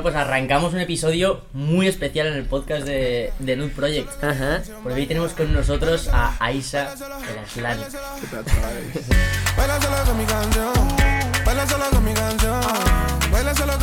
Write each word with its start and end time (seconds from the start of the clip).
Bueno, 0.00 0.14
pues 0.14 0.26
arrancamos 0.26 0.72
un 0.72 0.80
episodio 0.80 1.42
muy 1.52 1.86
especial 1.86 2.28
en 2.28 2.32
el 2.32 2.46
podcast 2.46 2.86
de, 2.86 3.34
de 3.38 3.56
Nude 3.56 3.68
Project. 3.68 4.24
Ajá. 4.24 4.62
Porque 4.82 4.98
hoy 4.98 5.06
tenemos 5.06 5.34
con 5.34 5.52
nosotros 5.52 6.08
a 6.08 6.34
Aisa 6.40 6.94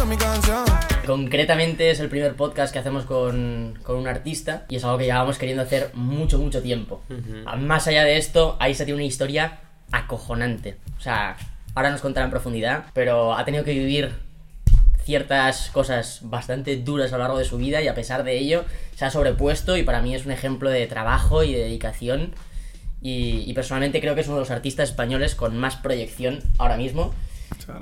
mi 0.07 0.17
canción. 0.17 0.65
Concretamente 1.05 1.91
es 1.91 1.99
el 1.99 2.09
primer 2.09 2.33
podcast 2.33 2.73
que 2.73 2.79
hacemos 2.79 3.05
con, 3.05 3.77
con 3.83 3.97
un 3.97 4.07
artista 4.07 4.65
y 4.69 4.77
es 4.77 4.83
algo 4.83 4.97
que 4.97 5.05
llevábamos 5.05 5.37
queriendo 5.37 5.61
hacer 5.61 5.91
mucho, 5.93 6.39
mucho 6.39 6.63
tiempo. 6.63 7.03
Más 7.59 7.87
allá 7.87 8.03
de 8.03 8.17
esto, 8.17 8.57
Aisa 8.59 8.85
tiene 8.85 8.95
una 8.95 9.05
historia 9.05 9.59
acojonante. 9.91 10.77
O 10.97 10.99
sea, 10.99 11.37
ahora 11.75 11.91
nos 11.91 12.01
contará 12.01 12.25
en 12.25 12.31
profundidad, 12.31 12.85
pero 12.95 13.35
ha 13.35 13.45
tenido 13.45 13.63
que 13.63 13.73
vivir 13.73 14.26
ciertas 15.07 15.69
cosas 15.69 16.19
bastante 16.23 16.75
duras 16.75 17.13
a 17.13 17.17
lo 17.17 17.23
largo 17.23 17.39
de 17.39 17.45
su 17.45 17.57
vida 17.57 17.81
y 17.81 17.87
a 17.87 17.95
pesar 17.95 18.25
de 18.25 18.37
ello 18.37 18.65
se 18.93 19.05
ha 19.05 19.09
sobrepuesto 19.09 19.77
y 19.77 19.83
para 19.83 20.01
mí 20.01 20.13
es 20.13 20.25
un 20.25 20.33
ejemplo 20.33 20.69
de 20.69 20.85
trabajo 20.85 21.43
y 21.43 21.53
de 21.53 21.59
dedicación 21.59 22.33
y, 23.01 23.43
y 23.47 23.53
personalmente 23.53 24.01
creo 24.01 24.15
que 24.15 24.21
es 24.21 24.27
uno 24.27 24.35
de 24.35 24.41
los 24.41 24.51
artistas 24.51 24.89
españoles 24.89 25.33
con 25.33 25.57
más 25.57 25.77
proyección 25.77 26.39
ahora 26.57 26.75
mismo. 26.75 27.13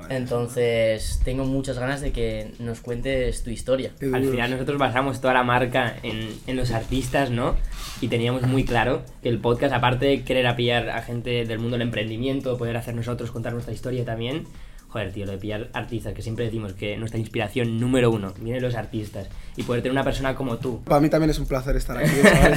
Entonces 0.08 1.20
tengo 1.24 1.44
muchas 1.44 1.80
ganas 1.80 2.00
de 2.00 2.12
que 2.12 2.52
nos 2.60 2.80
cuentes 2.80 3.42
tu 3.42 3.50
historia. 3.50 3.90
Al 4.00 4.24
final 4.24 4.52
nosotros 4.52 4.78
basamos 4.78 5.20
toda 5.20 5.34
la 5.34 5.42
marca 5.42 5.96
en, 6.04 6.30
en 6.46 6.56
los 6.56 6.70
artistas, 6.70 7.30
¿no? 7.30 7.56
Y 8.00 8.06
teníamos 8.06 8.42
muy 8.42 8.64
claro 8.64 9.02
que 9.20 9.28
el 9.28 9.40
podcast, 9.40 9.74
aparte 9.74 10.06
de 10.06 10.22
querer 10.22 10.54
pillar 10.54 10.90
a 10.90 11.02
gente 11.02 11.44
del 11.44 11.58
mundo 11.58 11.76
del 11.76 11.82
emprendimiento, 11.88 12.56
poder 12.56 12.76
hacer 12.76 12.94
nosotros 12.94 13.32
contar 13.32 13.52
nuestra 13.52 13.74
historia 13.74 14.04
también, 14.04 14.46
joder, 14.96 15.12
tío, 15.12 15.26
lo 15.26 15.32
de 15.32 15.38
pillar 15.38 15.68
artistas, 15.74 16.14
que 16.14 16.22
siempre 16.22 16.46
decimos 16.46 16.72
que 16.72 16.96
nuestra 16.96 17.20
inspiración 17.20 17.78
número 17.78 18.10
uno 18.10 18.32
viene 18.40 18.54
de 18.60 18.66
los 18.66 18.74
artistas. 18.74 19.28
Y 19.58 19.62
poder 19.62 19.82
tener 19.82 19.92
una 19.92 20.04
persona 20.04 20.34
como 20.34 20.56
tú. 20.58 20.82
Para 20.84 21.00
mí 21.00 21.08
también 21.08 21.30
es 21.30 21.38
un 21.38 21.46
placer 21.46 21.76
estar 21.76 21.96
aquí, 21.98 22.10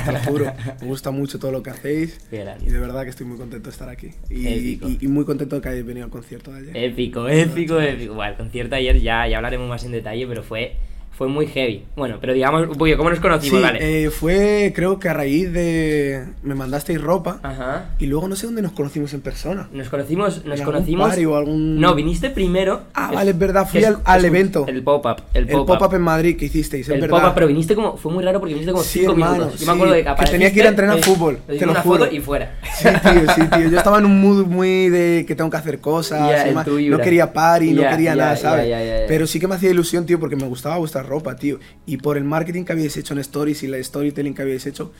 te 0.05 0.11
lo 0.11 0.19
juro. 0.19 0.53
Me 0.81 0.87
gusta 0.87 1.11
mucho 1.11 1.39
todo 1.39 1.51
lo 1.51 1.63
que 1.63 1.69
hacéis 1.69 2.19
y 2.31 2.69
de 2.69 2.79
verdad 2.79 3.03
que 3.03 3.09
estoy 3.09 3.25
muy 3.25 3.37
contento 3.37 3.69
de 3.69 3.71
estar 3.73 3.89
aquí. 3.89 4.09
Y, 4.29 4.47
y- 4.47 4.97
y 5.01 5.07
muy 5.07 5.25
contento 5.25 5.55
de 5.57 5.61
que 5.61 5.69
hayáis 5.69 5.85
venido 5.85 6.05
al 6.05 6.11
concierto 6.11 6.51
de 6.53 6.59
ayer. 6.59 6.77
Épico, 6.77 7.27
épico, 7.29 7.79
épico. 7.79 8.13
Bueno, 8.15 8.31
el 8.31 8.37
concierto 8.37 8.75
ayer 8.75 8.99
ya, 9.01 9.27
ya 9.27 9.37
hablaremos 9.37 9.67
más 9.69 9.83
en 9.85 9.91
detalle, 9.91 10.27
pero 10.27 10.43
fue, 10.43 10.75
fue 11.19 11.27
muy 11.27 11.47
heavy. 11.47 11.83
Bueno, 11.97 12.17
pero 12.21 12.31
digamos 12.31 12.65
¿cómo 12.65 13.09
nos 13.09 13.17
Sí, 13.17 13.21
conocimos? 13.21 13.61
vale. 13.61 14.05
eh, 14.05 14.09
fue 14.09 14.71
creo 14.73 14.99
que 14.99 15.09
a 15.09 15.13
raíz 15.13 15.51
de... 15.51 16.23
Me 16.43 16.55
mandasteis 16.55 17.01
ropa 17.01 17.39
Ajá. 17.43 17.89
y 17.99 18.05
luego 18.05 18.29
no 18.29 18.37
sé 18.37 18.45
dónde 18.45 18.61
nos 18.61 18.71
conocimos 18.71 19.13
en 19.13 19.19
persona. 19.19 19.67
Nos 19.73 19.89
conocimos, 19.89 20.37
nos 20.37 20.45
¿En 20.45 20.51
algún 20.53 20.65
conocimos. 20.65 21.09
party 21.09 21.25
o 21.25 21.35
algún- 21.35 21.77
No, 21.81 21.93
viniste 21.93 22.29
primero. 22.29 22.83
Ah, 22.93 23.11
vale, 23.13 23.31
es 23.31 23.37
verdad, 23.37 23.67
fui 23.69 23.81
es- 23.81 23.87
al- 24.05 24.19
es 24.19 24.23
evento. 24.23 24.63
El 24.67 24.81
pop-up. 24.81 25.21
El 25.33 25.45
pop-up 25.45 25.77
pop-up 25.77 25.93
en 25.95 26.01
Madrid 26.03 26.37
que 26.37 26.45
hicisteis, 26.45 26.87
es 26.87 26.95
El 27.03 27.09
pop-up, 27.09 27.33
pero 27.35 27.47
viniste 27.47 27.75
como. 27.75 27.97
Fue 27.97 28.13
muy 28.13 28.23
raro 28.23 28.39
porque 28.39 28.53
viniste 28.53 28.71
como 28.71 28.83
Sí, 28.85 28.99
5 28.99 29.11
hermano, 29.11 29.33
minutos. 29.33 29.53
Yo 29.53 29.59
sí, 29.59 29.65
me 29.65 29.71
acuerdo 29.73 29.93
de 29.95 30.03
que, 30.05 30.15
que 30.15 30.31
tenía 30.31 30.53
que 30.53 30.59
ir 30.59 30.65
a 30.65 30.69
entrenar 30.69 30.99
fútbol, 31.03 31.37
te 31.47 31.65
lo 31.65 31.75
juro. 31.75 32.09
y 32.09 32.19
fuera. 32.21 32.55
Sí, 32.77 32.87
tío, 33.03 33.33
sí, 33.35 33.41
tío. 33.57 33.69
Yo 33.69 33.77
estaba 33.77 33.99
en 33.99 34.05
un 34.05 34.21
mood 34.21 34.45
muy 34.45 34.87
de 34.87 35.25
que 35.27 35.35
tengo 35.35 35.49
que 35.49 35.57
hacer 35.57 35.79
cosas. 35.79 36.47
Y 36.49 36.53
más. 36.53 36.65
no 36.65 36.97
quería 36.99 37.33
party, 37.33 37.73
no 37.73 37.81
Ya, 37.81 37.89
quería 37.91 38.15
nada, 38.15 38.37
¿sabes? 38.37 39.05
Pero 39.09 39.27
sí 39.27 39.37
que 39.39 39.49
me 39.49 39.55
hacía 39.55 39.69
ilusión, 39.71 40.05
tío, 40.05 40.17
porque 40.17 40.37
me 40.37 40.45
gustaba 40.47 40.77
vuestra 40.77 41.03
ropa, 41.09 41.35
tío. 41.35 41.59
Y 41.85 41.97
por 41.97 42.15
el 42.17 42.23
marketing 42.23 42.63
que 42.63 42.71
habíais 42.71 42.95
hecho 42.95 43.13
en 43.13 43.19
Stories 43.19 43.63
y 43.63 43.67
la 43.67 43.83
storytelling 43.83 44.33
que 44.33 44.41
habíais 44.43 44.65
hecho, 44.65 44.93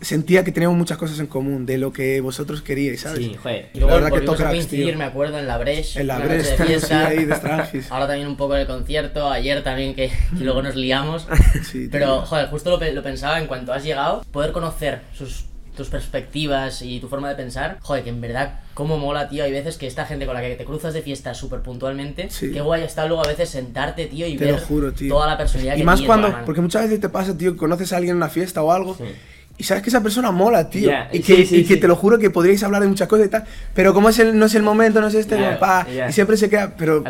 sentía 0.00 0.44
que 0.44 0.52
teníamos 0.52 0.78
muchas 0.78 0.96
cosas 0.98 1.18
en 1.18 1.26
común 1.26 1.66
de 1.66 1.76
lo 1.78 1.92
que 1.92 2.20
vosotros 2.20 2.62
queríais, 2.62 3.00
¿sabes? 3.00 3.18
Sí, 3.18 3.34
joder. 3.42 3.70
Y 3.74 3.78
luego 3.80 3.94
La 3.96 4.00
verdad 4.04 4.18
que 4.20 4.24
toca, 4.26 4.48
coincidir, 4.48 4.86
tío. 4.90 4.98
me 4.98 5.04
acuerdo, 5.04 5.38
en 5.38 5.46
la 5.48 5.58
Breche. 5.58 6.00
En 6.00 6.06
la 6.06 6.20
fiesta. 6.66 7.08
ahí 7.08 7.24
de 7.24 7.34
Strangis. 7.34 7.86
Ahora 7.90 8.06
también 8.06 8.28
un 8.28 8.36
poco 8.36 8.54
en 8.54 8.60
el 8.60 8.66
concierto, 8.66 9.28
ayer 9.30 9.62
también 9.64 9.94
que, 9.94 10.10
que 10.38 10.44
luego 10.44 10.62
nos 10.62 10.76
liamos. 10.76 11.26
Sí, 11.64 11.80
tío. 11.80 11.88
Pero, 11.90 12.20
joder, 12.26 12.48
justo 12.48 12.70
lo, 12.78 12.92
lo 12.92 13.02
pensaba 13.02 13.40
en 13.40 13.46
cuanto 13.46 13.72
has 13.72 13.82
llegado, 13.82 14.22
poder 14.30 14.52
conocer 14.52 15.00
sus, 15.14 15.46
tus 15.78 15.88
perspectivas 15.88 16.82
y 16.82 17.00
tu 17.00 17.08
forma 17.08 17.30
de 17.30 17.34
pensar. 17.36 17.78
Joder, 17.80 18.04
que 18.04 18.10
en 18.10 18.20
verdad, 18.20 18.60
cómo 18.74 18.98
mola, 18.98 19.28
tío. 19.30 19.44
Hay 19.44 19.52
veces 19.52 19.78
que 19.78 19.86
esta 19.86 20.04
gente 20.04 20.26
con 20.26 20.34
la 20.34 20.42
que 20.42 20.54
te 20.56 20.64
cruzas 20.66 20.92
de 20.92 21.00
fiesta 21.00 21.32
súper 21.32 21.60
puntualmente, 21.60 22.28
Sí. 22.30 22.52
qué 22.52 22.60
guay 22.60 22.82
está 22.82 23.06
luego 23.06 23.24
a 23.24 23.28
veces 23.28 23.48
sentarte, 23.48 24.06
tío, 24.06 24.26
y 24.26 24.36
Te 24.36 24.44
ver 24.44 24.54
lo 24.54 24.60
juro, 24.60 24.92
tío. 24.92 25.14
toda 25.14 25.26
la 25.26 25.38
personalidad 25.38 25.76
Y 25.76 25.78
que 25.78 25.84
más 25.84 26.02
cuando, 26.02 26.34
porque 26.44 26.60
muchas 26.60 26.82
veces 26.82 27.00
te 27.00 27.08
pasa, 27.08 27.36
tío, 27.38 27.52
que 27.52 27.58
conoces 27.58 27.92
a 27.92 27.96
alguien 27.96 28.10
en 28.12 28.16
una 28.18 28.28
fiesta 28.28 28.62
o 28.62 28.70
algo. 28.72 28.94
Sí. 28.96 29.04
Y 29.56 29.64
sabes 29.64 29.82
que 29.82 29.88
esa 29.90 30.00
persona 30.02 30.30
mola, 30.30 30.70
tío. 30.70 30.90
Y 31.12 31.18
que, 31.20 31.44
sí, 31.44 31.56
y 31.56 31.64
que 31.64 31.74
sí. 31.74 31.80
te 31.80 31.88
lo 31.88 31.96
juro 31.96 32.18
que 32.18 32.30
podríais 32.30 32.62
hablar 32.62 32.80
de 32.82 32.86
muchas 32.88 33.08
cosas 33.08 33.26
y 33.26 33.28
tal. 33.28 33.44
Pero 33.74 33.92
como 33.92 34.08
es 34.08 34.18
el, 34.20 34.38
no 34.38 34.46
es 34.46 34.54
el 34.54 34.62
momento, 34.62 35.00
no 35.00 35.08
es 35.08 35.14
este, 35.14 35.36
pa, 35.58 35.84
ya. 35.92 36.08
y 36.08 36.12
siempre 36.12 36.36
se 36.36 36.48
queda. 36.48 36.74
Pero 36.76 37.02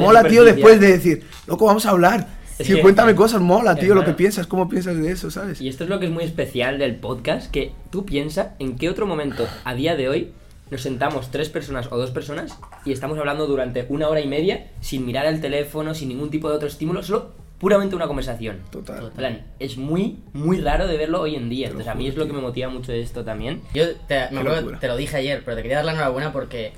mola, 0.00 0.24
tío, 0.24 0.42
después 0.44 0.80
de 0.80 0.88
decir, 0.88 1.24
loco, 1.46 1.66
vamos 1.66 1.86
a 1.86 1.90
hablar. 1.90 2.26
Es 2.58 2.66
Tío, 2.66 2.76
que- 2.76 2.82
cuéntame 2.82 3.14
cosas, 3.14 3.40
mola, 3.40 3.74
tío, 3.76 3.94
lo 3.94 4.04
que 4.04 4.12
piensas, 4.12 4.46
cómo 4.46 4.68
piensas 4.68 4.96
de 4.96 5.10
eso, 5.10 5.30
¿sabes? 5.30 5.60
Y 5.60 5.68
esto 5.68 5.84
es 5.84 5.90
lo 5.90 5.98
que 5.98 6.06
es 6.06 6.12
muy 6.12 6.24
especial 6.24 6.78
del 6.78 6.96
podcast, 6.96 7.50
que 7.50 7.72
tú 7.90 8.04
piensas 8.04 8.48
en 8.58 8.76
qué 8.76 8.88
otro 8.88 9.06
momento 9.06 9.46
a 9.64 9.74
día 9.74 9.96
de 9.96 10.08
hoy 10.08 10.32
nos 10.70 10.82
sentamos 10.82 11.30
tres 11.30 11.48
personas 11.50 11.88
o 11.90 11.98
dos 11.98 12.10
personas 12.12 12.58
y 12.84 12.92
estamos 12.92 13.18
hablando 13.18 13.46
durante 13.46 13.84
una 13.88 14.08
hora 14.08 14.20
y 14.20 14.26
media 14.26 14.68
sin 14.80 15.04
mirar 15.04 15.26
el 15.26 15.40
teléfono, 15.40 15.94
sin 15.94 16.08
ningún 16.08 16.30
tipo 16.30 16.48
de 16.48 16.56
otro 16.56 16.66
estímulo, 16.68 17.02
solo 17.02 17.32
puramente 17.58 17.94
una 17.94 18.06
conversación. 18.06 18.58
Total. 18.70 19.04
En 19.04 19.10
plan, 19.12 19.46
es 19.58 19.76
muy, 19.76 20.18
muy 20.32 20.60
raro 20.60 20.86
de 20.88 20.96
verlo 20.96 21.20
hoy 21.20 21.36
en 21.36 21.48
día. 21.48 21.66
Te 21.66 21.72
Entonces 21.72 21.92
a 21.92 21.94
mí 21.94 22.08
es 22.08 22.16
lo 22.16 22.26
que 22.26 22.32
me 22.32 22.40
motiva 22.40 22.68
mucho 22.70 22.92
esto 22.92 23.22
también. 23.24 23.60
Yo 23.74 23.84
te, 24.08 24.28
me 24.32 24.40
acuerdo- 24.40 24.78
te 24.78 24.88
lo 24.88 24.96
dije 24.96 25.16
ayer, 25.16 25.42
pero 25.44 25.56
te 25.56 25.62
quería 25.62 25.76
dar 25.78 25.84
la 25.86 25.92
enhorabuena 25.92 26.32
porque 26.32 26.72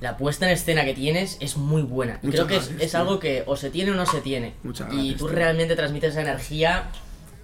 la 0.00 0.16
puesta 0.16 0.46
en 0.46 0.52
escena 0.52 0.84
que 0.84 0.94
tienes 0.94 1.36
es 1.40 1.56
muy 1.56 1.82
buena. 1.82 2.20
Y 2.22 2.28
creo 2.28 2.46
que 2.46 2.56
es, 2.56 2.68
gracias, 2.68 2.82
es 2.82 2.90
tío. 2.92 3.00
algo 3.00 3.18
que 3.18 3.42
o 3.46 3.56
se 3.56 3.70
tiene 3.70 3.90
o 3.90 3.94
no 3.94 4.06
se 4.06 4.20
tiene. 4.20 4.54
Muchas 4.62 4.88
y 4.92 4.94
gracias, 4.96 5.18
tú 5.18 5.26
tío. 5.26 5.34
realmente 5.34 5.76
transmites 5.76 6.10
esa 6.10 6.22
energía 6.22 6.84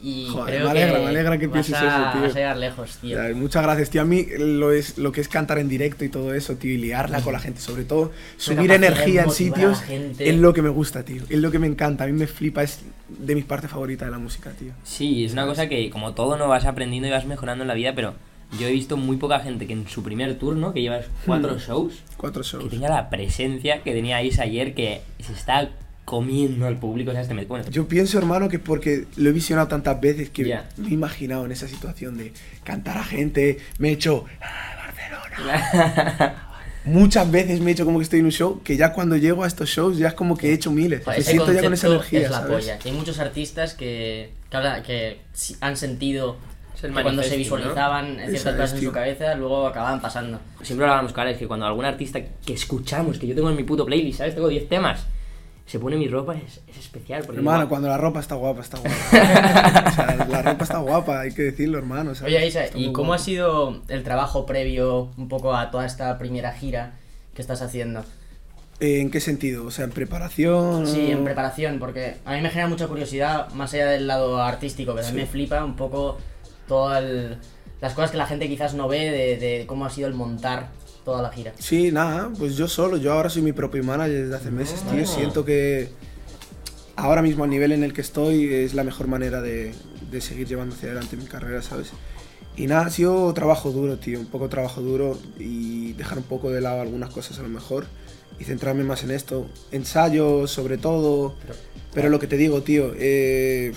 y 0.01 0.27
Joder, 0.31 0.57
creo 0.57 0.65
me 0.67 0.71
alegra, 0.71 0.93
que 0.93 1.03
me 1.03 1.09
alegra 1.09 1.39
que 1.39 1.47
vas 1.47 1.53
pienses 1.67 1.75
a, 1.77 1.87
eso, 1.87 2.13
tío. 2.13 2.23
vas 2.23 2.31
a 2.33 2.39
llegar 2.39 2.57
lejos, 2.59 2.99
tío. 2.99 3.17
Ya, 3.17 3.35
muchas 3.35 3.63
gracias, 3.63 3.89
tío. 3.89 4.03
A 4.03 4.05
mí 4.05 4.27
lo, 4.39 4.71
es, 4.71 4.99
lo 4.99 5.13
que 5.13 5.23
es 5.23 5.29
cantar 5.29 5.59
en 5.59 5.69
directo 5.69 6.05
y 6.05 6.11
todo 6.11 6.35
eso, 6.35 6.57
tío, 6.57 6.73
y 6.73 6.77
liarla 6.77 7.23
con 7.23 7.33
la 7.33 7.41
gente, 7.41 7.61
sobre 7.61 7.85
todo 7.85 8.13
subir 8.37 8.71
energía 8.71 9.23
en 9.23 9.31
sitios, 9.31 9.83
es 9.89 10.37
lo 10.37 10.53
que 10.53 10.61
me 10.61 10.69
gusta, 10.69 11.05
tío. 11.05 11.23
Es 11.31 11.39
lo 11.39 11.51
que 11.51 11.59
me 11.59 11.67
encanta, 11.67 12.05
a 12.05 12.07
mí 12.07 12.13
me 12.13 12.27
flipa, 12.27 12.63
es 12.63 12.81
de 13.09 13.35
mis 13.35 13.47
partes 13.47 13.71
favoritas 13.71 14.07
de 14.07 14.13
la 14.13 14.19
música, 14.19 14.51
tío. 14.51 14.73
Sí, 14.83 15.25
es 15.25 15.33
una 15.33 15.47
cosa 15.47 15.69
que 15.71 15.89
como 15.89 16.13
todo 16.13 16.37
no 16.37 16.49
vas 16.49 16.67
aprendiendo 16.67 17.09
y 17.09 17.11
vas 17.11 17.25
mejorando 17.25 17.65
en 17.65 17.69
la 17.69 17.75
vida, 17.75 17.95
pero 17.95 18.15
yo 18.59 18.67
he 18.69 18.73
visto 18.73 18.97
muy 18.97 19.17
poca 19.17 19.41
gente 19.41 19.67
que 19.67 19.73
en 19.73 19.89
su 19.89 20.03
primer 20.03 20.39
turno, 20.39 20.73
que 20.73 20.83
llevas 20.83 21.07
cuatro 21.27 21.55
Hmm. 21.55 21.59
shows, 21.59 21.95
Cuatro 22.17 22.43
que 22.43 22.49
shows. 22.49 22.71
tenga 22.71 22.89
la 22.89 23.11
presencia 23.11 23.83
que 23.83 23.93
tenía 23.93 24.23
Isa 24.23 24.43
ayer, 24.43 24.75
que 24.75 25.01
se 25.21 25.33
está 25.33 25.71
comiendo 26.05 26.67
al 26.67 26.77
público. 26.79 27.11
O 27.11 27.15
sea, 27.15 27.23
este 27.23 27.33
me- 27.35 27.45
bueno, 27.47 27.65
Yo 27.71 27.89
pienso, 27.89 28.19
hermano, 28.19 28.49
que 28.49 28.59
porque 28.59 29.07
lo 29.17 29.31
he 29.31 29.33
visionado 29.33 29.69
tantas 29.69 30.01
veces 30.01 30.29
que 30.31 30.45
me 30.77 30.89
he 30.89 30.93
imaginado 30.93 31.47
en 31.47 31.53
esa 31.53 31.67
situación 31.69 32.19
de 32.19 32.33
cantar 32.63 32.99
a 32.99 33.05
gente, 33.05 33.59
me 33.79 33.89
he 33.89 33.93
hecho 33.93 34.25
"Ah, 34.41 34.87
Barcelona. 34.87 36.35
Muchas 36.85 37.31
veces 37.31 37.61
me 37.61 37.71
he 37.71 37.73
hecho 37.73 37.87
como 37.87 37.99
que 37.99 38.03
estoy 38.03 38.19
en 38.19 38.27
un 38.27 38.33
show, 38.33 38.61
que 38.63 38.77
ya 38.77 38.93
cuando 38.93 39.17
llego 39.17 39.43
a 39.45 39.47
estos 39.47 39.71
shows 39.71 39.97
ya 39.97 40.09
es 40.09 40.15
como 40.15 40.37
que 40.37 40.51
he 40.51 40.53
hecho 40.53 40.71
miles. 40.71 41.07
Me 41.07 41.15
ese 41.17 41.31
siento 41.31 41.51
ya 41.51 41.63
con 41.63 41.73
esa 41.73 41.87
energía, 41.87 42.21
es 42.21 42.31
la 42.31 42.41
¿sabes? 42.41 42.53
polla. 42.53 42.79
Que 42.79 42.91
hay 42.91 42.95
muchos 42.95 43.19
artistas 43.19 43.73
que, 43.73 44.33
que, 44.51 44.83
que 44.87 45.21
han 45.63 45.79
sentido 45.79 46.37
que 46.37 46.54
cuando 47.03 47.23
se 47.23 47.31
¿no? 47.31 47.37
visualizaban 47.37 48.21
Eso 48.21 48.31
ciertas 48.31 48.47
es, 48.47 48.61
cosas 48.61 48.73
en 48.79 48.85
su 48.85 48.93
cabeza, 48.93 49.35
luego 49.35 49.67
acababan 49.67 50.01
pasando. 50.01 50.39
Siempre 50.63 50.87
hablábamos 50.87 51.13
con 51.13 51.23
Alex 51.23 51.39
que 51.39 51.47
cuando 51.47 51.67
algún 51.67 51.85
artista 51.85 52.21
que 52.45 52.53
escuchamos, 52.55 53.19
que 53.19 53.27
yo 53.27 53.35
tengo 53.35 53.51
en 53.51 53.57
mi 53.57 53.65
puto 53.65 53.85
playlist, 53.87 54.19
¿sabes? 54.19 54.35
Tengo 54.35 54.49
10 54.49 54.69
temas, 54.69 55.07
se 55.67 55.79
pone 55.79 55.97
mi 55.97 56.09
ropa, 56.09 56.35
es, 56.37 56.61
es 56.69 56.79
especial. 56.79 57.23
Porque 57.25 57.39
Hermano, 57.39 57.59
digo, 57.61 57.69
cuando 57.71 57.89
la 57.89 57.97
ropa 57.99 58.21
está 58.21 58.35
guapa, 58.35 58.61
está 58.61 58.79
guapa. 58.79 58.95
o 59.89 59.91
sea, 59.95 60.27
la 60.29 60.43
ropa 60.43 60.65
está 60.65 60.79
guapa, 60.79 61.21
hay 61.21 61.33
que 61.33 61.43
decirlo, 61.43 61.79
hermano. 61.79 62.15
¿sabes? 62.15 62.35
Oye, 62.35 62.47
Isa, 62.47 62.65
¿y 62.75 62.93
cómo 62.93 63.09
guapa. 63.09 63.23
ha 63.23 63.25
sido 63.25 63.81
el 63.89 64.03
trabajo 64.03 64.45
previo 64.47 65.11
un 65.17 65.29
poco 65.29 65.55
a 65.55 65.71
toda 65.71 65.87
esta 65.87 66.19
primera 66.19 66.53
gira 66.53 66.95
que 67.35 67.41
estás 67.43 67.63
haciendo? 67.63 68.05
Eh, 68.81 69.01
¿En 69.01 69.11
qué 69.11 69.21
sentido? 69.21 69.65
O 69.67 69.71
sea, 69.71 69.85
en 69.85 69.93
preparación. 69.93 70.87
Sí, 70.87 71.11
en 71.13 71.25
preparación, 71.25 71.79
porque 71.79 72.17
a 72.25 72.33
mí 72.35 72.41
me 72.43 72.51
genera 72.51 72.67
mucha 72.69 72.89
curiosidad, 72.89 73.49
más 73.55 73.73
allá 73.73 73.87
del 73.87 74.07
lado 74.09 74.43
artístico, 74.43 74.95
que 74.95 75.01
a 75.01 75.05
mí 75.05 75.11
Sí. 75.11 75.15
me 75.15 75.27
flipa 75.27 75.65
un 75.65 75.77
poco 75.77 76.19
todas 76.67 77.05
las 77.81 77.95
cosas 77.95 78.11
que 78.11 78.17
la 78.17 78.27
gente 78.27 78.49
quizás 78.49 78.75
no 78.75 78.89
ve 78.89 79.11
de, 79.11 79.37
de 79.37 79.67
cómo 79.67 79.87
ha 79.87 79.91
sido 79.91 80.09
el 80.09 80.15
montar 80.15 80.71
toda 81.05 81.23
la 81.23 81.31
gira. 81.31 81.53
Sí, 81.59 81.93
nada, 81.93 82.31
pues 82.39 82.57
yo 82.57 82.67
solo, 82.67 82.97
yo 82.97 83.13
ahora 83.13 83.29
soy 83.29 83.43
mi 83.43 83.53
propio 83.53 83.85
manager 83.85 84.23
desde 84.23 84.37
hace 84.37 84.51
meses, 84.51 84.83
tío. 84.83 85.03
Oh. 85.03 85.07
Siento 85.07 85.45
que 85.45 85.91
ahora 86.97 87.23
mismo 87.23 87.45
al 87.45 87.51
nivel 87.51 87.73
en 87.73 87.85
el 87.85 87.93
que 87.93 88.01
estoy 88.01 88.53
es 88.53 88.75
la 88.75 88.85
mejor 88.85 89.07
manera 89.07 89.43
de, 89.43 89.75
de 90.11 90.21
seguir 90.21 90.47
llevando 90.47 90.75
hacia 90.75 90.91
adelante 90.91 91.17
mi 91.17 91.27
carrera, 91.27 91.61
¿sabes? 91.63 91.91
Y 92.57 92.69
nada, 92.69 92.87
ha 92.87 92.91
sido 92.91 93.35
trabajo 93.35 93.71
duro, 93.73 93.99
tío, 93.99 94.21
un 94.21 94.27
poco 94.27 94.49
trabajo 94.49 94.81
duro 94.81 95.19
y 95.39 95.93
dejar 95.95 96.19
un 96.19 96.25
poco 96.25 96.51
de 96.51 96.61
lado 96.61 96.81
algunas 96.81 97.11
cosas 97.11 97.39
a 97.39 97.43
lo 97.43 97.49
mejor 97.49 97.87
y 98.39 98.45
centrarme 98.45 98.85
más 98.85 99.03
en 99.03 99.11
esto. 99.11 99.47
Ensayo, 99.73 100.47
sobre 100.47 100.79
todo, 100.79 101.35
pero 101.93 102.09
lo 102.09 102.19
que 102.21 102.29
te 102.29 102.37
digo, 102.37 102.63
tío, 102.63 102.93
eh, 102.97 103.73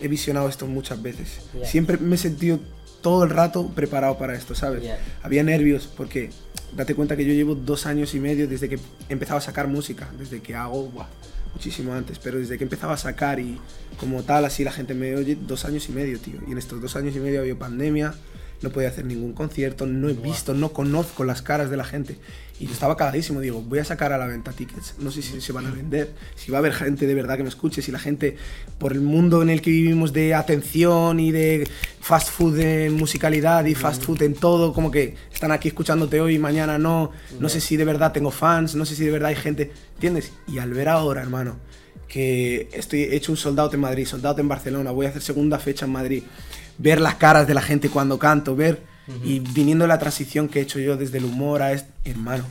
he 0.00 0.08
visionado 0.08 0.48
esto 0.48 0.66
muchas 0.66 1.02
veces. 1.02 1.40
Siempre 1.64 1.98
me 1.98 2.16
he 2.16 2.18
sentido 2.18 2.58
todo 3.00 3.24
el 3.24 3.30
rato 3.30 3.68
preparado 3.68 4.18
para 4.18 4.34
esto, 4.34 4.54
¿sabes? 4.54 4.82
Había 5.22 5.42
nervios 5.42 5.88
porque 5.96 6.30
date 6.76 6.94
cuenta 6.94 7.16
que 7.16 7.24
yo 7.24 7.32
llevo 7.32 7.54
dos 7.54 7.86
años 7.86 8.14
y 8.14 8.20
medio 8.20 8.48
desde 8.48 8.68
que 8.68 8.76
he 9.08 9.12
empezado 9.12 9.38
a 9.38 9.40
sacar 9.40 9.68
música, 9.68 10.08
desde 10.18 10.40
que 10.40 10.54
hago 10.54 10.88
buah, 10.88 11.06
muchísimo 11.54 11.94
antes, 11.94 12.18
pero 12.18 12.38
desde 12.38 12.58
que 12.58 12.64
empezaba 12.64 12.94
a 12.94 12.98
sacar 12.98 13.40
y 13.40 13.58
como 13.98 14.22
tal, 14.22 14.44
así 14.44 14.64
la 14.64 14.72
gente 14.72 14.94
me 14.94 15.14
oye, 15.16 15.36
dos 15.40 15.64
años 15.64 15.88
y 15.88 15.92
medio, 15.92 16.18
tío. 16.18 16.40
Y 16.46 16.52
en 16.52 16.58
estos 16.58 16.80
dos 16.80 16.96
años 16.96 17.16
y 17.16 17.20
medio 17.20 17.38
ha 17.38 17.42
habido 17.42 17.58
pandemia, 17.58 18.14
no 18.62 18.70
podía 18.70 18.88
hacer 18.88 19.04
ningún 19.04 19.32
concierto, 19.32 19.86
no 19.86 20.08
he 20.08 20.14
visto, 20.14 20.54
no 20.54 20.72
conozco 20.72 21.24
las 21.24 21.42
caras 21.42 21.70
de 21.70 21.76
la 21.76 21.84
gente. 21.84 22.18
Y 22.60 22.66
yo 22.66 22.72
estaba 22.72 22.96
cagadísimo, 22.96 23.40
digo, 23.40 23.62
voy 23.62 23.78
a 23.78 23.84
sacar 23.84 24.12
a 24.12 24.18
la 24.18 24.26
venta 24.26 24.52
tickets, 24.52 24.96
no 24.98 25.12
sé 25.12 25.22
si 25.22 25.40
se 25.40 25.52
van 25.52 25.66
a 25.66 25.70
vender, 25.70 26.12
si 26.34 26.50
va 26.50 26.58
a 26.58 26.60
haber 26.60 26.72
gente 26.72 27.06
de 27.06 27.14
verdad 27.14 27.36
que 27.36 27.44
me 27.44 27.48
escuche, 27.48 27.82
si 27.82 27.92
la 27.92 28.00
gente, 28.00 28.36
por 28.78 28.92
el 28.92 29.00
mundo 29.00 29.42
en 29.42 29.50
el 29.50 29.62
que 29.62 29.70
vivimos 29.70 30.12
de 30.12 30.34
atención 30.34 31.20
y 31.20 31.30
de 31.30 31.68
fast 32.00 32.30
food 32.30 32.58
en 32.58 32.94
musicalidad 32.94 33.64
y 33.66 33.76
fast 33.76 34.02
food 34.02 34.22
en 34.22 34.34
todo, 34.34 34.72
como 34.72 34.90
que 34.90 35.14
están 35.32 35.52
aquí 35.52 35.68
escuchándote 35.68 36.20
hoy 36.20 36.34
y 36.34 36.38
mañana 36.40 36.78
no, 36.78 37.12
no 37.38 37.48
sé 37.48 37.60
si 37.60 37.76
de 37.76 37.84
verdad 37.84 38.12
tengo 38.12 38.32
fans, 38.32 38.74
no 38.74 38.84
sé 38.84 38.96
si 38.96 39.04
de 39.04 39.12
verdad 39.12 39.28
hay 39.28 39.36
gente, 39.36 39.70
¿entiendes? 39.94 40.32
Y 40.48 40.58
al 40.58 40.72
ver 40.72 40.88
ahora, 40.88 41.22
hermano, 41.22 41.56
que 42.08 42.68
estoy 42.72 43.02
he 43.02 43.14
hecho 43.14 43.30
un 43.30 43.36
soldado 43.36 43.72
en 43.72 43.80
Madrid, 43.80 44.04
soldado 44.04 44.40
en 44.40 44.48
Barcelona, 44.48 44.90
voy 44.90 45.06
a 45.06 45.10
hacer 45.10 45.22
segunda 45.22 45.60
fecha 45.60 45.86
en 45.86 45.92
Madrid, 45.92 46.24
ver 46.78 47.00
las 47.00 47.14
caras 47.14 47.46
de 47.46 47.54
la 47.54 47.62
gente 47.62 47.88
cuando 47.88 48.18
canto, 48.18 48.56
ver 48.56 48.97
y 49.24 49.38
viniendo 49.40 49.86
la 49.86 49.98
transición 49.98 50.48
que 50.48 50.58
he 50.58 50.62
hecho 50.62 50.78
yo 50.78 50.96
desde 50.96 51.18
el 51.18 51.24
humor 51.24 51.62
a 51.62 51.72
este, 51.72 51.90
hermano, 52.10 52.44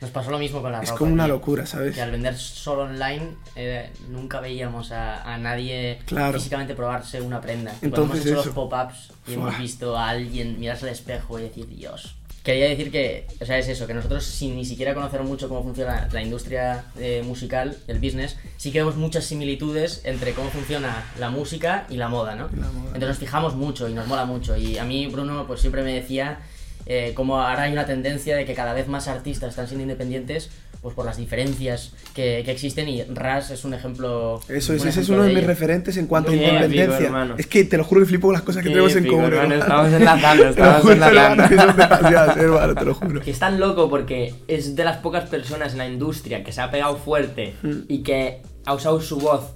Nos 0.00 0.10
pasó 0.10 0.30
lo 0.30 0.38
mismo 0.38 0.60
con 0.62 0.72
la 0.72 0.82
es 0.82 0.88
ropa, 0.90 0.98
como 0.98 1.12
una 1.12 1.26
locura, 1.26 1.64
¿sabes? 1.66 1.94
Que 1.94 2.02
al 2.02 2.10
vender 2.10 2.36
solo 2.36 2.82
online 2.82 3.30
eh, 3.56 3.90
nunca 4.10 4.40
veíamos 4.40 4.92
a, 4.92 5.22
a 5.22 5.38
nadie 5.38 5.98
Claro. 6.06 6.38
físicamente 6.38 6.74
probarse 6.74 7.20
una 7.22 7.40
prenda. 7.40 7.72
Entonces 7.80 7.90
Cuando 7.90 8.14
hemos 8.14 8.26
hecho 8.26 8.40
eso. 8.40 8.44
los 8.46 8.54
pop-ups 8.54 9.12
y 9.26 9.32
hemos 9.34 9.58
visto 9.58 9.96
a 9.96 10.10
alguien 10.10 10.60
mirarse 10.60 10.84
al 10.86 10.92
espejo 10.92 11.38
y 11.38 11.42
decir, 11.42 11.66
Dios. 11.66 12.14
Quería 12.46 12.68
decir 12.68 12.92
que, 12.92 13.26
o 13.40 13.44
sea, 13.44 13.58
es 13.58 13.66
eso, 13.66 13.88
que 13.88 13.94
nosotros 13.94 14.24
sin 14.24 14.54
ni 14.54 14.64
siquiera 14.64 14.94
conocer 14.94 15.20
mucho 15.24 15.48
cómo 15.48 15.64
funciona 15.64 16.08
la 16.12 16.22
industria 16.22 16.84
eh, 16.96 17.24
musical, 17.26 17.76
el 17.88 17.98
business, 17.98 18.36
sí 18.56 18.70
que 18.70 18.78
vemos 18.78 18.94
muchas 18.94 19.24
similitudes 19.24 20.02
entre 20.04 20.32
cómo 20.32 20.48
funciona 20.50 21.10
la 21.18 21.28
música 21.28 21.88
y 21.90 21.96
la 21.96 22.06
moda, 22.06 22.36
¿no? 22.36 22.48
La 22.56 22.70
moda. 22.70 22.86
Entonces 22.94 23.08
nos 23.08 23.18
fijamos 23.18 23.56
mucho 23.56 23.88
y 23.88 23.94
nos 23.94 24.06
mola 24.06 24.26
mucho. 24.26 24.56
Y 24.56 24.78
a 24.78 24.84
mí 24.84 25.08
Bruno 25.08 25.44
pues 25.48 25.60
siempre 25.60 25.82
me 25.82 25.92
decía 25.92 26.38
eh, 26.86 27.12
como 27.14 27.40
ahora 27.40 27.62
hay 27.64 27.72
una 27.72 27.84
tendencia 27.86 28.36
de 28.36 28.44
que 28.44 28.54
cada 28.54 28.72
vez 28.72 28.86
más 28.88 29.08
artistas 29.08 29.50
están 29.50 29.66
siendo 29.66 29.82
independientes 29.82 30.50
pues 30.82 30.94
por 30.94 31.04
las 31.04 31.16
diferencias 31.16 31.92
que, 32.14 32.42
que 32.44 32.52
existen 32.52 32.88
y 32.88 33.02
Ras 33.02 33.50
es 33.50 33.64
un 33.64 33.74
ejemplo 33.74 34.38
Eso 34.48 34.72
es, 34.72 34.82
un 34.82 34.88
ese 34.88 35.00
es 35.00 35.06
ejemplo 35.08 35.14
uno 35.14 35.22
de 35.24 35.28
de 35.30 35.34
mis 35.34 35.42
ello. 35.42 35.48
referentes 35.48 35.96
en 35.96 36.06
cuanto 36.06 36.30
Muy 36.30 36.44
a 36.44 36.48
independencia. 36.64 37.34
Es 37.38 37.46
que 37.48 37.64
te 37.64 37.76
lo 37.76 37.82
juro 37.82 38.02
que 38.02 38.06
flipo 38.06 38.28
con 38.28 38.34
las 38.34 38.42
cosas 38.42 38.62
que 38.62 38.68
Qué 38.68 38.74
tenemos 38.74 38.94
en 38.94 39.06
común, 39.06 39.24
hermano, 39.24 39.54
hermano. 39.54 39.86
estamos 39.86 39.92
enlazando, 39.92 40.48
estamos 40.50 40.90
enlazando. 40.92 41.42
hermano, 42.40 42.74
te 42.74 42.84
lo 42.84 42.94
juro. 42.94 43.20
Que 43.20 43.30
es 43.30 43.38
tan 43.38 43.58
loco 43.58 43.88
porque 43.90 44.34
es 44.46 44.76
de 44.76 44.84
las 44.84 44.98
pocas 44.98 45.28
personas 45.28 45.72
en 45.72 45.78
la 45.78 45.88
industria 45.88 46.44
que 46.44 46.52
se 46.52 46.60
ha 46.60 46.70
pegado 46.70 46.96
fuerte 46.96 47.54
Mm. 47.62 47.72
y 47.88 48.02
que 48.02 48.42
ha 48.64 48.74
usado 48.74 49.00
su 49.00 49.18
voz 49.18 49.54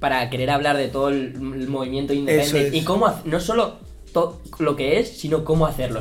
para 0.00 0.28
querer 0.30 0.50
hablar 0.50 0.76
de 0.76 0.88
todo 0.88 1.10
el, 1.10 1.34
el 1.36 1.68
movimiento 1.68 2.12
independiente 2.12 2.68
es. 2.68 2.74
y 2.74 2.82
cómo 2.82 3.12
no 3.24 3.38
solo 3.40 3.76
lo 4.58 4.76
que 4.76 4.98
es, 5.00 5.08
sino 5.18 5.44
cómo 5.44 5.66
hacerlo. 5.66 6.00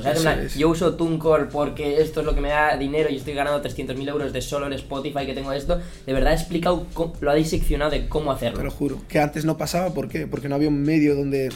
Yo 0.58 0.70
uso 0.70 0.96
TuneCore 0.96 1.46
porque 1.46 2.02
esto 2.02 2.20
es 2.22 2.26
lo 2.26 2.36
que 2.36 2.42
me 2.42 2.50
da 2.50 2.76
dinero 2.78 3.10
y 3.10 3.16
estoy 3.18 3.34
ganando 3.34 3.62
300.000 3.62 4.08
euros 4.10 4.34
de 4.34 4.42
solo 4.42 4.68
en 4.68 4.74
Spotify 4.74 5.26
que 5.26 5.34
tengo 5.34 5.52
esto. 5.54 5.80
De 6.06 6.14
verdad 6.14 6.32
he 6.34 6.36
explicado, 6.36 6.86
cómo- 6.94 7.14
lo 7.22 7.32
ha 7.32 7.36
diseccionado 7.36 7.92
de 7.92 8.08
cómo 8.10 8.36
Te 8.36 8.46
lo 8.46 8.52
hacerlo. 8.52 8.72
juro. 8.72 8.98
Que 9.08 9.20
antes 9.20 9.46
no 9.46 9.58
pasaba, 9.58 9.94
¿por 9.94 10.08
qué? 10.10 10.28
Porque 10.28 10.50
no 10.50 10.56
había 10.56 10.68
un 10.70 10.82
medio 10.82 11.16
donde 11.16 11.50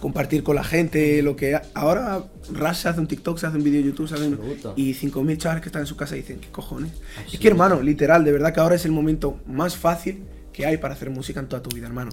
compartir 0.00 0.42
con 0.42 0.56
la 0.56 0.64
gente 0.64 1.22
lo 1.22 1.36
que 1.36 1.58
ahora 1.74 2.24
Rush 2.50 2.74
se 2.76 2.88
hace 2.88 3.00
un 3.00 3.06
TikTok, 3.06 3.38
se 3.38 3.46
hace 3.46 3.56
un 3.56 3.64
vídeo 3.64 3.80
de 3.80 3.86
YouTube, 3.88 4.08
se 4.08 4.14
hace 4.14 4.26
un- 4.26 4.34
Absoluto. 4.34 4.72
y 4.76 4.94
5.000 4.94 5.38
chavales 5.38 5.62
que 5.62 5.68
están 5.68 5.82
en 5.82 5.86
su 5.86 5.96
casa 5.96 6.14
dicen, 6.14 6.40
¿qué 6.40 6.48
cojones? 6.48 6.92
Es 7.32 7.38
que 7.38 7.48
hermano, 7.48 7.80
literal, 7.82 8.24
de 8.24 8.32
verdad 8.32 8.52
que 8.52 8.60
ahora 8.60 8.74
es 8.74 8.84
el 8.84 8.92
momento 8.92 9.38
más 9.46 9.76
fácil 9.76 10.24
que 10.52 10.66
hay 10.66 10.76
para 10.78 10.94
hacer 10.94 11.10
música 11.10 11.40
en 11.40 11.48
toda 11.48 11.62
tu 11.62 11.70
vida, 11.74 11.86
hermano. 11.86 12.10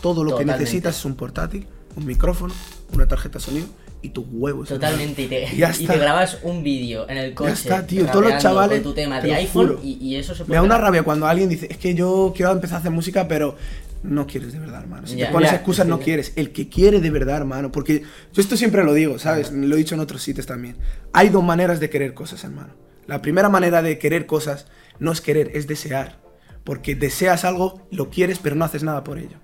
Todo 0.00 0.22
lo 0.24 0.30
Totalmente. 0.30 0.58
que 0.58 0.64
necesitas 0.64 0.98
es 0.98 1.04
un 1.04 1.16
portátil, 1.16 1.66
un 1.96 2.06
micrófono, 2.06 2.54
una 2.92 3.06
tarjeta 3.06 3.38
de 3.38 3.44
sonido 3.44 3.66
y 4.02 4.10
tus 4.10 4.24
huevos. 4.30 4.68
Totalmente, 4.68 5.22
y 5.22 5.26
te, 5.26 5.44
Y 5.54 5.56
ya 5.58 5.72
te 5.72 5.84
grabas 5.98 6.38
un 6.42 6.62
vídeo 6.62 7.08
en 7.08 7.18
el 7.18 7.34
coche. 7.34 7.52
está, 7.52 7.86
tío, 7.86 8.06
todos 8.06 8.24
los 8.24 8.38
chavales, 8.42 8.80
Con 8.82 8.90
tu 8.90 8.94
tema 8.94 9.20
te 9.20 9.28
de 9.28 9.34
iPhone 9.34 9.78
y, 9.82 9.92
y 10.00 10.16
eso 10.16 10.34
se 10.34 10.44
puede. 10.44 10.50
Me 10.50 10.56
da 10.56 10.62
una 10.62 10.78
rabia 10.78 11.02
cuando 11.02 11.26
alguien 11.26 11.48
dice, 11.48 11.66
es 11.70 11.76
que 11.76 11.94
yo 11.94 12.32
quiero 12.34 12.52
empezar 12.52 12.76
a 12.76 12.78
hacer 12.80 12.90
música, 12.90 13.28
pero 13.28 13.56
no 14.02 14.26
quieres 14.26 14.52
de 14.54 14.58
verdad, 14.58 14.80
hermano. 14.80 15.06
Si 15.06 15.16
Ya. 15.16 15.26
te 15.26 15.32
pones 15.32 15.50
Ya, 15.50 15.56
excusas, 15.56 15.86
no 15.86 16.00
quieres. 16.00 16.32
El 16.36 16.52
que 16.52 16.68
quiere 16.70 17.00
de 17.00 17.10
verdad, 17.10 17.36
hermano. 17.36 17.70
Porque 17.70 18.02
yo 18.32 18.40
esto 18.40 18.56
siempre 18.56 18.82
lo 18.84 18.94
digo, 18.94 19.18
¿sabes? 19.18 19.52
Lo 19.52 19.74
he 19.74 19.78
dicho 19.78 19.94
en 19.94 20.00
otros 20.00 20.22
sitios 20.22 20.46
también. 20.46 20.76
Hay 21.12 21.28
dos 21.28 21.44
maneras 21.44 21.80
de 21.80 21.90
querer 21.90 22.14
cosas, 22.14 22.42
hermano. 22.44 22.72
La 23.06 23.20
primera 23.20 23.50
manera 23.50 23.82
de 23.82 23.98
querer 23.98 24.24
cosas 24.24 24.66
no 24.98 25.12
es 25.12 25.20
querer, 25.20 25.50
es 25.54 25.66
desear. 25.66 26.18
Porque 26.64 26.94
deseas 26.94 27.44
algo, 27.44 27.86
lo 27.90 28.10
quieres, 28.10 28.38
pero 28.38 28.54
no 28.54 28.64
haces 28.64 28.82
nada 28.82 29.02
por 29.02 29.18
ello. 29.18 29.38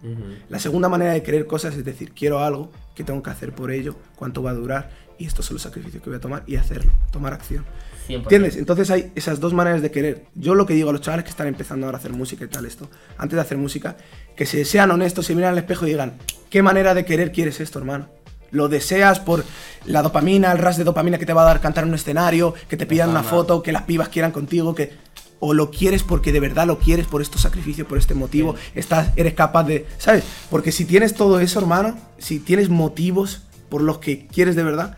La 0.48 0.58
segunda 0.58 0.88
manera 0.88 1.12
de 1.12 1.22
querer 1.22 1.46
cosas 1.46 1.74
es 1.74 1.84
decir, 1.84 2.12
quiero 2.12 2.40
algo, 2.40 2.70
¿qué 2.94 3.04
tengo 3.04 3.22
que 3.22 3.30
hacer 3.30 3.54
por 3.54 3.70
ello? 3.70 3.96
¿Cuánto 4.16 4.42
va 4.42 4.50
a 4.50 4.54
durar? 4.54 4.90
Y 5.18 5.26
estos 5.26 5.46
son 5.46 5.54
los 5.54 5.62
sacrificios 5.62 6.02
que 6.02 6.10
voy 6.10 6.18
a 6.18 6.20
tomar 6.20 6.42
y 6.46 6.56
hacerlo, 6.56 6.92
tomar 7.10 7.32
acción. 7.32 7.64
100%. 8.08 8.14
¿Entiendes? 8.14 8.56
Entonces 8.56 8.90
hay 8.90 9.12
esas 9.14 9.40
dos 9.40 9.54
maneras 9.54 9.82
de 9.82 9.90
querer. 9.90 10.26
Yo 10.34 10.54
lo 10.54 10.66
que 10.66 10.74
digo 10.74 10.90
a 10.90 10.92
los 10.92 11.00
chavales 11.00 11.24
que 11.24 11.30
están 11.30 11.46
empezando 11.46 11.86
ahora 11.86 11.98
a 11.98 12.00
hacer 12.00 12.12
música 12.12 12.44
y 12.44 12.48
tal 12.48 12.66
esto, 12.66 12.88
antes 13.16 13.36
de 13.36 13.40
hacer 13.40 13.58
música, 13.58 13.96
que 14.36 14.46
se 14.46 14.64
sean 14.64 14.90
honestos, 14.90 15.26
se 15.26 15.34
miren 15.34 15.50
al 15.50 15.58
espejo 15.58 15.86
y 15.86 15.90
digan, 15.90 16.18
¿qué 16.50 16.62
manera 16.62 16.94
de 16.94 17.04
querer 17.04 17.32
quieres 17.32 17.60
esto, 17.60 17.78
hermano? 17.78 18.08
Lo 18.50 18.68
deseas 18.68 19.18
por 19.20 19.44
la 19.86 20.02
dopamina, 20.02 20.52
el 20.52 20.58
ras 20.58 20.76
de 20.76 20.84
dopamina 20.84 21.18
que 21.18 21.26
te 21.26 21.32
va 21.32 21.42
a 21.42 21.46
dar 21.46 21.60
cantar 21.60 21.84
en 21.84 21.90
un 21.90 21.96
escenario, 21.96 22.54
que 22.68 22.76
te 22.76 22.86
pidan 22.86 23.10
una 23.10 23.22
foto, 23.22 23.62
que 23.62 23.72
las 23.72 23.82
pibas 23.82 24.08
quieran 24.08 24.32
contigo, 24.32 24.74
que... 24.74 25.05
O 25.38 25.52
lo 25.52 25.70
quieres 25.70 26.02
porque 26.02 26.32
de 26.32 26.40
verdad 26.40 26.66
lo 26.66 26.78
quieres 26.78 27.06
por 27.06 27.20
estos 27.20 27.42
sacrificios, 27.42 27.86
por 27.86 27.98
este 27.98 28.14
motivo, 28.14 28.54
estás, 28.74 29.10
eres 29.16 29.34
capaz 29.34 29.64
de... 29.64 29.86
¿Sabes? 29.98 30.24
Porque 30.50 30.72
si 30.72 30.84
tienes 30.86 31.14
todo 31.14 31.40
eso, 31.40 31.58
hermano, 31.60 31.96
si 32.18 32.38
tienes 32.40 32.68
motivos 32.70 33.42
por 33.68 33.82
los 33.82 33.98
que 33.98 34.26
quieres 34.28 34.56
de 34.56 34.62
verdad, 34.62 34.96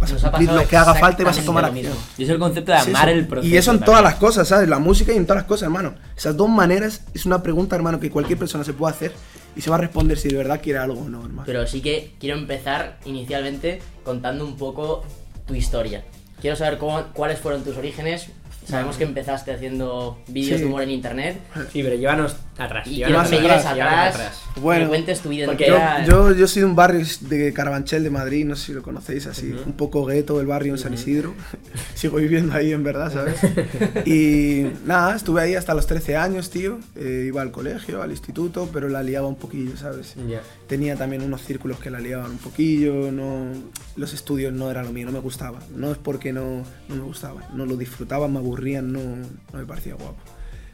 vas 0.00 0.10
a 0.10 0.14
Nos 0.14 0.22
cumplir 0.24 0.50
lo 0.52 0.66
que 0.66 0.76
haga 0.76 0.94
falta 0.94 1.22
y 1.22 1.24
vas 1.24 1.38
a 1.38 1.42
tomar 1.44 1.64
acción. 1.66 1.92
Y 2.18 2.24
es 2.24 2.28
el 2.30 2.38
concepto 2.38 2.72
de 2.72 2.78
Es 2.78 2.86
amar 2.88 3.08
eso. 3.08 3.18
el 3.18 3.26
proceso. 3.28 3.54
Y 3.54 3.56
eso 3.56 3.70
en 3.70 3.76
también. 3.78 3.86
todas 3.86 4.02
las 4.02 4.14
cosas, 4.16 4.48
¿sabes? 4.48 4.68
La 4.68 4.78
música 4.80 5.12
y 5.12 5.16
en 5.16 5.24
todas 5.24 5.42
las 5.42 5.46
cosas, 5.48 5.62
hermano. 5.64 5.94
Esas 6.16 6.36
dos 6.36 6.48
maneras 6.48 7.02
es 7.14 7.24
una 7.24 7.42
pregunta, 7.42 7.76
hermano, 7.76 8.00
que 8.00 8.10
cualquier 8.10 8.38
persona 8.38 8.64
se 8.64 8.72
puede 8.72 8.92
hacer 8.94 9.12
y 9.54 9.60
se 9.60 9.70
va 9.70 9.76
a 9.76 9.80
responder 9.80 10.18
si 10.18 10.28
de 10.28 10.36
verdad 10.36 10.60
quiere 10.62 10.80
algo 10.80 11.00
o 11.00 11.08
no, 11.08 11.20
hermano. 11.22 11.44
Pero 11.46 11.64
sí 11.66 11.80
que 11.80 12.14
quiero 12.18 12.36
empezar 12.36 12.98
inicialmente 13.04 13.80
contando 14.04 14.44
un 14.44 14.56
poco 14.56 15.04
tu 15.46 15.54
historia. 15.54 16.04
Quiero 16.40 16.56
saber 16.56 16.76
cómo- 16.78 17.04
cuáles 17.14 17.38
fueron 17.38 17.62
tus 17.62 17.76
orígenes. 17.76 18.26
Sabemos 18.66 18.96
que 18.96 19.04
empezaste 19.04 19.52
haciendo 19.52 20.18
vídeos 20.28 20.56
Sí. 20.56 20.62
de 20.62 20.66
humor 20.66 20.82
en 20.82 20.90
internet. 20.90 21.38
Sí, 21.72 21.82
pero 21.82 21.94
llévanos 21.96 22.36
atrás. 22.58 22.86
Y 22.86 22.96
llévanos 22.96 23.30
me 23.30 23.36
lleves 23.40 23.62
llévanos 23.62 24.14
atrás, 24.16 24.42
Bueno, 24.56 24.88
cuentes 24.88 25.20
tu 25.20 25.28
vida 25.28 25.46
porque 25.46 25.66
Yo, 25.68 25.74
entera. 25.76 26.04
yo, 26.04 26.32
yo 26.34 26.48
soy 26.48 26.60
de 26.62 26.66
un 26.66 26.74
barrio 26.74 27.06
de 27.20 27.52
Carabanchel 27.52 28.02
de 28.02 28.10
Madrid, 28.10 28.44
no 28.44 28.56
sé 28.56 28.66
si 28.66 28.72
lo 28.72 28.82
conocéis 28.82 29.26
así, 29.26 29.52
un 29.66 29.74
poco 29.74 30.04
gueto 30.04 30.40
el 30.40 30.46
barrio 30.46 30.72
en 30.72 30.78
San 30.78 30.94
Isidro. 30.94 31.34
Sigo 31.94 32.16
viviendo 32.16 32.54
ahí 32.54 32.72
en 32.72 32.82
verdad, 32.82 33.12
¿sabes? 33.12 33.36
Y 34.06 34.66
nada, 34.84 35.14
estuve 35.16 35.42
ahí 35.42 35.54
hasta 35.54 35.74
los 35.74 35.86
13 35.86 36.16
años, 36.16 36.50
tío. 36.50 36.78
Eh, 36.96 37.24
iba 37.28 37.42
al 37.42 37.50
colegio, 37.52 38.02
al 38.02 38.10
instituto, 38.10 38.68
pero 38.72 38.88
la 38.88 39.02
liaba 39.02 39.28
un 39.28 39.36
poquillo, 39.36 39.76
¿sabes? 39.76 40.14
Ya. 40.28 40.40
Tenía 40.68 40.96
también 40.96 41.22
unos 41.22 41.42
círculos 41.42 41.78
que 41.78 41.90
la 41.90 42.00
liaban 42.00 42.32
un 42.32 42.38
poquillo, 42.38 43.12
no, 43.12 43.52
los 43.94 44.12
estudios 44.12 44.52
no 44.52 44.70
era 44.70 44.82
lo 44.82 44.92
mío, 44.92 45.06
no 45.06 45.12
me 45.12 45.20
gustaba. 45.20 45.60
No 45.74 45.92
es 45.92 45.98
porque 45.98 46.32
no, 46.32 46.64
no 46.88 46.96
me 46.96 47.02
gustaba, 47.02 47.48
no 47.54 47.66
lo 47.66 47.76
disfrutaba, 47.76 48.26
me 48.26 48.38
aburrían, 48.38 48.92
no, 48.92 49.00
no 49.00 49.58
me 49.58 49.64
parecía 49.64 49.94
guapo. 49.94 50.16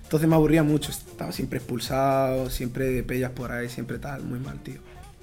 Entonces 0.02 0.28
me 0.28 0.34
aburría 0.34 0.62
mucho, 0.62 0.90
estaba 0.90 1.32
siempre 1.32 1.58
expulsado, 1.58 2.50
siempre 2.50 2.86
de 2.86 3.02
pellas 3.02 3.30
por 3.32 3.50
ahí, 3.50 3.68
siempre 3.68 3.98
tal, 3.98 4.22
muy 4.24 4.38
mal, 4.40 4.62
tío. 4.62 4.80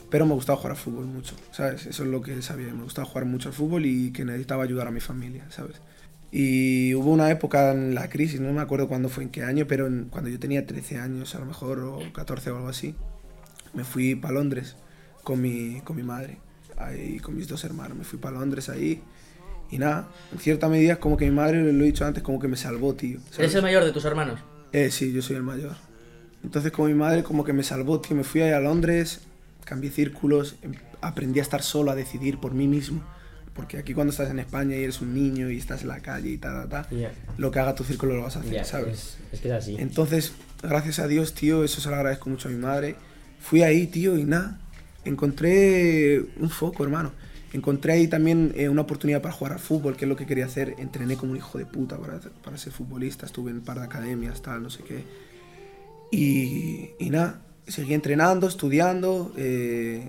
Pero 0.10 0.26
me 0.26 0.34
gustaba 0.34 0.58
jugar 0.58 0.72
al 0.72 0.78
fútbol 0.78 1.06
mucho, 1.06 1.36
¿sabes? 1.52 1.86
Eso 1.86 2.04
es 2.04 2.10
lo 2.10 2.22
que 2.22 2.42
sabía, 2.42 2.74
me 2.74 2.84
gustaba 2.84 3.08
jugar 3.08 3.26
mucho 3.26 3.50
al 3.50 3.54
fútbol 3.54 3.86
y 3.86 4.12
que 4.12 4.26
necesitaba 4.26 4.64
ayudar 4.64 4.88
a 4.88 4.92
mi 4.92 5.00
familia, 5.00 5.46
¿sabes? 5.50 5.82
Y 6.32 6.94
hubo 6.96 7.12
una 7.12 7.30
época 7.32 7.72
en 7.72 7.96
la 7.96 8.10
crisis, 8.10 8.40
no 8.40 8.54
me 8.54 8.62
acuerdo 8.62 8.88
cuándo 8.88 9.10
fue, 9.10 9.24
en 9.24 9.30
qué 9.30 9.44
año, 9.44 9.66
pero 9.68 9.90
cuando 10.10 10.30
yo 10.30 10.40
tenía 10.40 10.66
13 10.66 10.98
años 10.98 11.34
a 11.36 11.40
lo 11.40 11.46
mejor, 11.46 11.80
o 11.80 12.00
14 12.14 12.52
o 12.52 12.58
algo 12.58 12.70
así, 12.70 12.96
me 13.74 13.84
fui 13.84 14.16
para 14.16 14.34
Londres 14.36 14.76
con 15.24 15.42
mi, 15.42 15.82
con 15.82 15.96
mi 15.96 16.04
madre, 16.04 16.38
ahí 16.78 17.20
con 17.20 17.36
mis 17.36 17.48
dos 17.48 17.64
hermanos. 17.64 17.98
Me 17.98 18.04
fui 18.04 18.20
para 18.20 18.38
Londres 18.40 18.70
ahí 18.70 19.02
y 19.72 19.78
nada, 19.78 20.08
en 20.32 20.40
cierta 20.40 20.68
medida 20.70 20.96
como 21.00 21.16
que 21.18 21.26
mi 21.26 21.32
madre, 21.36 21.62
lo 21.72 21.84
he 21.84 21.88
dicho 21.88 22.06
antes, 22.06 22.24
como 22.24 22.40
que 22.40 22.48
me 22.48 22.58
salvó, 22.58 22.94
tío. 22.96 23.20
¿sabes? 23.26 23.40
¿Eres 23.40 23.56
el 23.56 23.62
mayor 23.62 23.84
de 23.84 23.92
tus 23.92 24.06
hermanos? 24.06 24.40
Eh, 24.72 24.90
sí, 24.92 25.12
yo 25.14 25.22
soy 25.22 25.36
el 25.36 25.44
mayor. 25.44 25.76
Entonces, 26.44 26.72
como 26.72 26.88
mi 26.88 26.94
madre, 26.94 27.22
como 27.24 27.44
que 27.44 27.54
me 27.54 27.64
salvó, 27.64 28.00
tío. 28.00 28.16
Me 28.16 28.24
fui 28.24 28.42
ahí 28.42 28.52
a 28.52 28.60
Londres, 28.60 29.22
cambié 29.66 29.92
círculos, 29.92 30.56
em- 30.62 30.74
aprendí 31.02 31.40
a 31.40 31.44
estar 31.44 31.62
solo, 31.62 31.92
a 31.92 31.96
decidir 31.96 32.40
por 32.40 32.54
mí 32.54 32.68
mismo. 32.68 33.04
Porque 33.54 33.78
aquí 33.78 33.94
cuando 33.94 34.12
estás 34.12 34.30
en 34.30 34.40
España 34.40 34.76
y 34.78 34.84
eres 34.84 35.02
un 35.02 35.14
niño 35.14 35.50
y 35.50 35.58
estás 35.58 35.82
en 35.82 35.90
la 35.90 36.00
calle 36.00 36.30
y 36.30 36.38
tal, 36.38 36.70
tal, 36.70 36.86
tal, 36.88 36.98
Ya. 36.98 37.12
lo 37.38 37.52
que 37.52 37.60
haga 37.60 37.76
tu 37.76 37.84
círculo 37.84 38.16
lo 38.16 38.24
vas 38.24 38.38
a 38.38 38.40
hacer, 38.40 38.64
¿sabes? 38.64 38.94
es, 38.94 39.18
es 39.34 39.40
que 39.42 39.50
es 39.50 39.54
así. 39.54 39.76
Entonces, 39.80 40.32
gracias 40.64 41.00
a 41.00 41.08
Dios, 41.08 41.34
tío, 41.34 41.64
eso 41.66 41.82
se 41.82 41.90
lo 41.90 41.96
agradezco 41.96 42.30
mucho 42.30 42.48
a 42.48 42.52
mi 42.52 42.58
madre. 42.58 42.96
Fui 43.40 43.64
ahí, 43.64 43.88
tío, 43.88 44.18
y 44.18 44.26
nada, 44.26 44.60
encontré 45.06 46.22
un 46.38 46.50
foco, 46.50 46.84
hermano. 46.84 47.12
Encontré 47.52 47.94
ahí 47.94 48.08
también 48.08 48.54
eh, 48.56 48.70
una 48.70 48.84
oportunidad 48.84 49.22
para 49.22 49.34
jugar 49.34 49.54
al 49.54 49.60
fútbol, 49.60 49.96
que 49.96 50.06
es 50.06 50.10
lo 50.10 50.16
que 50.16 50.28
quería 50.28 50.46
hacer. 50.46 50.76
Entrené 50.78 51.18
como 51.18 51.32
un 51.32 51.38
hijo 51.38 51.58
de 51.58 51.66
puta 51.66 51.98
para, 51.98 52.20
para 52.44 52.58
ser 52.58 52.72
futbolista, 52.72 53.26
estuve 53.26 53.50
en 53.50 53.58
un 53.58 53.64
par 53.64 53.80
de 53.80 53.86
academias, 53.86 54.42
tal, 54.42 54.62
no 54.62 54.70
sé 54.70 54.84
qué. 54.84 55.04
Y, 56.12 56.92
y 57.00 57.10
nada, 57.10 57.42
seguí 57.68 57.94
entrenando, 57.94 58.48
estudiando 58.48 59.34
eh, 59.36 60.08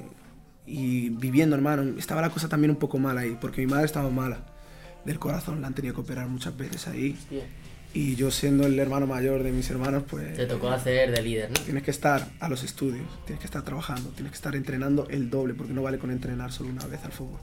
y 0.66 1.10
viviendo, 1.10 1.56
hermano. 1.56 1.98
Estaba 1.98 2.20
la 2.20 2.30
cosa 2.30 2.48
también 2.48 2.70
un 2.72 2.76
poco 2.76 2.98
mala 2.98 3.22
ahí, 3.22 3.38
porque 3.40 3.62
mi 3.62 3.68
madre 3.68 3.86
estaba 3.86 4.10
mala 4.10 4.44
del 5.04 5.18
corazón, 5.18 5.62
la 5.62 5.68
han 5.68 5.74
tenido 5.74 5.94
que 5.94 6.00
operar 6.02 6.28
muchas 6.28 6.56
veces 6.56 6.88
ahí. 6.88 7.16
Y 7.92 8.14
yo 8.14 8.30
siendo 8.30 8.66
el 8.66 8.78
hermano 8.78 9.06
mayor 9.06 9.42
de 9.42 9.50
mis 9.50 9.68
hermanos, 9.70 10.04
pues 10.08 10.36
Te 10.36 10.46
tocó 10.46 10.68
hacer 10.70 11.10
de 11.10 11.22
líder, 11.22 11.50
¿no? 11.50 11.60
tienes 11.64 11.82
que 11.82 11.90
estar 11.90 12.28
a 12.38 12.48
los 12.48 12.62
estudios, 12.62 13.06
tienes 13.24 13.40
que 13.40 13.46
estar 13.46 13.62
trabajando, 13.62 14.10
tienes 14.10 14.30
que 14.30 14.36
estar 14.36 14.54
entrenando 14.54 15.08
el 15.10 15.28
doble, 15.28 15.54
porque 15.54 15.72
no 15.72 15.82
vale 15.82 15.98
con 15.98 16.10
entrenar 16.10 16.52
solo 16.52 16.70
una 16.70 16.86
vez 16.86 17.04
al 17.04 17.12
fútbol. 17.12 17.40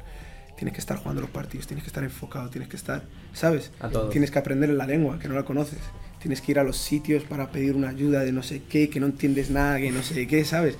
Tienes 0.56 0.74
que 0.74 0.80
estar 0.80 0.98
jugando 0.98 1.22
los 1.22 1.30
partidos, 1.30 1.68
tienes 1.68 1.84
que 1.84 1.90
estar 1.90 2.04
enfocado, 2.04 2.50
tienes 2.50 2.70
que 2.70 2.78
estar, 2.78 3.04
¿sabes? 3.34 3.72
A 3.80 3.90
todo. 3.90 4.10
Tienes 4.10 4.32
que 4.32 4.40
aprender 4.40 4.70
la 4.70 4.88
lengua, 4.88 5.20
que 5.20 5.28
no 5.28 5.36
la 5.36 5.44
conoces. 5.44 5.80
Tienes 6.20 6.42
que 6.42 6.54
ir 6.54 6.60
a 6.60 6.64
los 6.64 6.78
sitios 6.78 7.24
para 7.24 7.52
pedir 7.52 7.76
una 7.76 7.90
ayuda 7.90 8.22
de 8.22 8.32
no 8.32 8.42
sé 8.42 8.64
qué, 8.68 8.90
que 8.90 9.00
no 9.00 9.06
entiendes 9.06 9.52
nada, 9.52 9.78
que 9.78 9.92
no 9.92 10.02
sé 10.02 10.26
qué, 10.28 10.46
¿sabes? 10.46 10.76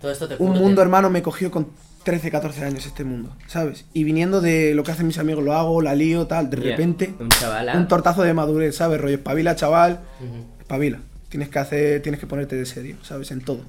Todo 0.00 0.10
esto 0.10 0.28
te 0.28 0.36
Un 0.38 0.58
mundo, 0.58 0.82
hermano, 0.82 1.08
me 1.08 1.22
cogió 1.22 1.50
con 1.50 1.68
13, 2.06 2.30
14 2.30 2.64
años 2.64 2.86
este 2.86 3.02
mundo, 3.02 3.34
¿sabes? 3.48 3.84
Y 3.92 4.04
viniendo 4.04 4.40
de 4.40 4.74
lo 4.76 4.84
que 4.84 4.92
hacen 4.92 5.08
mis 5.08 5.18
amigos, 5.18 5.42
lo 5.42 5.54
hago, 5.54 5.82
la 5.82 5.96
lío, 5.96 6.28
tal, 6.28 6.48
de 6.48 6.56
repente, 6.56 7.12
Un 7.18 7.28
chaval. 7.30 7.68
ah. 7.68 7.76
un 7.76 7.88
tortazo 7.88 8.22
de 8.22 8.32
madurez, 8.32 8.76
¿sabes? 8.76 9.00
Rollo, 9.00 9.16
espabila, 9.16 9.56
chaval, 9.56 9.98
Ujú. 10.20 10.46
espabila. 10.60 11.00
Tienes 11.28 11.48
que 11.48 11.58
hacer, 11.58 12.02
tienes 12.02 12.20
que 12.20 12.28
ponerte 12.28 12.54
de 12.54 12.64
serio, 12.64 12.96
¿sabes? 13.02 13.32
En 13.32 13.40
todo. 13.40 13.62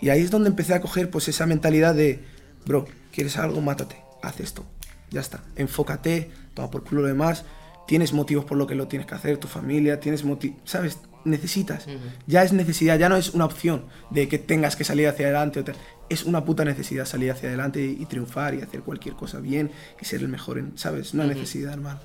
Y 0.00 0.08
ahí 0.08 0.22
es 0.22 0.30
donde 0.30 0.48
empecé 0.48 0.72
a 0.72 0.80
coger 0.80 1.10
pues 1.10 1.28
esa 1.28 1.44
mentalidad 1.44 1.94
de, 1.94 2.24
bro, 2.64 2.86
¿quieres 3.12 3.36
algo? 3.36 3.60
Mátate, 3.60 3.96
haz 4.22 4.40
esto. 4.40 4.64
Ya 5.10 5.20
está. 5.20 5.40
Enfócate, 5.56 6.30
toma 6.54 6.70
por 6.70 6.84
culo 6.84 7.02
lo 7.02 7.08
demás. 7.08 7.44
Tienes 7.86 8.14
motivos 8.14 8.46
por 8.46 8.56
lo 8.56 8.66
que 8.66 8.74
lo 8.74 8.88
tienes 8.88 9.06
que 9.06 9.14
hacer, 9.14 9.36
tu 9.36 9.46
familia, 9.46 10.00
tienes 10.00 10.24
motivos, 10.24 10.56
¿sabes? 10.64 10.98
Necesitas. 11.26 11.86
Ya 12.26 12.42
es 12.42 12.52
necesidad, 12.54 12.98
ya 12.98 13.08
no 13.10 13.16
es 13.16 13.34
una 13.34 13.44
opción 13.44 13.84
de 14.10 14.26
que 14.26 14.38
tengas 14.38 14.74
que 14.74 14.84
salir 14.84 15.06
hacia 15.06 15.26
adelante. 15.26 15.60
o. 15.60 15.64
Es 16.12 16.24
una 16.24 16.44
puta 16.44 16.64
necesidad 16.64 17.04
salir 17.06 17.30
hacia 17.30 17.48
adelante 17.48 17.80
y, 17.84 18.02
y 18.02 18.06
triunfar 18.06 18.54
y 18.54 18.62
hacer 18.62 18.80
cualquier 18.80 19.14
cosa 19.14 19.40
bien 19.40 19.70
y 20.00 20.04
ser 20.04 20.20
el 20.20 20.28
mejor, 20.28 20.58
en, 20.58 20.72
¿sabes? 20.76 21.14
Una 21.14 21.24
necesidad, 21.26 21.72
hermano. 21.72 22.00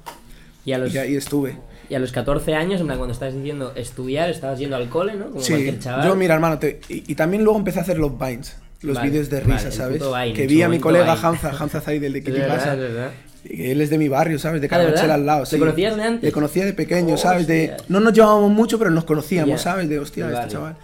Y 0.65 0.73
a 0.73 0.77
los, 0.79 0.93
Y 0.93 0.97
ahí 0.97 1.15
estuve. 1.15 1.57
y 1.89 1.95
a 1.95 1.99
los 1.99 2.11
14 2.11 2.53
años, 2.55 2.81
cuando 2.81 3.11
estabas 3.11 3.33
diciendo 3.35 3.71
estudiar, 3.75 4.29
estabas 4.29 4.59
yendo 4.59 4.75
al 4.75 4.89
cole, 4.89 5.15
¿no? 5.15 5.27
Como 5.29 5.41
Sí, 5.41 5.53
cualquier 5.53 5.79
chaval. 5.79 6.07
yo 6.07 6.15
mira 6.15 6.33
hermano, 6.33 6.59
te- 6.59 6.81
y, 6.89 7.09
y 7.11 7.15
también 7.15 7.43
luego 7.43 7.57
empecé 7.57 7.79
a 7.79 7.83
hacer 7.83 7.97
los 7.99 8.17
Vines, 8.19 8.57
los 8.81 8.95
Vale, 8.97 9.09
vídeos 9.09 9.29
de 9.29 9.39
vale, 9.41 9.53
risa, 9.53 9.67
el 9.67 9.73
¿sabes? 9.73 10.01
Vine, 10.03 10.33
que 10.33 10.45
vi 10.47 10.61
a 10.61 10.67
mi 10.69 10.79
colega 10.79 11.13
Vine. 11.15 11.25
Hamza, 11.27 11.51
Hamza 11.57 11.79
Zaid, 11.81 12.03
el 12.03 12.13
de 12.13 12.19
y 13.49 13.69
Él 13.71 13.79
es 13.81 13.89
de 13.89 13.97
mi 13.97 14.09
barrio, 14.09 14.39
¿sabes? 14.39 14.59
De 14.59 14.67
Ah, 14.67 14.77
¿de 14.77 14.83
Carabanchel 14.85 15.11
al 15.11 15.25
lado. 15.25 15.39
¿Le 15.41 15.45
sí. 15.45 15.57
conocías 15.57 15.95
de 15.95 16.03
antes? 16.03 16.23
Le 16.23 16.31
conocía 16.33 16.65
de 16.65 16.73
pequeño, 16.73 17.15
¿sabes? 17.17 17.47
De, 17.47 17.77
no 17.87 17.99
nos 18.01 18.11
llevábamos 18.11 18.51
mucho, 18.51 18.77
pero 18.77 18.91
nos 18.91 19.05
conocíamos, 19.05 19.49
Ya. 19.51 19.57
¿sabes? 19.57 19.87
De 19.87 19.99
hostia, 19.99 20.29
este 20.31 20.49
chaval. 20.53 20.75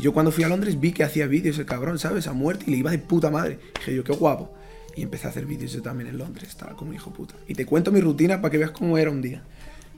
Y 0.00 0.02
yo 0.02 0.14
cuando 0.14 0.32
fui 0.32 0.44
a 0.44 0.48
Londres 0.48 0.80
vi 0.80 0.92
que 0.92 1.04
hacía 1.04 1.26
vídeos 1.26 1.58
el 1.58 1.66
cabrón, 1.66 1.98
¿sabes? 1.98 2.26
A 2.26 2.32
muerte 2.32 2.64
y 2.66 2.70
le 2.70 2.76
iba 2.78 2.90
de 2.90 2.98
puta 2.98 3.30
madre. 3.30 3.58
Dije 3.80 3.94
yo, 3.96 4.02
qué 4.02 4.14
guapo. 4.14 4.50
Y 4.96 5.02
empecé 5.02 5.26
a 5.26 5.30
hacer 5.30 5.44
vídeos 5.44 5.72
yo 5.72 5.82
también 5.82 6.08
en 6.08 6.16
Londres, 6.16 6.48
estaba 6.48 6.74
como 6.74 6.94
hijo 6.94 7.12
puta. 7.12 7.34
Y 7.46 7.52
te 7.54 7.66
cuento 7.66 7.92
mi 7.92 8.00
rutina 8.00 8.40
para 8.40 8.50
que 8.50 8.56
veas 8.56 8.70
cómo 8.70 8.96
era 8.96 9.10
un 9.10 9.20
día. 9.20 9.42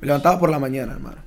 Me 0.00 0.06
levantaba 0.08 0.40
por 0.40 0.50
la 0.50 0.58
mañana, 0.58 0.92
hermano. 0.94 1.18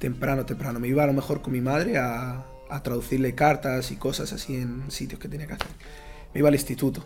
Temprano, 0.00 0.44
temprano. 0.44 0.80
Me 0.80 0.88
iba 0.88 1.04
a 1.04 1.06
lo 1.06 1.12
mejor 1.12 1.40
con 1.40 1.52
mi 1.52 1.60
madre 1.60 1.98
a, 1.98 2.44
a 2.68 2.82
traducirle 2.82 3.36
cartas 3.36 3.92
y 3.92 3.96
cosas 3.96 4.32
así 4.32 4.56
en 4.56 4.90
sitios 4.90 5.20
que 5.20 5.28
tenía 5.28 5.46
que 5.46 5.52
hacer. 5.54 5.68
Me 6.34 6.40
iba 6.40 6.48
al 6.48 6.54
instituto. 6.56 7.04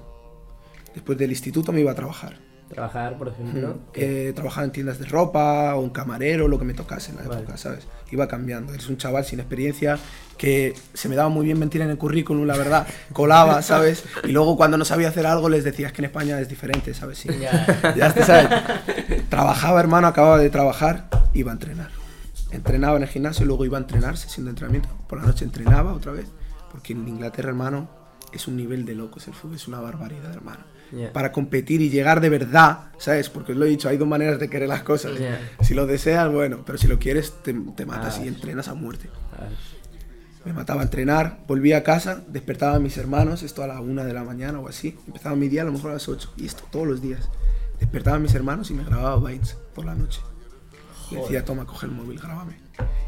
Después 0.95 1.19
del 1.19 1.31
instituto 1.33 1.71
me 1.71 1.81
iba 1.83 1.93
a 1.93 1.95
trabajar. 1.95 2.39
Trabajar, 2.71 3.19
por 3.19 3.29
ejemplo. 3.29 3.79
que- 3.93 4.29
Eh, 4.29 4.33
trabajaba 4.33 4.65
en 4.65 4.73
tiendas 4.73 4.99
de 4.99 5.05
ropa 5.05 5.75
o 5.75 5.81
un 5.81 5.91
camarero, 5.91 6.49
lo 6.49 6.59
que 6.59 6.65
me 6.65 6.73
tocase 6.73 7.11
en 7.11 7.19
la 7.19 7.25
Vale. 7.25 7.41
época, 7.43 7.57
¿sabes? 7.59 7.87
Iba 8.11 8.29
cambiando. 8.29 8.75
Eres 8.75 8.89
un 8.89 8.97
chaval 8.97 9.25
sin 9.25 9.41
experiencia 9.41 9.99
que 10.37 10.75
se 10.95 11.09
me 11.09 11.17
daba 11.17 11.29
muy 11.29 11.45
bien 11.45 11.59
mentir 11.59 11.83
en 11.83 11.91
el 11.91 11.99
currículum, 11.99 12.47
la 12.47 12.57
verdad. 12.57 12.87
Colaba, 13.13 13.61
¿sabes? 13.63 14.05
Y 14.25 14.33
luego 14.33 14.57
cuando 14.57 14.79
no 14.79 14.85
sabía 14.85 15.09
hacer 15.09 15.27
algo 15.27 15.49
les 15.49 15.65
decías 15.65 15.93
que 15.93 16.01
en 16.01 16.07
España 16.07 16.41
es 16.41 16.49
diferente, 16.49 16.95
¿sabes? 16.95 17.19
Sí. 17.19 17.29
Ya. 17.41 17.95
Ya 17.97 18.13
te 18.13 18.25
sabes. 18.25 18.49
Trabajaba, 19.29 19.81
hermano, 19.81 20.07
acababa 20.07 20.39
de 20.39 20.49
trabajar, 20.49 21.09
iba 21.35 21.51
a 21.51 21.55
entrenar. 21.55 21.91
Entrenaba 22.53 22.97
en 22.97 23.03
el 23.03 23.09
gimnasio, 23.09 23.45
luego 23.45 23.65
iba 23.65 23.79
a 23.79 23.83
entrenar, 23.83 24.17
sesión 24.17 24.47
de 24.47 24.51
entrenamiento. 24.51 24.89
Por 25.09 25.21
la 25.21 25.27
noche 25.27 25.45
entrenaba 25.45 25.93
otra 25.93 26.13
vez, 26.13 26.27
porque 26.73 26.95
en 26.95 27.07
Inglaterra, 27.07 27.51
hermano, 27.51 28.00
es 28.33 28.49
un 28.49 28.57
nivel 28.57 28.85
de 28.85 28.95
locos 28.95 29.27
el 29.29 29.35
fútbol, 29.35 29.57
es 29.57 29.69
una 29.69 29.81
barbaridad, 29.81 30.33
hermano. 30.33 30.65
Para 31.13 31.31
competir 31.31 31.81
y 31.83 31.89
llegar 31.89 32.21
de 32.21 32.29
verdad, 32.29 32.91
¿sabes? 32.99 33.31
Porque 33.31 33.53
os 33.53 33.59
lo 33.59 33.65
he 33.65 33.69
dicho, 33.69 33.89
hay 33.89 33.97
dos 33.97 34.09
maneras 34.09 34.41
de 34.41 34.51
querer 34.51 34.69
las 34.69 34.83
cosas. 34.83 35.13
Si 35.61 35.73
lo 35.75 35.87
deseas, 35.87 36.31
bueno, 36.33 36.63
pero 36.67 36.79
si 36.79 36.89
lo 36.89 36.99
quieres, 36.99 37.33
te, 37.45 37.53
te 37.77 37.87
matas 37.87 38.19
Ah. 38.19 38.25
y 38.25 38.29
entrenas 38.29 38.67
a 38.69 38.75
muerte. 38.75 39.09
Ah, 39.33 39.47
Me 40.45 40.53
mataba 40.53 40.81
a 40.81 40.85
entrenar, 40.85 41.41
volvía 41.47 41.77
a 41.77 41.83
casa, 41.83 42.23
despertaba 42.27 42.77
a 42.77 42.79
mis 42.81 42.97
hermanos, 42.97 43.43
esto 43.43 43.63
a 43.63 43.67
la 43.69 43.81
una 43.81 44.05
de 44.05 44.15
la 44.15 44.25
mañana 44.25 44.59
o 44.59 44.69
así. 44.69 44.97
Empezaba 45.07 45.37
mi 45.37 45.49
día 45.49 45.63
a 45.63 45.65
lo 45.67 45.73
mejor 45.73 45.91
a 45.91 45.95
las 45.95 46.09
8, 46.09 46.33
y 46.39 46.47
esto 46.47 46.65
todos 46.73 46.87
los 46.89 47.01
días. 47.03 47.29
Despertaba 47.79 48.17
a 48.17 48.21
mis 48.21 48.35
hermanos 48.35 48.71
y 48.71 48.75
me 48.75 48.83
grababa 48.85 49.29
Vines 49.29 49.57
por 49.75 49.85
la 49.85 49.95
noche. 49.95 50.21
Le 51.11 51.21
decía, 51.23 51.45
toma, 51.45 51.67
coge 51.67 51.87
el 51.87 51.93
móvil, 51.93 52.19
grábame. 52.19 52.55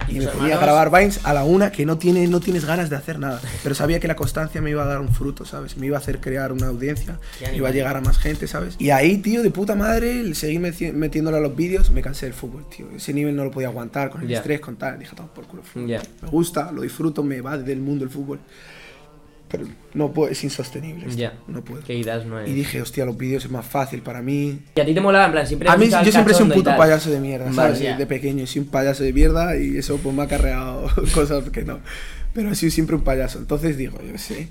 ¿Y 0.08 0.16
Y 0.16 0.18
me 0.18 0.26
ponía 0.26 0.56
a 0.56 0.60
grabar 0.60 0.90
Vines 0.90 1.20
a 1.24 1.32
la 1.32 1.44
una 1.44 1.70
que 1.72 1.86
no, 1.86 1.96
tiene, 1.96 2.26
no 2.26 2.40
tienes 2.40 2.64
ganas 2.64 2.90
de 2.90 2.96
hacer 2.96 3.18
nada. 3.18 3.40
Pero 3.62 3.74
sabía 3.74 4.00
que 4.00 4.08
la 4.08 4.16
constancia 4.16 4.60
me 4.60 4.70
iba 4.70 4.82
a 4.82 4.86
dar 4.86 5.00
un 5.00 5.08
fruto, 5.08 5.44
¿sabes? 5.44 5.76
Me 5.76 5.86
iba 5.86 5.96
a 5.96 6.00
hacer 6.00 6.20
crear 6.20 6.52
una 6.52 6.66
audiencia, 6.66 7.18
iba 7.54 7.68
a 7.68 7.72
llegar 7.72 7.96
a 7.96 8.00
más 8.00 8.18
gente, 8.18 8.46
¿sabes? 8.48 8.74
Y 8.78 8.90
ahí, 8.90 9.18
tío, 9.18 9.42
de 9.42 9.50
puta 9.50 9.74
madre, 9.74 10.20
el 10.20 10.34
seguir 10.34 10.60
meti- 10.60 10.92
metiéndole 10.92 11.36
a 11.38 11.40
los 11.40 11.54
vídeos, 11.56 11.90
me 11.90 12.02
cansé 12.02 12.26
del 12.26 12.34
fútbol, 12.34 12.66
tío. 12.68 12.86
Ese 12.94 13.14
nivel 13.14 13.34
no 13.36 13.44
lo 13.44 13.50
podía 13.50 13.68
aguantar 13.68 14.10
con 14.10 14.22
el 14.22 14.28
Ya. 14.28 14.38
estrés, 14.38 14.60
con 14.60 14.76
tal. 14.76 14.98
Dije, 14.98 15.14
toma 15.16 15.32
por 15.32 15.46
culo 15.46 15.62
fútbol. 15.62 15.88
Ya. 15.88 16.02
Me 16.20 16.28
gusta, 16.28 16.70
lo 16.72 16.82
disfruto, 16.82 17.22
me 17.22 17.40
va 17.40 17.56
del 17.56 17.80
mundo 17.80 18.04
el 18.04 18.10
fútbol. 18.10 18.40
Pero 19.52 19.66
no 19.94 20.12
puedo, 20.12 20.30
es 20.32 20.42
insostenible. 20.42 21.06
esto, 21.06 21.18
Ya. 21.18 21.34
No 21.46 21.62
puedo. 21.62 21.82
Que 21.84 21.94
ideas 21.94 22.24
no 22.26 22.40
es. 22.40 22.48
Y 22.48 22.54
dije, 22.54 22.80
hostia, 22.82 23.04
los 23.04 23.16
vídeos 23.16 23.44
es 23.44 23.50
más 23.50 23.66
fácil 23.66 24.00
para 24.02 24.22
mí. 24.22 24.58
Y 24.74 24.80
a 24.80 24.84
ti 24.86 24.94
te 24.94 25.00
molaba, 25.00 25.26
en 25.26 25.32
plan, 25.32 25.46
siempre. 25.46 25.68
A 25.68 25.76
mí 25.76 25.88
yo 25.90 26.10
siempre 26.10 26.32
soy 26.34 26.46
un 26.46 26.52
puto 26.52 26.74
payaso 26.76 27.10
de 27.10 27.20
mierda, 27.20 27.44
Vale, 27.44 27.54
¿sabes? 27.54 27.80
ya. 27.80 27.96
De 27.98 28.06
pequeño 28.06 28.46
soy 28.46 28.62
un 28.62 28.68
payaso 28.68 29.04
de 29.04 29.12
mierda 29.12 29.56
y 29.58 29.76
eso 29.76 29.98
pues 29.98 30.14
me 30.14 30.22
ha 30.22 30.24
acarreado 30.24 30.86
cosas 31.14 31.48
que 31.50 31.62
no. 31.62 31.80
Pero 32.34 32.50
he 32.50 32.54
sido 32.54 32.72
siempre 32.72 32.96
un 32.96 33.02
payaso. 33.02 33.38
Entonces 33.38 33.76
digo, 33.76 33.98
yo 34.10 34.16
sé, 34.16 34.48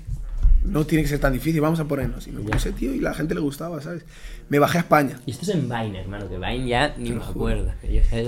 no 0.64 0.86
tiene 0.86 1.02
que 1.02 1.08
ser 1.08 1.18
tan 1.18 1.32
difícil, 1.32 1.60
vamos 1.60 1.80
a 1.80 1.84
ponernos. 1.86 2.28
Y 2.28 2.30
me 2.30 2.40
puse, 2.42 2.70
tío, 2.70 2.94
y 2.94 3.00
la 3.00 3.12
gente 3.12 3.34
le 3.34 3.40
gustaba, 3.40 3.80
¿sabes? 3.82 4.04
Me 4.48 4.60
bajé 4.60 4.78
a 4.78 4.80
España. 4.82 5.18
Y 5.26 5.32
esto 5.32 5.42
es 5.42 5.48
en 5.56 5.62
Vine, 5.68 6.00
hermano, 6.00 6.28
que 6.28 6.36
Vine 6.36 6.68
ya 6.68 6.94
ni 6.96 7.10
me 7.10 7.16
lo 7.16 7.24
acuerdo. 7.24 7.72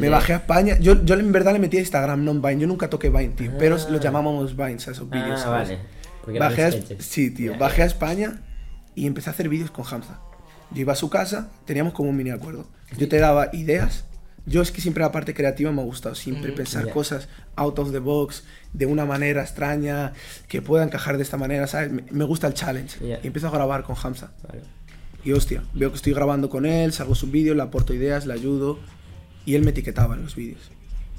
Me 0.01 0.09
bajé 0.09 0.33
a 0.33 0.37
España. 0.39 0.77
Yo, 0.81 1.05
yo 1.05 1.15
en 1.15 1.31
verdad 1.31 1.53
le 1.53 1.61
metí 1.61 1.77
a 1.77 1.81
Instagram, 1.81 2.25
no 2.25 2.33
en 2.33 2.43
Vine. 2.43 2.63
Yo 2.63 2.67
nunca 2.67 2.91
toqué 2.91 3.11
Vine, 3.11 3.29
tío. 3.37 3.53
Pero 3.57 3.77
Ah. 3.77 3.87
los 3.91 4.01
llamábamos 4.01 4.57
Vines 4.57 4.89
a 4.89 4.91
esos 4.91 5.09
vídeos, 5.09 5.41
Ah, 5.41 5.45
¿sabes? 5.45 5.69
vale. 5.69 5.81
Bajé 6.27 6.65
a, 6.65 6.73
sí, 6.99 7.31
tío. 7.31 7.57
Bajé 7.59 7.83
a 7.83 7.87
España 7.87 8.43
y 8.95 9.07
empecé 9.07 9.31
a 9.31 9.33
hacer 9.33 9.49
vídeos 9.49 9.71
con 9.71 9.85
Hamza. 9.91 10.21
Yo 10.71 10.81
iba 10.81 10.93
a 10.93 10.97
su 10.97 11.11
casa, 11.11 11.51
teníamos 11.65 11.93
como 11.93 12.11
un 12.11 12.17
mini 12.17 12.31
acuerdo. 12.31 12.67
Yo 12.99 13.09
te 13.09 13.19
daba 13.19 13.51
ideas. 13.53 14.05
Yo 14.47 14.61
es 14.61 14.71
que 14.71 14.83
siempre 14.83 15.03
la 15.03 15.11
parte 15.11 15.33
creativa 15.33 15.73
me 15.73 15.81
ha 15.81 15.85
gustado, 15.85 16.15
siempre 16.15 16.53
pensar 16.53 16.91
cosas 16.91 17.29
out 17.57 17.79
of 17.79 17.93
the 17.93 17.99
box, 17.99 18.45
de 18.75 18.85
una 18.85 19.07
manera 19.07 19.41
extraña, 19.41 20.13
que 20.49 20.61
pueda 20.61 20.85
encajar 20.85 21.17
de 21.17 21.23
esta 21.23 21.39
manera, 21.39 21.67
¿sabes? 21.67 21.91
Me, 22.11 22.25
gusta 22.25 22.47
el 22.47 22.55
challenge. 22.55 22.99
Y 23.03 23.27
empiezo 23.27 23.49
a 23.49 23.51
grabar 23.51 23.85
con 23.85 23.97
Hamza. 24.03 24.33
Vale. 24.47 24.63
Y 25.25 25.33
hostia, 25.33 25.63
veo 25.73 25.91
que 25.91 25.97
estoy 25.97 26.13
grabando 26.13 26.51
con 26.51 26.67
él, 26.67 26.93
salgo 26.93 27.15
sus 27.15 27.31
vídeos, 27.31 27.57
le 27.57 27.63
aporto 27.63 27.95
ideas, 27.95 28.27
le 28.27 28.35
ayudo. 28.35 28.79
Y 29.47 29.55
él 29.55 29.63
me 29.63 29.71
etiquetaba 29.71 30.15
en 30.15 30.23
los 30.23 30.37
vídeos. 30.37 30.71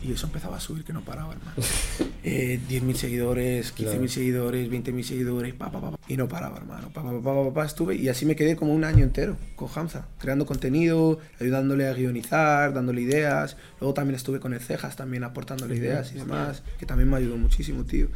Y 0.04 0.12
eso 0.12 0.28
empezaba 0.28 0.58
a 0.58 0.60
subir, 0.60 0.84
que 0.84 0.94
no 0.94 1.02
paraba, 1.02 1.34
hermano. 1.34 1.56
Eh, 2.28 2.60
10.000 2.68 2.96
seguidores, 2.96 3.76
15.000 3.76 3.84
Claro. 3.92 4.08
seguidores, 4.08 4.68
20.000 4.72 5.04
seguidores, 5.04 5.54
pa, 5.54 5.72
pa, 5.72 5.80
pa. 5.80 6.00
Y 6.08 6.18
no 6.18 6.28
paraba, 6.28 6.58
hermano. 6.58 6.90
Pa, 6.90 7.04
pa, 7.04 7.54
pa, 7.54 7.66
estuve 7.66 7.98
y 7.98 8.10
así 8.10 8.26
me 8.26 8.36
quedé 8.36 8.56
como 8.56 8.74
un 8.74 8.84
año 8.84 9.04
entero 9.04 9.38
con 9.56 9.70
Hamza, 9.76 10.08
creando 10.18 10.48
contenido, 10.48 11.20
ayudándole 11.40 11.88
a 11.88 11.94
guionizar, 11.94 12.74
dándole 12.74 13.02
ideas. 13.02 13.58
Luego 13.80 13.94
también 13.94 14.16
estuve 14.16 14.40
con 14.40 14.56
el 14.56 14.60
Cejas, 14.60 14.96
también 14.96 15.24
aportándole 15.24 15.76
ideas 15.76 16.14
y 16.14 16.18
demás, 16.18 16.64
que 16.80 16.88
también 16.88 17.12
me 17.12 17.18
ayudó 17.18 17.38
muchísimo, 17.38 17.84
tío. 17.84 18.08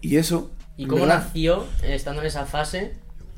Y 0.00 0.16
eso... 0.16 0.50
¿Y 0.76 0.86
cómo 0.86 1.06
nació, 1.06 1.64
estando 1.84 2.22
en 2.22 2.26
esa 2.26 2.46
fase, 2.46 2.94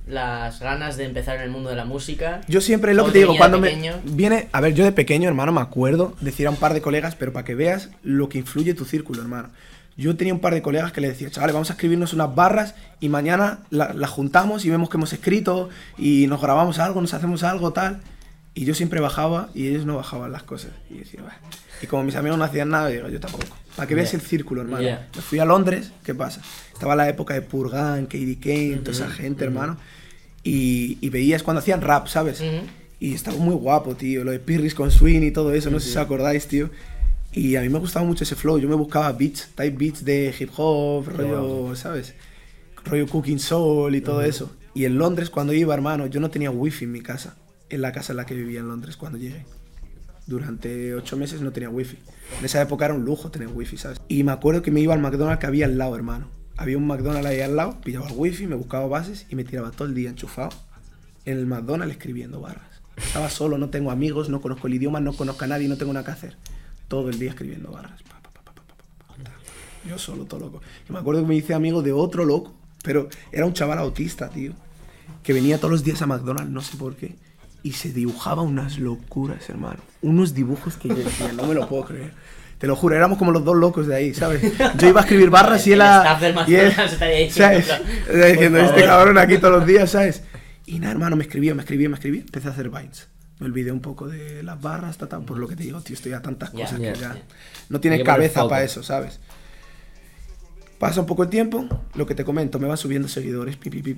las 0.07 0.61
ganas 0.61 0.97
de 0.97 1.05
empezar 1.05 1.37
en 1.37 1.43
el 1.43 1.51
mundo 1.51 1.69
de 1.71 1.77
la 1.77 1.85
música? 1.85 2.41
Yo 2.49 2.61
siempre 2.61 2.95
lo 2.95 3.03
¿Cómo 3.03 3.13
que 3.13 3.19
te 3.21 3.25
digo, 3.25 3.37
cuando 3.37 3.59
me 3.59 3.77
viene, 4.05 4.49
a 4.53 4.61
ver, 4.61 4.75
yo 4.75 4.85
de 4.85 4.93
pequeño, 4.93 5.29
hermano, 5.29 5.53
me 5.53 5.61
acuerdo, 5.61 6.15
decir 6.21 6.47
a 6.47 6.51
un 6.51 6.57
par 6.57 6.75
de 6.75 6.81
colegas, 6.81 7.15
pero 7.17 7.33
para 7.33 7.45
que 7.45 7.55
veas 7.55 7.91
lo 8.03 8.29
que 8.29 8.39
influye 8.39 8.75
tu 8.75 8.85
círculo, 8.85 9.21
hermano. 9.23 9.49
Yo 9.97 10.15
tenía 10.15 10.35
un 10.35 10.41
par 10.41 10.53
de 10.53 10.61
colegas 10.63 10.93
que 10.93 11.01
le 11.01 11.09
decía, 11.09 11.31
chavales, 11.31 11.55
vamos 11.55 11.71
a 11.71 11.73
escribirnos 11.73 12.13
unas 12.13 12.35
barras 12.35 12.75
y 13.01 13.09
mañana 13.09 13.61
la- 13.71 13.95
las 13.95 14.11
juntamos 14.11 14.65
y 14.65 14.71
vemos 14.71 14.91
que 14.91 14.99
hemos 14.99 15.13
escrito 15.13 15.71
y 15.97 16.27
nos 16.29 16.41
grabamos 16.41 16.79
algo, 16.79 17.01
nos 17.01 17.15
hacemos 17.15 17.43
algo, 17.43 17.73
tal. 17.73 18.01
Y 18.59 18.65
yo 18.65 18.75
siempre 18.75 19.01
bajaba 19.01 19.51
y 19.55 19.69
ellos 19.69 19.85
no 19.85 19.97
bajaban 19.97 20.33
las 20.33 20.43
cosas. 20.43 20.71
Y 20.91 20.95
decía, 20.99 21.21
"Bah". 21.23 21.37
Y 21.83 21.87
como 21.87 22.05
mis 22.05 22.17
amigos 22.17 22.39
no 22.39 22.45
hacían 22.45 22.71
nada, 22.71 22.89
digo, 22.89 23.09
yo 23.11 23.21
tampoco. 23.21 23.55
Para 23.77 23.87
que 23.87 23.95
veas 23.95 24.15
el 24.15 24.23
círculo, 24.23 24.63
hermano. 24.63 24.83
Me 25.15 25.21
fui 25.21 25.39
a 25.39 25.45
Londres, 25.45 25.93
¿qué 26.03 26.15
pasa? 26.15 26.41
Estaba 26.73 26.97
la 26.97 27.07
época 27.07 27.35
de 27.35 27.43
Purgan, 27.43 28.07
Katie 28.07 28.39
Kane, 28.41 28.77
toda 28.79 28.93
esa 28.93 29.11
gente, 29.11 29.45
hermano. 29.45 29.77
Y, 30.43 30.97
y 31.03 31.11
veías 31.11 31.43
cuando 31.43 31.59
hacían 31.61 31.83
rap, 31.83 32.07
¿sabes? 32.09 32.41
Y 32.99 33.13
estaba 33.13 33.37
muy 33.37 33.55
guapo, 33.55 33.95
tío. 33.95 34.25
Lo 34.25 34.31
de 34.31 34.39
Pirris 34.39 34.75
con 34.75 34.91
Swing 34.91 35.21
y 35.23 35.31
todo 35.33 35.53
eso, 35.53 35.71
no 35.71 35.79
sé 35.79 35.87
si 35.87 35.91
os 35.93 35.97
acordáis, 35.99 36.47
tío. 36.49 36.71
Y 37.33 37.57
a 37.57 37.61
mí 37.61 37.69
me 37.69 37.79
gustaba 37.79 38.07
mucho 38.07 38.25
ese 38.25 38.37
flow. 38.37 38.59
Yo 38.59 38.71
me 38.71 38.75
buscaba 38.75 39.13
beats, 39.13 39.49
type 39.55 39.77
beats 39.77 40.03
de 40.03 40.35
hip 40.39 40.49
hop, 40.57 41.07
rollo, 41.09 41.77
¿sabes? 41.77 42.15
Rollo 42.87 43.07
cooking 43.07 43.39
soul 43.39 43.95
y 43.97 44.01
todo 44.01 44.23
eso. 44.23 44.51
Y 44.75 44.87
en 44.87 44.97
Londres, 44.97 45.29
cuando 45.29 45.53
iba, 45.53 45.75
hermano, 45.75 46.07
yo 46.07 46.21
no 46.21 46.31
tenía 46.31 46.51
wifi 46.51 46.87
en 46.87 46.93
mi 46.93 47.03
casa. 47.03 47.37
En 47.69 47.83
la 47.83 47.93
casa 47.93 48.13
en 48.13 48.19
la 48.19 48.27
que 48.27 48.35
vivía 48.35 48.61
en 48.61 48.69
Londres 48.69 48.97
cuando 48.97 49.19
llegué. 49.19 49.45
Durante 50.27 50.95
ocho 50.95 51.17
meses 51.17 51.41
no 51.41 51.53
tenía 51.53 51.71
wifi. 51.71 51.99
En 52.39 52.45
esa 52.45 52.61
época 52.61 52.87
era 52.87 52.95
un 52.95 53.05
lujo 53.05 53.31
tener 53.31 53.49
wifi, 53.49 53.77
¿sabes? 53.77 54.01
Y 54.09 54.25
me 54.25 54.33
acuerdo 54.33 54.63
que 54.63 54.71
me 54.71 54.81
iba 54.81 54.95
al 54.95 55.01
McDonald's 55.01 55.41
que 55.41 55.47
había 55.47 55.67
al 55.67 55.79
lado, 55.79 55.95
hermano. 55.95 56.29
Había 56.57 56.79
un 56.79 56.87
McDonald's 56.87 57.27
ahí 57.27 57.41
al 57.41 57.55
lado, 57.55 57.81
pillaba 57.81 58.09
el 58.09 58.15
wifi, 58.17 58.47
me 58.47 58.57
buscaba 58.57 58.87
bases 58.87 59.27
y 59.29 59.37
me 59.37 59.45
tiraba 59.45 59.71
todo 59.71 59.87
el 59.87 59.95
día 59.95 60.11
enchufado 60.11 60.51
en 61.27 61.39
el 61.39 61.47
McDonald's 61.47 61.95
escribiendo 61.95 62.41
barras. 62.41 62.83
Estaba 62.97 63.29
solo, 63.29 63.59
no 63.59 63.69
tengo 63.69 63.91
amigos, 63.91 64.31
no 64.31 64.41
conozco 64.41 64.69
el 64.69 64.75
idioma, 64.75 65.01
no 65.01 65.13
conozco 65.13 65.45
a 65.45 65.49
nadie, 65.49 65.69
no 65.69 65.77
tengo 65.77 65.93
nada 65.93 66.07
que 66.07 66.13
hacer. 66.13 66.37
Todo 66.89 67.11
el 67.11 67.19
día 67.19 67.31
escribiendo 67.31 67.71
barras. 67.71 68.01
Yo 69.87 69.99
solo, 69.99 70.25
todo 70.25 70.41
loco. 70.41 70.61
Y 70.89 70.93
me 70.93 70.99
acuerdo 70.99 71.21
que 71.23 71.29
me 71.29 71.37
hice 71.37 71.55
amigo 71.55 71.83
de 71.83 71.93
otro 71.93 72.25
loco, 72.25 72.55
pero 72.83 73.09
era 73.31 73.47
un 73.47 73.53
chaval 73.53 73.79
autista, 73.79 74.31
tío, 74.31 74.53
que 75.23 75.33
venía 75.33 75.59
todos 75.59 75.71
los 75.71 75.85
días 75.85 76.03
a 76.03 76.07
McDonald's, 76.07 76.51
no 76.51 76.61
sé 76.61 76.77
por 76.77 76.97
qué, 76.97 77.17
y 77.67 77.73
se 77.73 77.93
dibujaba 77.93 78.43
unas 78.43 78.79
locuras, 78.79 79.49
hermano. 79.51 79.81
Unos 80.03 80.35
dibujos 80.35 80.77
que 80.77 80.87
yo 80.89 80.95
decía, 80.95 81.33
no 81.33 81.47
me 81.49 81.55
lo 81.55 81.69
puedo 81.69 81.85
creer. 81.85 82.13
Te 82.59 82.69
lo 82.69 82.77
juro, 82.77 82.95
éramos 82.95 83.19
como 83.19 83.33
los 83.33 83.45
dos 83.45 83.57
locos 83.57 83.89
de 83.89 83.97
ahí, 83.97 84.15
¿sabes? 84.15 84.41
Yo 84.79 84.89
iba 84.89 85.01
a 85.01 85.03
escribir 85.03 85.31
barras 85.31 85.67
y 85.67 85.73
él 85.73 85.81
a... 85.83 86.17
y 86.47 86.55
él- 86.55 86.73
¿sabes? 86.73 87.67
"Por 87.67 87.81
Estaría 88.15 88.27
diciendo, 88.27 88.59
este 88.61 88.81
favor". 88.83 88.87
cabrón 88.87 89.19
aquí 89.19 89.39
todos 89.39 89.55
los 89.59 89.67
días, 89.67 89.91
¿sabes? 89.91 90.23
Y 90.65 90.79
nada, 90.79 90.93
hermano, 90.93 91.17
me 91.17 91.25
escribía, 91.25 91.55
me 91.57 91.63
escribía, 91.63 91.89
me 91.89 91.97
escribía. 91.97 92.21
Empecé 92.21 92.47
a 92.49 92.53
hacer 92.53 92.71
vines. 92.71 93.09
Me 93.41 93.47
olvidé 93.47 93.73
un 93.73 93.81
poco 93.81 94.07
de 94.07 94.45
las 94.45 94.61
barras, 94.63 94.97
ta, 94.97 95.09
ta, 95.09 95.19
por 95.21 95.37
lo 95.39 95.49
que 95.49 95.57
te 95.57 95.65
digo, 95.65 95.81
tío, 95.81 95.95
estoy 95.95 96.13
a 96.13 96.23
tantas 96.23 96.51
cosas 96.51 96.79
ya, 96.79 96.93
que 96.93 96.99
ya... 97.01 97.15
ya. 97.15 97.23
No 97.69 97.81
tienes 97.81 98.05
cabeza 98.05 98.49
para 98.49 98.63
eso, 98.63 98.83
¿sabes? 98.85 99.19
Pasa 100.79 101.01
un 101.01 101.07
poco 101.07 101.25
el 101.25 101.31
tiempo, 101.31 101.67
lo 101.95 102.07
que 102.07 102.15
te 102.15 102.25
comento, 102.25 102.59
me 102.61 102.69
van 102.69 102.77
subiendo 102.77 103.09
seguidores, 103.09 103.57
pi, 103.57 103.71
pi, 103.71 103.83
pi. 103.83 103.95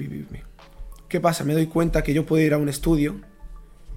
¿Qué 1.09 1.21
pasa? 1.21 1.45
Me 1.45 1.53
doy 1.53 1.67
cuenta 1.67 2.03
que 2.03 2.15
yo 2.15 2.25
puedo 2.27 2.43
ir 2.43 2.55
a 2.55 2.59
un 2.59 2.69
estudio 2.69 3.21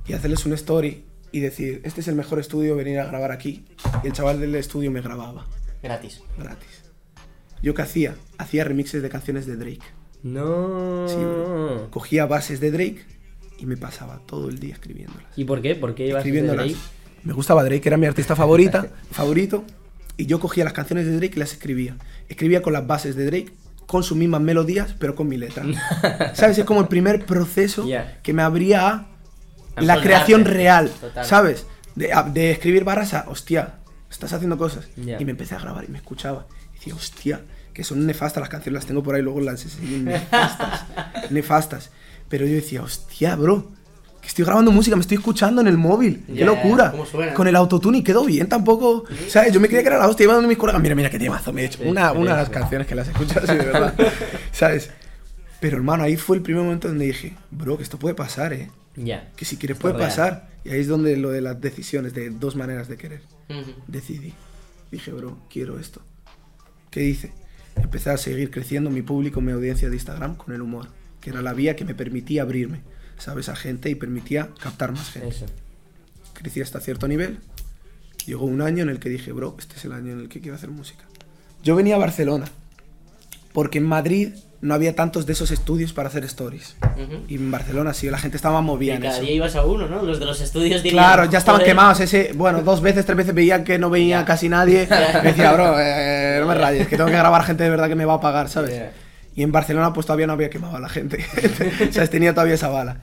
y 0.08 0.14
hacerles 0.14 0.46
una 0.46 0.56
story 0.56 1.06
y 1.32 1.40
decir, 1.40 1.82
este 1.84 2.02
es 2.02 2.08
el 2.08 2.16
mejor 2.16 2.40
estudio, 2.40 2.76
venir 2.76 3.00
a 3.00 3.06
grabar 3.06 3.32
aquí. 3.32 3.66
Y 4.04 4.08
el 4.08 4.14
chaval 4.14 4.40
del 4.40 4.56
estudio 4.56 4.92
me 4.92 5.02
grababa, 5.02 5.46
Gratis. 5.82 6.22
gratis. 6.38 6.92
¿Yo 7.62 7.74
qué 7.74 7.84
hacía? 7.84 8.16
Hacía 8.38 8.64
remixes 8.64 9.02
de 9.02 9.10
canciones 9.10 9.46
de 9.46 9.56
Drake. 9.56 9.84
No. 10.24 11.08
Sí. 11.08 11.16
Cogía 11.92 12.26
bases 12.26 12.60
de 12.60 12.72
Drake 12.72 13.06
y 13.60 13.66
me 13.66 13.78
pasaba 13.78 14.20
todo 14.26 14.50
el 14.50 14.60
día 14.60 14.74
escribiéndolas. 14.74 15.26
¿Y 15.36 15.46
por 15.46 15.62
qué? 15.62 15.76
¿Por 15.76 15.94
qué 15.96 16.08
ibas 16.08 16.22
escribiéndolas. 16.22 16.66
Drake? 16.66 16.82
Me 17.24 17.34
gustaba 17.34 17.64
Drake, 17.64 17.88
era 17.88 17.98
mi 17.98 18.08
artista 18.08 18.36
favorita, 18.36 18.88
favorito, 19.12 19.64
y 20.18 20.26
yo 20.26 20.40
cogía 20.40 20.64
las 20.64 20.74
canciones 20.74 21.06
de 21.06 21.18
Drake 21.18 21.34
y 21.36 21.40
las 21.40 21.54
escribía. 21.54 21.98
Escribía 22.30 22.62
con 22.62 22.74
las 22.74 22.86
bases 22.88 23.16
de 23.16 23.26
Drake, 23.26 23.52
con 23.86 24.04
sus 24.04 24.18
mismas 24.18 24.42
melodías, 24.42 24.96
pero 24.98 25.16
con 25.16 25.28
mi 25.28 25.38
letra. 25.38 25.64
¿Sabes? 26.34 26.58
Es 26.58 26.66
como 26.66 26.82
el 26.82 26.88
primer 26.88 27.26
proceso 27.26 27.88
que 28.24 28.34
me 28.34 28.42
abría 28.42 28.88
A 28.88 29.11
la 29.78 30.02
creación 30.02 30.46
real, 30.46 30.90
Total. 30.90 31.26
¿sabes? 31.26 31.66
De, 31.96 32.52
escribir 32.52 32.84
barras 32.84 33.14
a, 33.14 33.26
hostia, 33.28 33.76
estás 34.10 34.34
haciendo 34.34 34.58
cosas. 34.58 34.88
Y 34.98 35.26
me 35.26 35.32
empecé 35.32 35.56
a 35.56 35.60
grabar 35.60 35.84
y 35.84 35.88
me 35.88 35.98
escuchaba. 35.98 36.48
Y 36.72 36.78
decía, 36.78 36.96
hostia, 36.96 37.42
que 37.74 37.84
son 37.84 38.06
nefastas 38.06 38.42
las 38.42 38.50
canciones, 38.50 38.82
las 38.82 38.86
tengo 38.86 39.04
por 39.04 39.16
ahí, 39.16 39.22
luego 39.22 39.42
las 39.42 39.66
nefastas, 39.82 40.86
nefastas. 41.30 41.90
Pero 42.30 42.46
yo 42.46 42.56
decía, 42.56 42.82
hostia, 42.82 43.36
bro, 43.36 43.72
que 44.22 44.28
estoy 44.28 44.46
grabando 44.46 44.72
música, 44.72 44.96
me 44.96 45.02
estoy 45.02 45.18
escuchando 45.18 45.62
en 45.62 45.68
el 45.68 45.78
móvil, 45.78 46.24
Ya, 46.28 46.36
qué 46.36 46.46
locura. 46.46 46.94
Con 47.34 47.48
el 47.48 47.56
autotune 47.56 48.00
y 48.00 48.04
quedó 48.04 48.24
bien 48.24 48.48
tampoco. 48.48 49.04
¿Sabes? 49.28 49.54
Yo 49.54 49.60
me 49.60 49.68
creía 49.68 49.82
que 49.82 49.90
era 49.90 49.98
la 49.98 50.08
hostia, 50.08 50.26
iba 50.26 50.34
donde 50.34 50.48
mis 50.48 50.58
colegas, 50.58 50.82
mira, 50.82 50.96
mira 50.96 51.10
qué 51.10 51.20
temazo 51.20 51.52
me 51.52 51.64
he 51.64 51.66
hecho. 51.66 51.80
Una, 51.84 52.12
una 52.12 52.32
de 52.32 52.38
las 52.38 52.50
canciones 52.50 52.88
que 52.88 52.96
las 52.96 53.10
así, 53.10 53.58
de 53.58 53.66
verdad. 53.66 53.94
¿Sabes? 54.52 54.92
Pero 55.60 55.78
hermano, 55.78 56.04
ahí 56.04 56.18
fue 56.18 56.38
el 56.38 56.42
primer 56.42 56.64
momento 56.64 56.88
donde 56.88 57.06
dije, 57.06 57.36
bro, 57.52 57.78
que 57.78 57.84
esto 57.84 58.00
puede 58.00 58.16
pasar, 58.16 58.54
eh 58.54 58.70
Ya. 58.96 59.32
que 59.36 59.46
si 59.46 59.58
quieres 59.58 59.78
puede 59.78 59.96
real. 59.96 60.10
pasar. 60.10 60.50
Y 60.64 60.70
ahí 60.70 60.80
es 60.82 60.88
donde 60.88 61.18
lo 61.18 61.32
de 61.32 61.42
las 61.42 61.60
decisiones, 61.60 62.14
de 62.14 62.30
dos 62.30 62.56
maneras 62.56 62.88
de 62.88 62.98
querer. 62.98 63.22
Ujú. 63.50 63.72
Decidí. 63.88 64.34
Dije, 64.92 65.12
bro, 65.12 65.40
quiero 65.50 65.80
esto. 65.80 66.02
¿Qué 66.90 67.04
hice? 67.06 67.32
Empecé 67.76 68.10
a 68.10 68.18
seguir 68.18 68.52
creciendo 68.52 68.90
mi 68.90 69.02
público, 69.02 69.40
mi 69.42 69.52
audiencia 69.54 69.90
de 69.90 69.96
Instagram 69.96 70.36
con 70.36 70.54
el 70.54 70.62
humor, 70.62 70.88
que 71.22 71.30
era 71.30 71.42
la 71.42 71.54
vía 71.54 71.76
que 71.76 71.86
me 71.86 71.96
permitía 71.96 72.42
abrirme, 72.42 72.82
¿sabes? 73.18 73.48
A 73.50 73.56
gente 73.56 73.90
y 73.90 73.96
permitía 73.96 74.50
captar 74.62 74.92
más 74.92 75.10
gente. 75.10 75.30
Eso. 75.30 75.46
Crecí 76.34 76.62
hasta 76.62 76.80
cierto 76.82 77.08
nivel. 77.08 77.40
Llegó 78.26 78.46
un 78.46 78.62
año 78.62 78.84
en 78.84 78.90
el 78.90 79.00
que 79.00 79.10
dije, 79.10 79.32
bro, 79.32 79.56
este 79.58 79.78
es 79.78 79.86
el 79.86 79.94
año 79.94 80.12
en 80.12 80.20
el 80.20 80.30
que 80.30 80.42
quiero 80.42 80.56
hacer 80.56 80.70
música. 80.70 81.06
Yo 81.64 81.76
venía 81.76 81.96
a 81.96 82.00
Barcelona, 82.00 82.46
porque 83.54 83.78
en 83.78 83.86
Madrid 83.86 84.34
no 84.62 84.74
había 84.76 84.96
tantos 84.96 85.26
de 85.26 85.34
esos 85.34 85.50
estudios 85.52 85.92
para 85.92 86.10
hacer 86.10 86.24
stories. 86.24 86.76
Y 87.28 87.36
en 87.36 87.50
Barcelona 87.52 87.94
sí, 87.94 88.10
la 88.10 88.18
gente 88.20 88.38
estaba 88.38 88.60
Y 88.60 88.64
movida 88.64 88.96
en 88.96 89.02
cada 89.02 89.16
eso. 89.16 89.24
día 89.24 89.32
ibas 89.34 89.56
a 89.56 89.66
uno, 89.66 89.88
¿no? 89.88 90.04
Los 90.04 90.20
de 90.20 90.26
los 90.26 90.40
estudios 90.40 90.84
dirían, 90.84 91.04
Claro, 91.04 91.26
ya 91.26 91.40
estaban 91.40 91.62
"Joder". 91.62 91.72
quemados. 91.72 92.00
Ese, 92.00 92.32
bueno, 92.36 92.62
dos 92.62 92.82
veces, 92.82 93.06
tres 93.06 93.18
veces 93.18 93.34
veía 93.34 93.64
que 93.64 93.80
no 93.80 93.90
veía 93.90 94.20
Ya. 94.20 94.26
casi 94.26 94.50
nadie. 94.50 94.88
Me 95.24 95.30
decía, 95.30 95.52
bro, 95.54 95.76
eh, 95.80 96.38
no 96.40 96.48
me 96.48 96.54
rayes, 96.56 96.88
que 96.88 96.96
tengo 96.98 97.10
que 97.10 97.16
grabar 97.18 97.44
gente 97.44 97.64
de 97.64 97.70
verdad 97.72 97.88
que 97.88 97.96
me 97.96 98.06
va 98.06 98.14
a 98.16 98.20
pagar, 98.22 98.50
¿sabes? 98.50 98.80
Y 99.36 99.44
en 99.44 99.52
Barcelona, 99.52 99.94
pues 99.94 100.06
todavía 100.06 100.28
no 100.28 100.34
había 100.34 100.50
quemado 100.50 100.76
a 100.78 100.80
la 100.80 100.90
gente. 100.90 101.24
¿Sabes? 101.92 102.10
Tenía 102.10 102.34
todavía 102.34 102.56
esa 102.56 102.68
bala. 102.68 102.98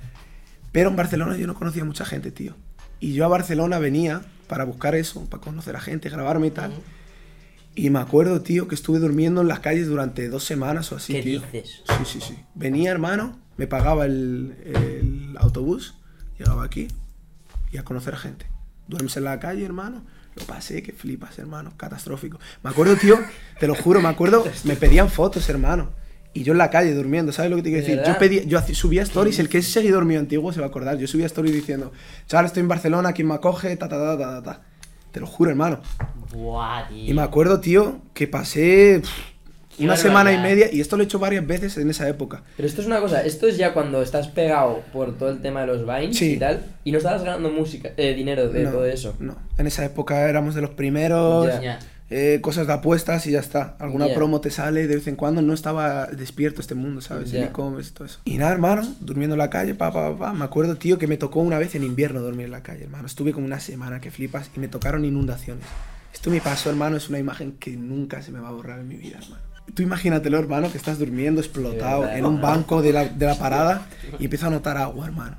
Pero 0.72 0.90
en 0.90 0.96
Barcelona 0.96 1.36
yo 1.36 1.46
no 1.46 1.54
conocía 1.54 1.84
mucha 1.84 2.04
gente, 2.04 2.30
tío. 2.30 2.54
Y 3.00 3.14
yo 3.14 3.24
a 3.24 3.28
Barcelona 3.28 3.78
venía 3.78 4.20
para 4.46 4.64
buscar 4.64 4.94
eso, 4.94 5.24
para 5.30 5.42
conocer 5.42 5.74
a 5.76 5.80
gente, 5.80 6.08
grabarme 6.10 6.48
y 6.48 6.50
tal. 6.50 6.72
Y 7.78 7.90
me 7.90 8.00
acuerdo, 8.00 8.40
tío, 8.42 8.66
que 8.66 8.74
estuve 8.74 8.98
durmiendo 8.98 9.40
en 9.40 9.46
las 9.46 9.60
calles 9.60 9.86
durante 9.86 10.28
dos 10.28 10.42
semanas 10.42 10.90
o 10.90 10.96
así, 10.96 11.12
¿Qué 11.12 11.22
tío. 11.22 11.40
dices? 11.52 11.82
Sí, 11.86 12.04
sí, 12.04 12.20
sí. 12.20 12.36
Venía, 12.56 12.90
hermano, 12.90 13.38
me 13.56 13.68
pagaba 13.68 14.04
el, 14.04 14.56
el 14.64 15.36
autobús, 15.38 15.94
llegaba 16.36 16.64
aquí 16.64 16.88
y 17.70 17.76
a 17.76 17.84
conocer 17.84 18.16
gente. 18.16 18.46
Duermes 18.88 19.16
en 19.16 19.22
la 19.22 19.38
calle, 19.38 19.64
hermano. 19.64 20.04
Lo 20.34 20.44
pasé, 20.44 20.82
que 20.82 20.92
flipas, 20.92 21.38
hermano. 21.38 21.72
Catastrófico. 21.76 22.40
Me 22.64 22.70
acuerdo, 22.70 22.96
tío, 22.96 23.16
te 23.60 23.68
lo 23.68 23.76
juro, 23.76 24.00
me 24.00 24.08
acuerdo, 24.08 24.44
me 24.64 24.74
pedían 24.74 25.08
fotos, 25.08 25.48
hermano. 25.48 25.92
Y 26.34 26.42
yo 26.42 26.54
en 26.54 26.58
la 26.58 26.70
calle 26.70 26.92
durmiendo, 26.94 27.30
¿sabes 27.30 27.48
lo 27.52 27.56
que 27.58 27.62
te 27.62 27.70
quiero 27.70 27.86
¿De 27.86 27.96
decir? 27.96 28.12
Yo, 28.12 28.18
pedía, 28.18 28.42
yo 28.42 28.60
subía 28.74 29.02
stories, 29.02 29.38
el 29.38 29.48
que 29.48 29.58
es 29.58 29.68
seguidor 29.70 30.04
mío 30.04 30.18
antiguo 30.18 30.52
se 30.52 30.58
va 30.58 30.66
a 30.66 30.68
acordar. 30.68 30.98
Yo 30.98 31.06
subía 31.06 31.26
stories 31.26 31.54
diciendo, 31.54 31.92
chaval, 32.26 32.46
estoy 32.46 32.62
en 32.62 32.68
Barcelona, 32.68 33.12
¿quién 33.12 33.28
me 33.28 33.34
acoge? 33.34 33.76
Ta, 33.76 33.88
ta, 33.88 33.96
ta, 33.98 34.18
ta, 34.18 34.42
ta, 34.42 34.42
ta. 34.42 34.62
Te 35.12 35.20
lo 35.20 35.26
juro, 35.26 35.50
hermano. 35.50 35.80
Buah, 36.32 36.88
tío. 36.88 37.10
Y 37.10 37.14
me 37.14 37.22
acuerdo, 37.22 37.60
tío, 37.60 38.00
que 38.14 38.26
pasé 38.28 39.00
pff, 39.00 39.80
una 39.80 39.96
semana 39.96 40.32
y 40.32 40.38
media, 40.38 40.66
y 40.72 40.80
esto 40.80 40.96
lo 40.96 41.02
he 41.02 41.06
hecho 41.06 41.18
varias 41.18 41.46
veces 41.46 41.76
en 41.78 41.88
esa 41.88 42.08
época. 42.08 42.42
Pero 42.56 42.66
esto 42.68 42.80
es 42.80 42.86
una 42.86 43.00
cosa, 43.00 43.22
esto 43.24 43.46
es 43.46 43.56
ya 43.56 43.72
cuando 43.72 44.02
estás 44.02 44.28
pegado 44.28 44.82
por 44.92 45.16
todo 45.16 45.30
el 45.30 45.40
tema 45.40 45.60
de 45.62 45.68
los 45.68 45.86
Vines 45.86 46.16
Sí. 46.16 46.32
y 46.32 46.36
tal, 46.38 46.62
y 46.84 46.92
no 46.92 46.98
estabas 46.98 47.22
ganando 47.22 47.50
música, 47.50 47.90
eh, 47.96 48.12
dinero 48.14 48.48
de 48.48 48.64
no, 48.64 48.70
todo 48.72 48.84
eso. 48.86 49.14
No, 49.20 49.36
en 49.56 49.66
esa 49.66 49.84
época 49.84 50.28
éramos 50.28 50.54
de 50.54 50.62
los 50.62 50.70
primeros, 50.70 51.46
Ya. 51.46 51.60
Ya. 51.62 51.78
Eh, 52.10 52.38
cosas 52.40 52.66
de 52.66 52.72
apuestas 52.72 53.26
y 53.26 53.32
ya 53.32 53.40
está. 53.40 53.76
Alguna 53.78 54.08
Ya. 54.08 54.14
promo 54.14 54.40
te 54.40 54.50
sale 54.50 54.86
de 54.86 54.94
vez 54.96 55.06
en 55.08 55.16
cuando, 55.16 55.42
no 55.42 55.52
estaba 55.52 56.06
despierto 56.06 56.60
este 56.60 56.74
mundo, 56.74 57.00
¿sabes? 57.00 57.32
El 57.32 57.40
Ya. 57.40 57.46
e-commerce 57.46 57.90
y 57.90 57.94
todo 57.94 58.04
eso. 58.06 58.20
Y 58.24 58.38
nada, 58.38 58.52
hermano, 58.52 58.82
durmiendo 59.00 59.34
en 59.34 59.38
la 59.38 59.50
calle, 59.50 59.74
pa, 59.74 59.92
pa, 59.92 60.16
pa. 60.16 60.32
Me 60.32 60.44
acuerdo, 60.44 60.76
tío, 60.76 60.98
que 60.98 61.06
me 61.06 61.16
tocó 61.18 61.40
una 61.40 61.58
vez 61.58 61.74
en 61.74 61.82
invierno 61.84 62.20
dormir 62.20 62.46
en 62.46 62.52
la 62.52 62.62
calle, 62.62 62.84
hermano. 62.84 63.06
Estuve 63.06 63.32
como 63.32 63.46
una 63.46 63.60
semana 63.60 64.00
que 64.00 64.10
flipas 64.10 64.50
y 64.56 64.60
me 64.60 64.68
tocaron 64.68 65.04
inundaciones. 65.04 65.64
Esto 66.14 66.30
me 66.30 66.40
pasó, 66.40 66.70
hermano, 66.70 66.96
es 66.96 67.08
una 67.10 67.18
imagen 67.18 67.52
que 67.60 67.76
nunca 67.76 68.22
se 68.22 68.32
me 68.32 68.40
va 68.40 68.48
a 68.48 68.52
borrar 68.52 68.78
en 68.80 68.88
mi 68.88 68.96
vida, 68.96 69.18
hermano. 69.22 69.42
Tú 69.74 69.82
imagínatelo, 69.82 70.38
hermano, 70.38 70.72
que 70.72 70.78
estás 70.78 70.98
durmiendo 70.98 71.42
explotado 71.42 72.08
en 72.08 72.24
un 72.24 72.40
banco 72.40 72.80
de 72.80 72.94
la, 72.94 73.04
de 73.04 73.26
la 73.26 73.34
parada 73.38 73.86
y 74.18 74.24
empiezo 74.24 74.46
a 74.46 74.50
notar 74.50 74.78
agua, 74.78 75.04
hermano. 75.06 75.36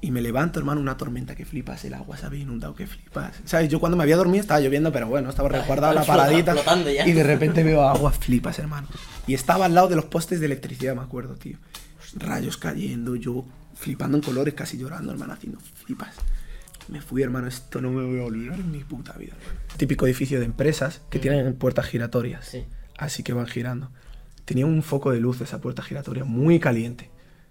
Y 0.00 0.12
me 0.12 0.20
levanto, 0.20 0.60
hermano, 0.60 0.80
una 0.80 0.96
tormenta 0.96 1.34
que 1.34 1.44
flipas, 1.44 1.84
el 1.84 1.94
agua 1.94 2.16
se 2.16 2.26
había 2.26 2.40
inundado, 2.42 2.74
que 2.74 2.86
flipas. 2.86 3.34
¿Sabes? 3.44 3.68
Yo 3.68 3.80
cuando 3.80 3.96
me 3.96 4.04
había 4.04 4.16
dormido 4.16 4.40
estaba 4.40 4.60
lloviendo, 4.60 4.92
pero 4.92 5.08
bueno, 5.08 5.28
estaba 5.28 5.48
resguardado 5.48 5.92
la 5.92 6.04
paradita. 6.06 6.54
ya. 6.92 7.06
Y 7.06 7.12
de 7.12 7.24
repente 7.24 7.64
veo 7.64 7.82
agua, 7.82 8.12
flipas, 8.12 8.58
hermano. 8.60 8.86
Y 9.26 9.34
estaba 9.34 9.64
al 9.64 9.74
lado 9.74 9.88
de 9.88 9.96
los 9.96 10.04
postes 10.04 10.38
de 10.38 10.46
electricidad, 10.46 10.94
me 10.94 11.02
acuerdo, 11.02 11.34
tío. 11.34 11.58
Rayos 12.16 12.56
cayendo, 12.56 13.16
yo 13.16 13.44
flipando 13.74 14.16
en 14.16 14.22
colores, 14.22 14.54
casi 14.54 14.78
llorando, 14.78 15.10
hermano, 15.12 15.32
haciendo 15.32 15.58
flipas. 15.60 16.14
Me 16.86 17.00
fui, 17.00 17.22
hermano, 17.22 17.48
esto 17.48 17.80
no 17.80 17.90
me 17.90 18.04
voy 18.04 18.20
a 18.20 18.24
olvidar 18.24 18.58
en 18.60 18.70
mi 18.70 18.84
puta 18.84 19.12
vida, 19.14 19.32
hermano. 19.38 19.58
Típico 19.76 20.06
edificio 20.06 20.38
de 20.38 20.46
empresas 20.46 21.02
que 21.10 21.18
tienen 21.18 21.54
puertas 21.56 21.86
giratorias. 21.86 22.46
Sí. 22.46 22.64
Así 22.96 23.22
que 23.24 23.32
van 23.32 23.46
girando. 23.46 23.90
Tenía 24.44 24.64
un 24.64 24.82
foco 24.82 25.10
de 25.10 25.20
luz 25.20 25.40
esa 25.40 25.60
puerta 25.60 25.82
giratoria 25.82 26.24
muy 26.24 26.58
caliente. 26.60 27.10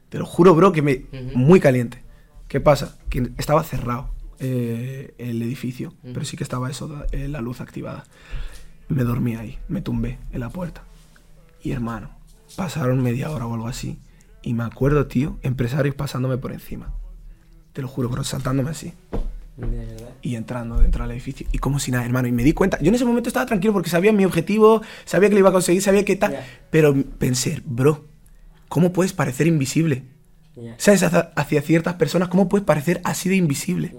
Te 0.10 0.18
lo 0.18 0.26
juro, 0.26 0.56
bro, 0.56 0.72
que 0.72 0.82
me. 0.82 1.06
Muy 1.36 1.60
caliente. 1.60 2.02
¿Qué 2.48 2.62
pasa? 2.62 2.98
Que 3.10 3.32
estaba 3.38 3.64
cerrado 3.64 4.10
eh, 4.40 5.14
el 5.18 5.42
edificio, 5.42 5.94
pero 6.02 6.24
sí 6.26 6.38
que 6.38 6.44
estaba 6.44 6.70
eso, 6.70 7.06
eh, 7.12 7.28
la 7.28 7.42
luz 7.42 7.60
activada. 7.60 8.06
Me 8.88 9.04
dormí 9.04 9.36
ahí, 9.36 9.60
me 9.68 9.82
tumbé 9.82 10.18
en 10.32 10.40
la 10.40 10.50
puerta. 10.50 10.84
Y 11.62 11.72
hermano, 11.72 12.12
pasaron 12.56 13.04
media 13.04 13.30
hora 13.32 13.46
o 13.46 13.54
algo 13.54 13.68
así. 13.68 14.00
Y 14.44 14.54
me 14.54 14.64
acuerdo, 14.64 15.08
tío, 15.08 15.38
empresarios 15.42 15.96
pasándome 15.96 16.38
por 16.38 16.54
encima. 16.54 16.94
Te 17.74 17.82
lo 17.82 17.90
juro, 17.90 18.08
bro, 18.08 18.24
saltándome 18.24 18.70
así. 18.70 18.94
Y 20.22 20.36
entrando 20.36 20.78
dentro 20.78 21.04
del 21.04 21.12
edificio. 21.12 21.48
Y 21.52 21.58
como 21.58 21.80
si 21.80 21.92
nada, 21.92 22.06
hermano. 22.06 22.30
Y 22.30 22.32
me 22.32 22.44
di 22.44 22.54
cuenta. 22.54 22.80
Yo 22.80 22.88
en 22.90 22.96
ese 22.96 23.06
momento 23.06 23.28
estaba 23.28 23.46
tranquilo 23.46 23.74
porque 23.74 23.90
sabía 23.90 24.14
mi 24.14 24.24
objetivo, 24.24 24.82
sabía 25.04 25.28
que 25.28 25.36
lo 25.36 25.40
iba 25.40 25.50
a 25.50 25.54
conseguir, 25.54 25.82
sabía 25.82 26.06
que 26.06 26.16
tal. 26.16 26.32
Ya. 26.32 26.46
Pero 26.70 26.96
pensé, 27.18 27.62
bro, 27.66 28.06
¿cómo 28.70 28.94
puedes 28.94 29.12
parecer 29.12 29.48
invisible? 29.48 30.06
¿Sabes? 30.78 31.04
Hacia, 31.04 31.62
ciertas 31.62 31.96
personas, 31.96 32.30
¿cómo 32.30 32.48
puedes 32.50 32.66
parecer 32.66 33.02
así 33.04 33.30
de 33.30 33.36
invisible? 33.36 33.94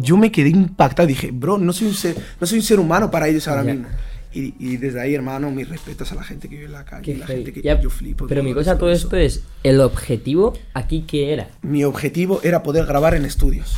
Yo 0.00 0.16
me 0.16 0.32
quedé 0.32 0.48
impactado. 0.48 1.06
Dije, 1.06 1.30
bro, 1.32 1.58
no 1.58 1.72
soy 1.72 1.88
un 1.88 1.94
ser, 1.94 2.16
no 2.40 2.46
soy 2.46 2.58
un 2.58 2.64
ser 2.64 2.80
humano 2.80 3.10
para 3.10 3.28
ellos 3.28 3.46
ahora 3.48 3.64
Ya. 3.64 3.72
mismo. 3.74 3.88
Y, 4.32 4.54
y 4.58 4.76
desde 4.76 5.00
ahí, 5.00 5.14
hermano, 5.14 5.50
mis 5.50 5.66
respetos 5.68 6.12
a 6.12 6.14
la 6.14 6.22
gente 6.22 6.48
que 6.48 6.56
vive 6.56 6.66
en 6.66 6.72
la 6.72 6.84
calle, 6.84 7.02
Qué 7.12 7.16
la 7.18 7.26
heavy. 7.26 7.38
gente 7.44 7.52
que 7.54 7.62
Ya, 7.62 7.80
yo 7.80 7.88
flipo. 7.88 8.26
Pero 8.26 8.42
mi 8.42 8.52
cosa, 8.52 8.76
todo 8.76 8.90
eso. 8.90 9.06
esto 9.06 9.16
es, 9.16 9.44
¿el 9.62 9.80
objetivo 9.80 10.52
aquí 10.74 11.04
qué 11.06 11.32
era? 11.32 11.48
Mi 11.62 11.84
objetivo 11.84 12.40
era 12.42 12.62
poder 12.62 12.84
grabar 12.84 13.14
en 13.14 13.24
estudios 13.24 13.76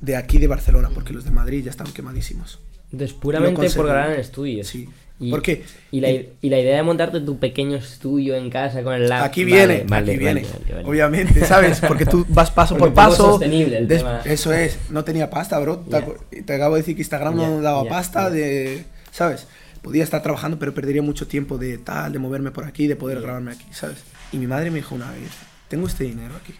de 0.00 0.16
aquí 0.16 0.38
de 0.38 0.48
Barcelona, 0.48 0.90
porque 0.92 1.12
los 1.12 1.24
de 1.24 1.30
Madrid 1.30 1.62
ya 1.64 1.70
están 1.70 1.86
quemadísimos. 1.92 2.58
Entonces, 2.90 3.16
puramente 3.16 3.70
por 3.70 3.86
grabar 3.86 4.12
en 4.14 4.20
estudios. 4.20 4.66
Sí. 4.66 4.88
Y, 5.20 5.30
¿Por 5.30 5.40
qué? 5.42 5.64
Y 5.92 6.00
la, 6.00 6.10
y 6.10 6.48
la 6.50 6.58
idea 6.58 6.76
de 6.76 6.82
montarte 6.82 7.20
tu 7.20 7.38
pequeño 7.38 7.76
estudio 7.76 8.34
en 8.34 8.50
casa 8.50 8.82
con 8.82 8.92
el 8.94 9.08
lab. 9.08 9.22
Aquí 9.22 9.44
viene, 9.44 9.84
vale, 9.86 10.12
aquí 10.12 10.18
vale, 10.24 10.40
viene. 10.40 10.42
vale, 10.42 10.74
vale. 10.74 10.88
Obviamente, 10.88 11.44
¿sabes? 11.46 11.80
Porque 11.80 12.06
tú 12.06 12.26
vas 12.28 12.50
paso 12.52 12.76
por 12.76 12.92
paso. 12.92 13.32
sostenible 13.32 13.78
el 13.78 13.86
des- 13.86 13.98
tema. 13.98 14.20
Eso 14.24 14.52
es, 14.52 14.78
no 14.90 15.04
tenía 15.04 15.30
pasta, 15.30 15.58
bro. 15.60 15.78
Te, 15.78 16.42
te 16.42 16.54
acabo 16.54 16.74
de 16.74 16.80
decir 16.80 16.96
que 16.96 17.02
Instagram 17.02 17.36
no 17.36 17.42
Ya, 17.56 17.60
daba 17.62 17.84
ya, 17.84 17.90
pasta, 17.90 18.30
de, 18.30 18.84
¿sabes? 19.12 19.46
Podía 19.80 20.02
estar 20.02 20.22
trabajando, 20.22 20.58
pero 20.58 20.74
perdería 20.74 21.02
mucho 21.02 21.28
tiempo 21.28 21.56
de 21.56 21.78
tal, 21.78 22.12
de 22.12 22.18
moverme 22.18 22.50
por 22.50 22.64
aquí, 22.64 22.88
de 22.88 22.96
poder 22.96 23.20
grabarme 23.20 23.52
aquí, 23.52 23.66
¿sabes? 23.70 23.98
Y 24.32 24.38
mi 24.38 24.46
madre 24.48 24.70
me 24.70 24.76
dijo 24.78 24.94
una 24.94 25.10
vez, 25.12 25.30
tengo 25.68 25.86
este 25.86 26.02
dinero 26.04 26.34
aquí, 26.34 26.54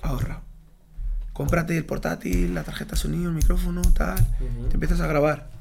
ahorrado. 0.00 0.40
Cómprate 1.32 1.76
el 1.76 1.84
portátil, 1.84 2.52
la 2.54 2.64
tarjeta 2.64 2.92
de 2.92 2.96
sonido, 2.96 3.28
el 3.30 3.34
micrófono, 3.36 3.80
tal. 3.96 4.18
Te 4.68 4.74
empiezas 4.74 5.00
a 5.00 5.06
grabar. 5.06 5.51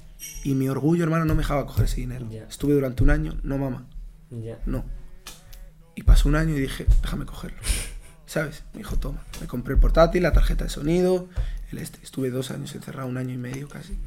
Y 0.43 0.53
mi 0.53 0.67
orgullo, 0.69 1.03
hermano, 1.03 1.25
no 1.25 1.33
me 1.35 1.41
dejaba 1.41 1.65
coger 1.65 1.85
ese 1.85 1.97
dinero. 2.01 2.27
Ya. 2.29 2.43
Estuve 2.43 2.73
durante 2.73 3.03
un 3.03 3.09
año, 3.09 3.37
no 3.43 3.57
mamá, 3.57 3.87
Ya. 4.29 4.57
no. 4.65 4.83
Y 5.95 6.03
pasó 6.03 6.29
un 6.29 6.35
año 6.35 6.55
y 6.55 6.59
dije, 6.59 6.85
déjame 7.01 7.25
cogerlo. 7.25 7.57
¿Sabes? 8.25 8.63
Me 8.73 8.79
dijo, 8.79 8.95
toma. 8.97 9.23
Me 9.41 9.47
compré 9.47 9.73
el 9.73 9.79
portátil, 9.79 10.23
la 10.23 10.31
tarjeta 10.31 10.63
de 10.63 10.69
sonido, 10.69 11.27
el 11.71 11.79
este. 11.79 11.99
Estuve 12.01 12.29
dos 12.29 12.49
años 12.51 12.73
encerrado, 12.75 13.07
un 13.09 13.17
año 13.17 13.33
y 13.33 13.37
medio 13.37 13.67
casi. 13.67 13.97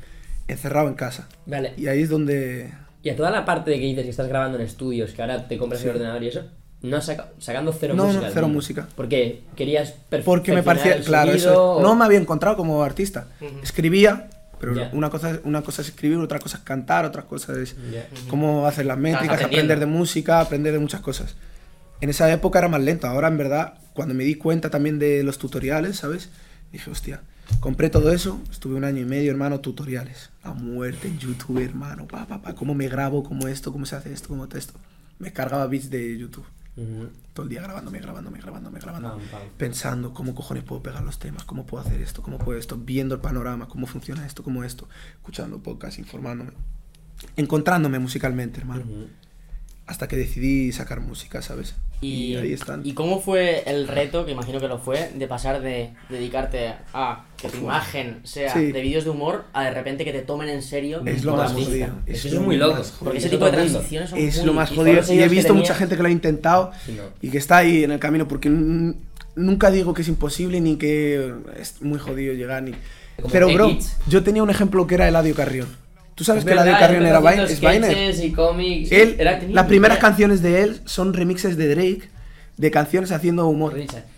Encerrado 0.48 0.88
en 0.88 0.94
casa. 0.94 1.28
Vale. 1.46 1.74
Y 1.76 1.86
ahí 1.88 2.02
es 2.02 2.08
donde... 2.10 2.72
Y 3.02 3.10
a 3.10 3.16
toda 3.16 3.30
la 3.30 3.44
parte 3.44 3.70
de 3.70 3.78
que 3.78 3.84
dices 3.84 4.04
que 4.04 4.10
estás 4.10 4.28
grabando 4.28 4.58
en 4.58 4.64
estudios, 4.64 5.12
que 5.12 5.20
ahora 5.20 5.46
te 5.46 5.58
compras 5.58 5.80
Sí. 5.82 5.88
el 5.88 5.96
ordenador 5.96 6.22
y 6.22 6.28
eso, 6.28 6.42
no 6.80 7.00
saca- 7.02 7.32
sacando 7.38 7.72
cero 7.72 7.94
No, 7.94 8.04
no, 8.04 8.08
música. 8.08 8.24
del 8.24 8.34
cero 8.34 8.48
música. 8.48 8.88
Porque 8.96 9.42
querías 9.56 9.94
Porque 10.24 10.52
me 10.54 10.62
parecía, 10.62 10.94
el 10.96 11.04
claro, 11.04 11.32
sonido, 11.32 11.36
eso 11.36 11.50
es. 11.52 11.56
o- 11.58 11.82
No 11.82 11.94
me 11.94 12.04
había 12.06 12.18
encontrado 12.18 12.56
como 12.56 12.82
artista. 12.82 13.28
Escribía, 13.62 14.30
pero 14.64 14.74
Ya. 14.76 14.90
una, 14.92 15.10
cosa, 15.10 15.40
una 15.44 15.62
cosa 15.62 15.82
es 15.82 15.88
escribir, 15.88 16.18
otra 16.18 16.38
cosa 16.38 16.58
es 16.58 16.62
cantar, 16.64 17.04
otra 17.04 17.22
cosa 17.22 17.52
es 17.60 17.76
Ya. 17.92 18.08
cómo 18.28 18.66
hacer 18.66 18.86
las 18.86 18.98
métricas, 18.98 19.42
aprender 19.42 19.78
de 19.80 19.86
música, 19.86 20.40
aprender 20.40 20.72
de 20.72 20.78
muchas 20.78 21.00
cosas. 21.00 21.36
En 22.00 22.10
esa 22.10 22.30
época 22.32 22.58
era 22.58 22.68
más 22.68 22.80
lento, 22.82 23.06
ahora 23.06 23.28
en 23.28 23.36
verdad, 23.38 23.74
cuando 23.92 24.14
me 24.14 24.24
di 24.24 24.34
cuenta 24.34 24.70
también 24.70 24.98
de 24.98 25.22
los 25.22 25.38
tutoriales, 25.38 25.96
¿sabes? 25.98 26.30
Dije, 26.72 26.90
hostia, 26.90 27.22
compré 27.60 27.88
todo 27.90 28.10
eso, 28.12 28.40
estuve 28.50 28.74
un 28.74 28.84
año 28.84 29.00
y 29.00 29.04
medio, 29.04 29.30
hermano, 29.30 29.60
tutoriales, 29.60 30.30
a 30.42 30.52
muerte 30.52 31.08
en 31.08 31.18
YouTube, 31.18 31.62
hermano, 31.64 32.06
pa, 32.06 32.26
pa, 32.26 32.42
pa, 32.42 32.54
cómo 32.54 32.74
me 32.74 32.88
grabo, 32.88 33.22
cómo 33.22 33.46
esto, 33.48 33.72
cómo 33.72 33.86
se 33.86 33.96
hace 33.96 34.12
esto, 34.12 34.28
cómo 34.28 34.46
esto. 34.52 34.74
Me 35.18 35.32
cargaba 35.32 35.66
beats 35.68 35.88
de 35.90 36.18
YouTube, 36.18 36.44
Todo 37.32 37.44
el 37.44 37.50
día 37.50 37.62
grabándome, 37.62 38.00
grabándome, 38.00 38.40
grabándome, 38.40 38.80
grabando, 38.80 39.20
pam. 39.30 39.42
pensando 39.56 40.12
cómo 40.12 40.34
cojones 40.34 40.64
puedo 40.64 40.82
pegar 40.82 41.04
los 41.04 41.20
temas, 41.20 41.44
cómo 41.44 41.66
puedo 41.66 41.84
hacer 41.84 42.00
esto, 42.00 42.20
cómo 42.20 42.38
puedo 42.38 42.58
esto, 42.58 42.76
viendo 42.76 43.14
el 43.14 43.20
panorama, 43.20 43.68
cómo 43.68 43.86
funciona 43.86 44.26
esto, 44.26 44.42
cómo 44.42 44.64
esto, 44.64 44.88
escuchando 45.14 45.62
podcast, 45.62 45.98
informándome, 46.00 46.50
encontrándome 47.36 48.00
musicalmente, 48.00 48.60
hermano. 48.60 48.84
Hasta 49.86 50.08
que 50.08 50.16
decidí 50.16 50.72
sacar 50.72 51.00
música, 51.00 51.42
¿sabes? 51.42 51.74
Y, 52.00 52.34
ahí 52.36 52.52
están. 52.52 52.82
¿Y 52.84 52.92
cómo 52.92 53.18
fue 53.20 53.62
el 53.66 53.88
reto, 53.88 54.26
que 54.26 54.32
imagino 54.32 54.60
que 54.60 54.68
lo 54.68 54.78
fue, 54.78 55.10
de 55.14 55.26
pasar 55.26 55.62
de 55.62 55.90
dedicarte 56.10 56.74
a 56.92 57.24
que 57.38 57.48
tu 57.48 57.58
imagen 57.58 58.20
sea 58.24 58.52
Sí. 58.52 58.72
de 58.72 58.80
vídeos 58.82 59.04
de 59.04 59.10
humor 59.10 59.44
a 59.54 59.64
de 59.64 59.70
repente 59.70 60.04
que 60.04 60.12
te 60.12 60.20
tomen 60.20 60.48
en 60.50 60.60
serio 60.62 61.02
es 61.06 61.24
lo 61.24 61.36
más 61.36 61.52
jodido. 61.52 61.88
Es 62.06 62.24
eso 62.24 62.36
es 62.36 62.40
muy 62.42 62.56
loco, 62.56 62.82
Porque 63.00 63.18
ese 63.18 63.28
Es 63.28 63.30
tipo 63.32 63.46
de 63.46 63.52
transiciones 63.52 64.10
son 64.10 64.18
Es 64.18 64.36
muy 64.38 64.46
lo 64.46 64.52
más 64.52 64.70
jodido. 64.70 65.02
Y 65.14 65.20
he 65.22 65.28
visto 65.28 65.48
tenía- 65.48 65.62
mucha 65.62 65.74
gente 65.74 65.96
que 65.96 66.02
lo 66.02 66.08
ha 66.08 66.12
intentado 66.12 66.72
Sí, 66.84 66.92
no. 66.92 67.04
y 67.22 67.30
que 67.30 67.38
está 67.38 67.58
ahí 67.58 67.84
en 67.84 67.92
el 67.92 68.00
camino 68.00 68.28
porque 68.28 68.50
nunca 69.36 69.70
digo 69.70 69.94
que 69.94 70.02
es 70.02 70.08
imposible 70.08 70.60
ni 70.60 70.76
que 70.76 71.32
es 71.58 71.80
muy 71.82 71.98
jodido 71.98 72.34
llegar 72.34 72.62
ni... 72.62 72.72
Como 73.16 73.28
Pero 73.32 73.48
bro, 73.52 73.78
yo 74.08 74.22
tenía 74.24 74.42
un 74.42 74.50
ejemplo 74.50 74.86
que 74.86 74.96
era 74.96 75.08
Eladio 75.08 75.34
Carrión. 75.34 75.68
¿Tú 76.14 76.24
sabes 76.24 76.40
Es 76.40 76.46
que 76.46 76.52
Eladio 76.52 76.72
verdad, 76.72 76.86
Carrión 76.86 77.06
era 77.06 77.20
Vine- 77.20 77.42
es 77.44 77.60
Viner? 77.60 77.84
sketches 77.84 78.24
y 78.24 78.32
cómics. 78.32 78.92
Él, 78.92 79.16
Era- 79.18 79.38
tenía 79.40 79.54
las 79.56 79.66
primeras 79.66 79.98
canciones 79.98 80.42
de 80.42 80.62
él 80.62 80.80
son 80.84 81.12
remixes 81.12 81.56
de 81.56 81.74
Drake 81.74 82.08
de 82.56 82.70
canciones 82.70 83.10
haciendo 83.10 83.48
humor. 83.48 83.74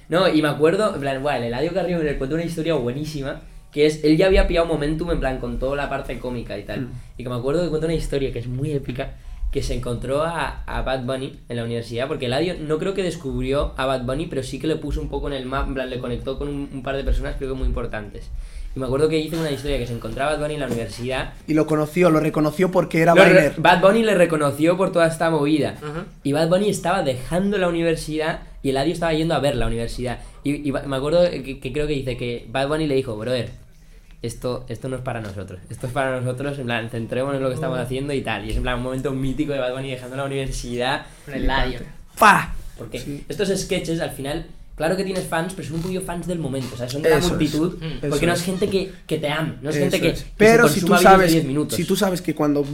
No, 0.08 0.28
y 0.28 0.42
me 0.42 0.48
acuerdo, 0.48 0.94
en 0.94 1.00
plan, 1.00 1.22
bueno, 1.22 1.38
el 1.38 1.44
Eladio 1.44 1.72
Carrión 1.72 2.04
le 2.04 2.18
cuento 2.18 2.36
una 2.36 2.44
historia 2.44 2.74
buenísima, 2.74 3.40
que 3.72 3.86
es, 3.86 4.04
él 4.04 4.16
ya 4.18 4.26
había 4.26 4.46
pillado 4.46 4.66
momentum, 4.66 5.10
en 5.10 5.20
plan, 5.20 5.38
con 5.38 5.58
toda 5.58 5.74
la 5.74 5.88
parte 5.88 6.18
cómica 6.18 6.56
y 6.58 6.64
tal. 6.64 6.82
Mm. 6.82 6.92
Y 7.18 7.22
que 7.24 7.28
me 7.30 7.34
acuerdo 7.36 7.62
que 7.64 7.70
cuenta 7.70 7.86
una 7.86 7.94
historia 7.94 8.32
que 8.32 8.38
es 8.40 8.46
muy 8.46 8.72
épica, 8.72 9.14
que 9.50 9.62
se 9.62 9.72
encontró 9.74 10.22
a, 10.22 10.64
a 10.66 10.82
Bad 10.82 11.04
Bunny 11.04 11.40
en 11.48 11.56
la 11.56 11.64
universidad, 11.64 12.08
porque 12.08 12.26
Eladio 12.26 12.56
no 12.60 12.78
creo 12.78 12.92
que 12.92 13.02
descubrió 13.02 13.72
a 13.78 13.86
Bad 13.86 14.02
Bunny, 14.04 14.26
pero 14.26 14.42
sí 14.42 14.58
que 14.58 14.66
le 14.66 14.76
puso 14.76 15.00
un 15.00 15.08
poco 15.08 15.28
en 15.28 15.32
el 15.34 15.46
map, 15.46 15.66
en 15.68 15.74
plan, 15.74 15.88
le 15.88 15.98
conectó 15.98 16.38
con 16.38 16.48
un, 16.48 16.68
un 16.72 16.82
par 16.82 16.96
de 16.96 17.04
personas, 17.04 17.36
creo 17.38 17.50
que 17.50 17.58
muy 17.58 17.66
importantes. 17.66 18.28
Y 18.76 18.78
me 18.78 18.84
acuerdo 18.86 19.08
que 19.08 19.18
hice 19.18 19.36
una 19.38 19.50
historia 19.50 19.78
que 19.78 19.86
se 19.86 19.94
encontraba 19.94 20.32
Bad 20.32 20.40
Bunny 20.40 20.54
en 20.54 20.60
la 20.60 20.66
universidad, 20.66 21.32
Y 21.46 21.54
lo 21.54 21.66
conoció, 21.66 22.10
lo 22.10 22.20
reconoció 22.20 22.70
porque 22.70 23.00
era 23.00 23.14
Viner. 23.14 23.54
Bad 23.56 23.80
Bunny 23.80 24.02
le 24.02 24.14
reconoció 24.14 24.76
por 24.76 24.92
toda 24.92 25.06
esta 25.06 25.30
movida. 25.30 25.70
Ajá. 25.82 26.04
Y 26.22 26.32
Bad 26.32 26.48
Bunny 26.50 26.68
estaba 26.68 27.02
dejando 27.02 27.56
la 27.56 27.68
universidad 27.68 28.40
y 28.62 28.68
Eladio 28.70 28.92
estaba 28.92 29.14
yendo 29.14 29.34
a 29.34 29.38
ver 29.40 29.56
la 29.56 29.66
universidad. 29.66 30.18
Y, 30.44 30.68
y 30.68 30.72
me 30.72 30.96
acuerdo 30.96 31.22
que, 31.30 31.58
que 31.58 31.72
creo 31.72 31.86
que 31.86 31.94
dice 31.94 32.18
que 32.18 32.46
Bad 32.50 32.68
Bunny 32.68 32.86
le 32.86 32.96
dijo, 32.96 33.16
brother, 33.16 33.48
esto, 34.20 34.66
esto 34.68 34.88
no 34.90 34.96
es 34.96 35.02
para 35.02 35.20
nosotros. 35.22 35.58
Esto 35.70 35.86
es 35.86 35.92
para 35.94 36.20
nosotros, 36.20 36.58
en 36.58 36.66
plan, 36.66 36.90
centrémonos 36.90 37.36
en 37.38 37.42
lo 37.44 37.48
que 37.48 37.54
estamos 37.54 37.78
haciendo 37.78 38.12
y 38.12 38.20
tal. 38.20 38.44
Y 38.44 38.50
es 38.50 38.56
en 38.58 38.62
plan 38.62 38.76
un 38.76 38.82
momento 38.82 39.10
mítico 39.12 39.52
de 39.54 39.58
Bad 39.58 39.72
Bunny 39.72 39.90
dejando 39.90 40.16
la 40.16 40.24
universidad. 40.24 41.06
Con 41.24 41.32
el 41.34 41.44
Eladio. 41.44 41.80
¡Pa! 42.18 42.54
Porque 42.76 42.98
Sí. 43.00 43.24
estos 43.26 43.48
sketches 43.58 44.00
al 44.02 44.10
final, 44.10 44.44
claro 44.76 44.96
que 44.96 45.02
tienes 45.04 45.26
fans, 45.26 45.54
pero 45.54 45.66
son 45.66 45.76
un 45.78 45.82
poquito 45.82 46.02
fans 46.02 46.26
del 46.28 46.38
momento. 46.38 46.74
O 46.74 46.76
sea, 46.78 46.88
son 46.88 47.02
de 47.02 47.10
la 47.10 47.16
Eso 47.16 47.26
es. 47.26 47.32
multitud. 47.32 47.74
Mm. 47.78 48.00
Porque 48.02 48.16
Eso 48.16 48.26
no 48.26 48.32
es. 48.32 48.38
es 48.40 48.44
gente 48.44 48.68
que, 48.70 48.92
que 49.06 49.18
te 49.18 49.28
ama, 49.28 49.56
no 49.62 49.70
es 49.70 49.76
gente 49.76 49.96
Eso 49.96 50.02
que, 50.04 50.10
es. 50.10 50.22
que 50.22 50.30
Pero 50.36 50.68
se 50.68 50.80
si 50.80 50.86
tú 50.86 50.92
de 50.92 50.98
sabes, 51.00 51.32
10 51.32 51.44
minutos. 51.44 51.76
si 51.76 51.84
tú 51.84 51.96
sabes 51.96 52.22
que 52.22 52.34
cuando, 52.34 52.64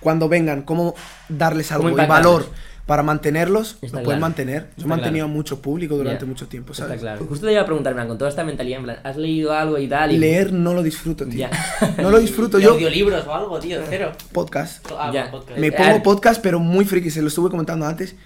cuando 0.00 0.28
vengan, 0.28 0.62
cómo 0.62 0.94
darles 1.28 1.70
algo 1.72 1.88
y 1.88 1.92
impactarles. 1.92 2.24
valor 2.26 2.46
para 2.86 3.04
mantenerlos, 3.04 3.76
Está 3.82 3.84
lo 3.86 3.90
puedes 3.90 4.04
claro. 4.06 4.20
mantener. 4.20 4.62
Yo 4.62 4.68
Está 4.70 4.82
he 4.82 4.86
mantenido 4.88 5.26
claro. 5.26 5.36
mucho 5.36 5.62
público 5.62 5.96
durante 5.96 6.22
Ya. 6.24 6.26
mucho 6.26 6.48
tiempo, 6.48 6.72
Está 6.72 6.86
¿sabes? 6.86 7.00
claro. 7.00 7.24
Justo 7.24 7.46
te 7.46 7.52
iba 7.52 7.62
a 7.62 7.64
preguntar, 7.64 7.92
plan, 7.94 8.08
con 8.08 8.18
toda 8.18 8.30
esta 8.30 8.42
mentalidad, 8.42 8.78
en 8.80 8.84
plan, 8.84 8.98
¿has 9.04 9.16
leído 9.16 9.52
algo 9.52 9.78
y 9.78 9.86
tal? 9.86 10.10
Y... 10.10 10.18
Leer 10.18 10.52
no 10.52 10.74
lo 10.74 10.82
disfruto, 10.82 11.24
tío. 11.24 11.38
Ya. 11.38 11.50
No 11.98 12.10
lo 12.10 12.18
disfruto. 12.18 12.58
¿Y 12.58 12.62
Yo, 12.62 12.72
audiolibros 12.72 13.24
o 13.28 13.34
algo, 13.34 13.60
tío? 13.60 13.78
Cero. 13.88 14.10
podcast. 14.32 14.84
Ah, 14.98 15.12
Ya. 15.14 15.30
podcast. 15.30 15.56
Me 15.60 15.68
Eh, 15.68 15.72
pongo 15.72 15.96
eh, 15.96 16.00
podcast, 16.02 16.42
pero 16.42 16.58
muy 16.58 16.84
friki, 16.84 17.10
se 17.10 17.22
lo 17.22 17.28
estuve 17.28 17.48
comentando 17.48 17.86
antes. 17.86 18.16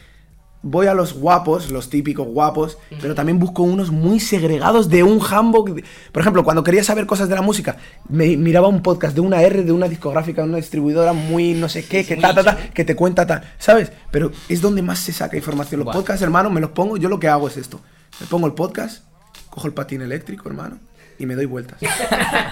Voy 0.66 0.86
a 0.86 0.94
los 0.94 1.12
guapos, 1.12 1.70
los 1.70 1.90
típicos 1.90 2.26
guapos, 2.26 2.78
pero 3.02 3.14
también 3.14 3.38
busco 3.38 3.62
unos 3.62 3.90
muy 3.90 4.18
segregados 4.18 4.88
de 4.88 5.02
un 5.02 5.20
handbook. 5.20 5.82
Por 6.10 6.20
ejemplo, 6.22 6.42
cuando 6.42 6.64
quería 6.64 6.82
saber 6.82 7.04
cosas 7.04 7.28
de 7.28 7.34
la 7.34 7.42
música, 7.42 7.76
me 8.08 8.38
miraba 8.38 8.66
un 8.68 8.80
podcast 8.80 9.14
de 9.14 9.20
una 9.20 9.42
R, 9.42 9.62
de 9.62 9.72
una 9.72 9.88
discográfica, 9.88 10.40
de 10.40 10.48
una 10.48 10.56
distribuidora 10.56 11.12
muy 11.12 11.52
no 11.52 11.68
sé 11.68 11.84
qué, 11.84 12.06
que 12.06 12.16
ta, 12.16 12.34
ta, 12.34 12.42
ta, 12.42 12.56
que 12.72 12.82
te 12.82 12.96
cuenta 12.96 13.26
tal, 13.26 13.42
¿sabes? 13.58 13.92
Pero 14.10 14.32
es 14.48 14.62
donde 14.62 14.80
más 14.80 15.00
se 15.00 15.12
saca 15.12 15.36
información. 15.36 15.84
Los 15.84 15.94
podcasts, 15.94 16.22
hermano, 16.22 16.48
me 16.48 16.62
los 16.62 16.70
pongo, 16.70 16.96
yo 16.96 17.10
lo 17.10 17.20
que 17.20 17.28
hago 17.28 17.46
es 17.46 17.58
esto. 17.58 17.80
Me 18.18 18.26
pongo 18.26 18.46
el 18.46 18.54
podcast, 18.54 19.04
cojo 19.50 19.66
el 19.66 19.74
patín 19.74 20.00
eléctrico, 20.00 20.48
hermano, 20.48 20.78
y 21.18 21.26
me 21.26 21.34
doy 21.34 21.46
vueltas. 21.46 21.78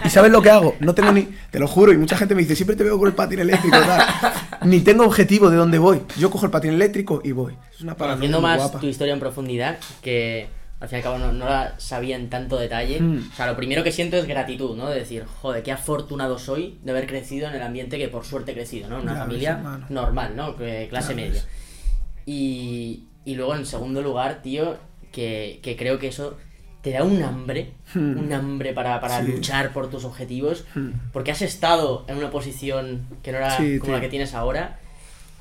¿Y 0.05 0.09
sabes 0.11 0.31
lo 0.33 0.43
que 0.43 0.51
hago? 0.51 0.77
No 0.81 0.95
tengo 0.95 1.13
ni, 1.13 1.29
te 1.51 1.59
lo 1.59 1.67
juro, 1.69 1.93
y 1.93 1.97
mucha 1.97 2.17
gente 2.17 2.35
me 2.35 2.43
dice, 2.43 2.55
siempre 2.57 2.77
te 2.77 2.85
veo 2.85 2.99
con 2.99 3.09
el 3.09 3.15
patín 3.15 3.39
eléctrico, 3.41 3.77
tal. 3.79 4.03
Ni 4.69 4.81
tengo 4.81 5.05
objetivo 5.05 5.51
de 5.51 5.57
dónde 5.57 5.79
voy. 5.79 6.03
Yo 6.19 6.31
cojo 6.31 6.47
el 6.47 6.53
patín 6.53 6.73
eléctrico 6.75 7.21
y 7.25 7.33
voy. 7.33 7.57
Es 7.75 7.81
una 7.81 7.97
paranoia 7.97 8.17
Conociendo 8.17 8.41
muy 8.41 8.51
más 8.51 8.59
guapa. 8.59 8.79
tu 8.81 8.87
historia 8.87 9.13
en 9.15 9.21
profundidad, 9.21 9.79
que 10.03 10.47
al 10.79 10.89
fin 10.89 10.97
y 10.97 10.99
al 10.99 11.03
cabo 11.05 11.19
no, 11.19 11.33
no 11.33 11.45
la 11.47 11.75
sabía 11.79 12.17
en 12.17 12.29
tanto 12.31 12.57
detalle. 12.59 13.01
Mm. 13.01 13.31
O 13.33 13.37
sea, 13.37 13.47
lo 13.47 13.57
primero 13.57 13.83
que 13.85 13.91
siento 13.93 14.17
es 14.17 14.27
gratitud, 14.27 14.77
¿no? 14.77 14.89
De 14.89 14.99
decir, 15.01 15.25
joder, 15.41 15.63
qué 15.63 15.73
afortunado 15.73 16.39
soy 16.39 16.79
de 16.83 16.91
haber 16.93 17.07
crecido 17.07 17.49
en 17.49 17.55
el 17.55 17.63
ambiente 17.63 17.99
que 17.99 18.09
por 18.09 18.25
suerte 18.25 18.53
he 18.53 18.55
crecido, 18.55 18.89
¿no? 18.89 19.01
Una 19.01 19.15
Ya 19.15 19.19
familia 19.21 19.81
normal, 19.89 20.33
¿no? 20.37 20.57
Que- 20.57 20.87
clase 20.91 21.11
Ya 21.11 21.17
media. 21.17 21.43
Y, 22.27 23.05
y 23.25 23.35
luego, 23.35 23.55
en 23.57 23.67
segundo 23.67 24.01
lugar, 24.03 24.43
tío, 24.43 24.77
que, 25.11 25.61
que 25.63 25.77
creo 25.77 25.99
que 25.99 26.09
eso 26.09 26.37
te 26.83 26.91
da 26.91 27.05
un 27.05 27.23
hambre, 27.23 27.73
Hmm. 27.95 28.19
un 28.19 28.33
hambre 28.33 28.73
para, 28.73 29.01
para 29.01 29.25
Sí. 29.25 29.31
luchar 29.33 29.73
por 29.73 29.89
tus 29.89 30.05
objetivos, 30.05 30.65
Hmm. 30.75 30.91
porque 31.13 31.31
has 31.31 31.41
estado 31.43 32.05
en 32.09 32.17
una 32.19 32.31
posición 32.31 33.03
que 33.23 33.31
no 33.33 33.39
era 33.39 33.57
Sí, 33.57 33.79
como 33.79 33.93
la 33.93 33.99
tío. 33.99 34.07
que 34.07 34.11
tienes 34.11 34.35
ahora, 34.35 34.81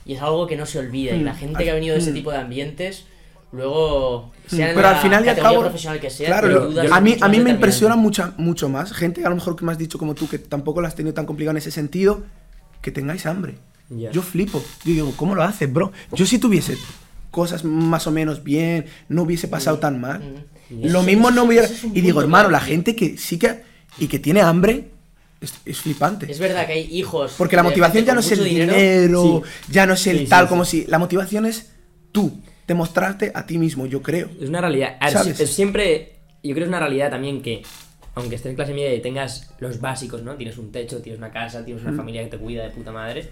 y 0.06 0.13
es 0.13 0.21
algo 0.21 0.45
que 0.47 0.56
no 0.56 0.65
se 0.65 0.77
olvida. 0.80 1.15
Y 1.15 1.19
Hmm. 1.21 1.25
la 1.25 1.34
gente 1.36 1.63
que 1.63 1.71
ha 1.71 1.73
venido 1.73 1.93
de 1.95 1.99
ese 2.01 2.12
Hmm. 2.12 2.15
tipo 2.15 2.32
de 2.32 2.38
ambientes, 2.38 3.06
luego, 3.51 4.32
sea 4.47 4.69
en 4.69 4.75
Pero 4.75 4.88
la 4.88 4.95
al 4.95 5.01
final 5.01 5.25
y 5.25 5.30
al 5.30 5.36
categoría 5.36 5.51
cabo, 5.58 5.62
profesional 5.63 5.99
que 5.99 6.10
sea, 6.10 6.27
claro, 6.27 6.67
dudas 6.67 6.91
a 6.91 7.01
mí, 7.01 7.17
a 7.19 7.27
mí 7.27 7.39
me 7.39 7.49
impresiona 7.49 7.95
mucha, 7.95 8.34
mucho 8.38 8.69
más. 8.69 8.93
Gente, 8.93 9.25
a 9.25 9.30
lo 9.30 9.36
mejor 9.36 9.56
que 9.56 9.65
me 9.65 9.71
has 9.71 9.77
dicho 9.77 9.97
como 9.97 10.13
tú, 10.15 10.30
que 10.30 10.38
tampoco 10.39 10.80
lo 10.82 10.88
has 10.88 10.95
tenido 10.95 11.13
tan 11.13 11.25
complicado 11.25 11.51
en 11.51 11.58
ese 11.58 11.71
sentido, 11.71 12.23
que 12.82 12.91
tengáis 12.91 13.25
hambre. 13.25 13.56
Yo 13.89 14.21
flipo. 14.21 14.60
Yo 14.86 14.93
digo, 14.93 15.13
¿cómo 15.17 15.36
lo 15.36 15.43
haces, 15.43 15.71
bro? 15.71 15.91
Yo 16.13 16.25
si 16.25 16.39
tuviese 16.39 16.77
cosas 17.30 17.65
más 17.65 18.08
o 18.08 18.12
menos 18.12 18.41
bien, 18.43 18.86
no 19.10 19.23
hubiese 19.23 19.47
pasado 19.49 19.80
tan 19.80 19.99
mal. 19.99 20.21
Ujú. 20.21 20.43
Lo 20.71 21.03
mismo 21.03 21.31
no 21.31 21.43
hubiera... 21.43 21.67
Y 21.93 22.01
digo, 22.01 22.21
hermano, 22.21 22.49
la 22.49 22.60
gente 22.60 22.95
que 22.95 23.17
sí 23.17 23.38
que... 23.38 23.63
Y 23.99 24.07
que 24.07 24.19
tiene 24.19 24.41
hambre, 24.41 24.86
es, 25.41 25.53
es 25.65 25.79
flipante. 25.79 26.31
Es 26.31 26.39
verdad 26.39 26.65
que 26.65 26.73
hay 26.73 26.88
hijos. 26.97 27.34
Porque 27.38 27.55
la 27.55 27.63
motivación 27.63 28.05
ya 28.05 28.13
no 28.13 28.21
es 28.21 28.31
el 28.31 28.43
dinero, 28.43 29.43
Sí. 29.45 29.71
ya 29.73 29.86
no 29.86 29.93
es 29.93 30.07
el 30.07 30.19
Sí, 30.19 30.23
sí, 30.25 30.29
tal, 30.29 30.45
sí. 30.45 30.49
como 30.49 30.63
si... 30.65 30.86
La 30.88 30.97
motivación 30.97 31.45
es 31.45 31.71
tú, 32.12 32.39
demostrarte 32.67 33.31
a 33.36 33.45
ti 33.45 33.57
mismo, 33.57 33.86
yo 33.86 34.01
creo. 34.01 34.29
Es 34.39 34.47
una 34.49 34.62
realidad. 34.62 34.95
A 34.99 35.05
ver, 35.07 35.13
¿Sabes? 35.13 35.39
es 35.39 35.49
siempre. 35.53 36.13
Yo 36.43 36.53
creo 36.53 36.55
que 36.55 36.62
es 36.63 36.67
una 36.69 36.79
realidad 36.79 37.10
también 37.10 37.41
que, 37.41 37.63
aunque 38.15 38.36
estés 38.36 38.49
en 38.51 38.55
clase 38.55 38.73
media 38.73 38.93
y 38.95 39.01
tengas 39.01 39.51
los 39.60 39.81
básicos, 39.81 40.23
¿no? 40.23 40.36
Tienes 40.36 40.57
un 40.57 40.71
techo, 40.71 41.01
tienes 41.01 41.19
una 41.19 41.31
casa, 41.31 41.65
tienes 41.65 41.84
una 41.84 41.93
familia 41.95 42.23
que 42.23 42.29
te 42.29 42.38
cuida 42.38 42.63
de 42.63 42.69
puta 42.69 42.91
madre. 42.91 43.29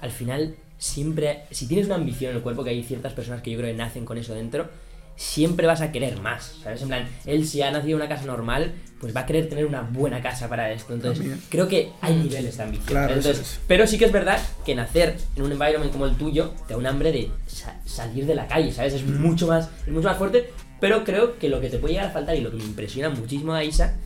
Al 0.00 0.10
final, 0.10 0.54
siempre. 0.78 1.44
Si 1.50 1.66
tienes 1.66 1.86
una 1.86 1.94
ambición 1.96 2.32
en 2.32 2.36
el 2.36 2.42
cuerpo, 2.42 2.62
que 2.64 2.70
hay 2.70 2.82
ciertas 2.82 3.14
personas 3.14 3.40
que 3.42 3.50
yo 3.50 3.58
creo 3.58 3.70
que 3.70 3.76
nacen 3.78 4.04
con 4.04 4.18
eso 4.18 4.34
dentro, 4.34 4.68
siempre 5.16 5.66
vas 5.66 5.80
a 5.80 5.92
querer 5.92 6.20
más. 6.20 6.56
¿Sabes? 6.62 6.82
En 6.82 6.88
plan, 6.88 7.08
él 7.26 7.46
si 7.46 7.62
ha 7.62 7.70
nacido 7.70 7.90
en 7.98 8.02
una 8.04 8.08
casa 8.08 8.24
normal, 8.26 8.72
pues 9.00 9.14
va 9.14 9.20
a 9.20 9.26
querer 9.26 9.48
tener 9.48 9.66
una 9.66 9.82
buena 9.82 10.22
casa 10.22 10.48
para 10.48 10.70
esto. 10.72 10.94
Entonces, 10.94 11.18
También. 11.18 11.42
creo 11.48 11.68
que 11.68 11.90
hay 12.00 12.14
niveles 12.14 12.56
de 12.56 12.62
ambición. 12.62 12.86
Claro, 12.88 13.14
eso 13.14 13.28
Entonces, 13.28 13.52
es. 13.54 13.60
pero 13.66 13.86
sí 13.86 13.98
que 13.98 14.04
es 14.04 14.12
verdad 14.12 14.38
que 14.64 14.74
nacer 14.74 15.16
en 15.36 15.42
un 15.42 15.52
environment 15.52 15.92
como 15.92 16.06
el 16.06 16.16
tuyo 16.16 16.52
te 16.66 16.74
da 16.74 16.78
un 16.78 16.86
hambre 16.86 17.10
de 17.12 17.30
sa- 17.46 17.80
salir 17.84 18.26
de 18.26 18.34
la 18.34 18.46
calle, 18.46 18.72
¿sabes? 18.72 18.94
Es 18.94 19.04
mucho 19.06 19.46
más, 19.48 19.68
es 19.86 19.92
mucho 19.92 20.08
más 20.08 20.18
fuerte, 20.18 20.50
pero 20.80 21.04
creo 21.04 21.38
que 21.38 21.48
lo 21.48 21.60
que 21.60 21.68
te 21.68 21.78
puede 21.78 21.94
llegar 21.94 22.08
a 22.10 22.12
faltar 22.12 22.36
y 22.36 22.40
lo 22.40 22.50
que 22.50 22.56
me 22.58 22.64
impresiona 22.64 23.10
muchísimo 23.10 23.54
de 23.54 23.60
Aisa 23.60 23.96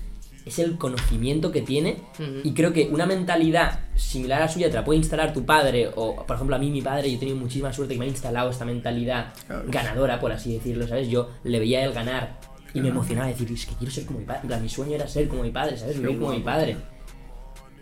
es 0.46 0.58
el 0.60 0.78
conocimiento 0.78 1.50
que 1.52 1.60
tiene 1.60 1.96
y 2.44 2.52
creo 2.54 2.72
que 2.72 2.88
una 2.90 3.04
mentalidad 3.04 3.80
similar 3.96 4.40
a 4.40 4.44
la 4.46 4.48
suya 4.50 4.70
te 4.70 4.76
la 4.76 4.84
puede 4.84 4.98
instalar 4.98 5.32
tu 5.34 5.44
padre 5.44 5.90
o 5.96 6.24
por 6.24 6.36
ejemplo 6.36 6.54
a 6.56 6.58
mí 6.58 6.70
mi 6.70 6.80
padre 6.80 7.10
yo 7.10 7.16
he 7.16 7.18
tenido 7.18 7.36
muchísima 7.36 7.72
suerte 7.72 7.94
que 7.94 7.98
me 7.98 8.06
ha 8.06 8.08
instalado 8.08 8.48
esta 8.50 8.64
mentalidad 8.64 9.34
Claro. 9.46 9.64
ganadora 9.66 10.20
por 10.20 10.30
así 10.32 10.54
decirlo 10.54 10.86
¿sabes? 10.86 11.08
yo 11.08 11.28
le 11.44 11.58
veía 11.58 11.84
él 11.84 11.92
ganar 11.92 12.38
y 12.72 12.80
me 12.80 12.88
emocionaba 12.88 13.26
decir 13.28 13.50
es 13.52 13.66
que 13.66 13.74
quiero 13.74 13.92
ser 13.92 14.06
como 14.06 14.20
mi 14.20 14.24
padre 14.24 14.60
mi 14.60 14.68
sueño 14.68 14.94
era 14.94 15.08
ser 15.08 15.26
como 15.28 15.42
mi 15.42 15.50
padre 15.50 15.76
¿sabes? 15.76 15.98
vivir 16.00 16.18
como 16.18 16.30
mi 16.32 16.40
padre 16.40 16.76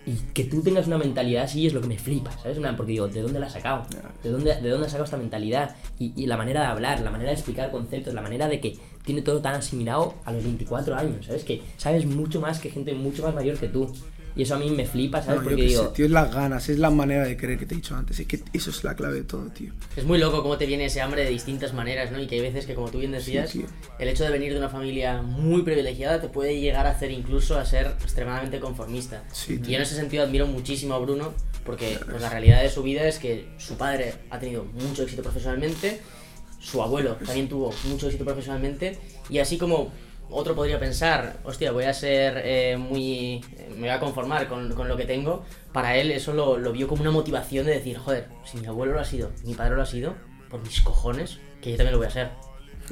y 0.06 0.12
que 0.34 0.44
tú 0.44 0.62
tengas 0.62 0.86
una 0.86 0.98
mentalidad 0.98 1.44
así 1.44 1.66
es 1.66 1.72
lo 1.72 1.80
que 1.80 1.86
me 1.86 1.96
flipa, 1.98 2.30
¿sabes? 2.42 2.58
Porque 2.76 2.92
digo, 2.92 3.08
¿de 3.08 3.22
dónde 3.22 3.40
la 3.40 3.46
has 3.46 3.54
sacado? 3.54 3.86
¿De 4.22 4.28
dónde, 4.28 4.54
¿De 4.60 4.68
dónde 4.68 4.84
has 4.84 4.92
sacado 4.92 5.06
esta 5.06 5.16
mentalidad? 5.16 5.76
Y, 5.98 6.12
y 6.14 6.26
la 6.26 6.36
manera 6.36 6.60
de 6.60 6.66
hablar, 6.66 7.00
la 7.00 7.10
manera 7.10 7.30
de 7.30 7.36
explicar 7.36 7.70
conceptos, 7.70 8.12
la 8.12 8.20
manera 8.20 8.46
de 8.46 8.60
que 8.60 8.76
tiene 9.04 9.22
todo 9.22 9.40
tan 9.40 9.54
asimilado 9.54 10.14
a 10.24 10.32
los 10.32 10.42
24 10.42 10.96
años, 10.96 11.26
¿sabes? 11.26 11.44
Que 11.44 11.62
sabes 11.76 12.06
mucho 12.06 12.40
más 12.40 12.58
que 12.58 12.70
gente 12.70 12.94
mucho 12.94 13.22
más 13.22 13.34
mayor 13.34 13.58
que 13.58 13.68
tú. 13.68 13.92
Y 14.36 14.42
eso 14.42 14.56
a 14.56 14.58
mí 14.58 14.68
me 14.68 14.84
flipa, 14.84 15.22
¿sabes? 15.22 15.36
No, 15.36 15.42
yo 15.42 15.50
Porque 15.50 15.62
qué 15.62 15.68
digo, 15.68 15.84
sé, 15.84 15.88
tío, 15.90 16.06
es 16.06 16.10
las 16.10 16.34
ganas, 16.34 16.68
es 16.68 16.78
la 16.80 16.90
manera 16.90 17.24
de 17.24 17.36
querer 17.36 17.56
que 17.56 17.66
te 17.66 17.74
he 17.74 17.76
dicho 17.76 17.94
antes. 17.94 18.18
Es 18.18 18.26
que 18.26 18.42
eso 18.52 18.70
es 18.70 18.82
la 18.82 18.96
clave 18.96 19.14
de 19.14 19.22
todo, 19.22 19.46
tío. 19.50 19.72
Es 19.96 20.04
muy 20.04 20.18
loco 20.18 20.42
cómo 20.42 20.58
te 20.58 20.66
viene 20.66 20.86
ese 20.86 21.00
hambre 21.00 21.22
de 21.22 21.30
distintas 21.30 21.72
maneras, 21.72 22.10
¿no? 22.10 22.20
Y 22.20 22.26
que 22.26 22.34
hay 22.34 22.40
veces 22.40 22.66
que, 22.66 22.74
como 22.74 22.90
tú 22.90 22.98
bien 22.98 23.12
decías, 23.12 23.54
el 23.54 24.08
hecho 24.08 24.24
de 24.24 24.30
venir 24.30 24.52
de 24.52 24.58
una 24.58 24.68
familia 24.68 25.22
muy 25.22 25.62
privilegiada 25.62 26.20
te 26.20 26.28
puede 26.28 26.60
llegar 26.60 26.86
a 26.86 26.90
hacer 26.90 27.12
incluso 27.12 27.56
a 27.56 27.64
ser 27.64 27.86
extremadamente 28.02 28.58
conformista. 28.58 29.22
Sí, 29.30 29.60
y 29.64 29.70
yo 29.70 29.76
en 29.76 29.82
ese 29.82 29.94
sentido 29.94 30.24
admiro 30.24 30.48
muchísimo 30.48 30.94
a 30.94 30.98
Bruno, 30.98 31.32
porque 31.64 31.98
pues, 32.04 32.20
la 32.20 32.28
realidad 32.28 32.60
de 32.60 32.70
su 32.70 32.82
vida 32.82 33.06
es 33.06 33.20
que 33.20 33.46
su 33.58 33.76
padre 33.76 34.14
ha 34.30 34.40
tenido 34.40 34.64
mucho 34.64 35.04
éxito 35.04 35.22
profesionalmente, 35.22 36.00
su 36.64 36.82
abuelo 36.82 37.16
también 37.16 37.48
tuvo 37.48 37.72
mucho 37.84 38.06
éxito 38.06 38.24
profesionalmente, 38.24 38.98
y 39.28 39.38
así 39.38 39.58
como 39.58 39.92
otro 40.30 40.54
podría 40.54 40.80
pensar, 40.80 41.36
hostia, 41.44 41.70
voy 41.72 41.84
a 41.84 41.92
ser 41.92 42.40
eh, 42.44 42.76
muy... 42.76 43.44
me 43.74 43.80
voy 43.80 43.88
a 43.90 44.00
conformar 44.00 44.48
con, 44.48 44.74
con 44.74 44.88
lo 44.88 44.96
que 44.96 45.04
tengo, 45.04 45.44
para 45.72 45.96
él 45.96 46.10
eso 46.10 46.32
lo, 46.32 46.56
lo 46.56 46.72
vio 46.72 46.88
como 46.88 47.02
una 47.02 47.10
motivación 47.10 47.66
de 47.66 47.72
decir, 47.72 47.98
joder, 47.98 48.28
si 48.44 48.58
mi 48.58 48.66
abuelo 48.66 48.94
lo 48.94 49.00
ha 49.00 49.04
sido, 49.04 49.30
mi 49.44 49.54
padre 49.54 49.76
lo 49.76 49.82
ha 49.82 49.86
sido, 49.86 50.14
por 50.48 50.62
mis 50.62 50.80
cojones, 50.80 51.38
que 51.60 51.70
yo 51.70 51.76
también 51.76 51.92
lo 51.92 51.98
voy 51.98 52.06
a 52.06 52.10
ser. 52.10 52.30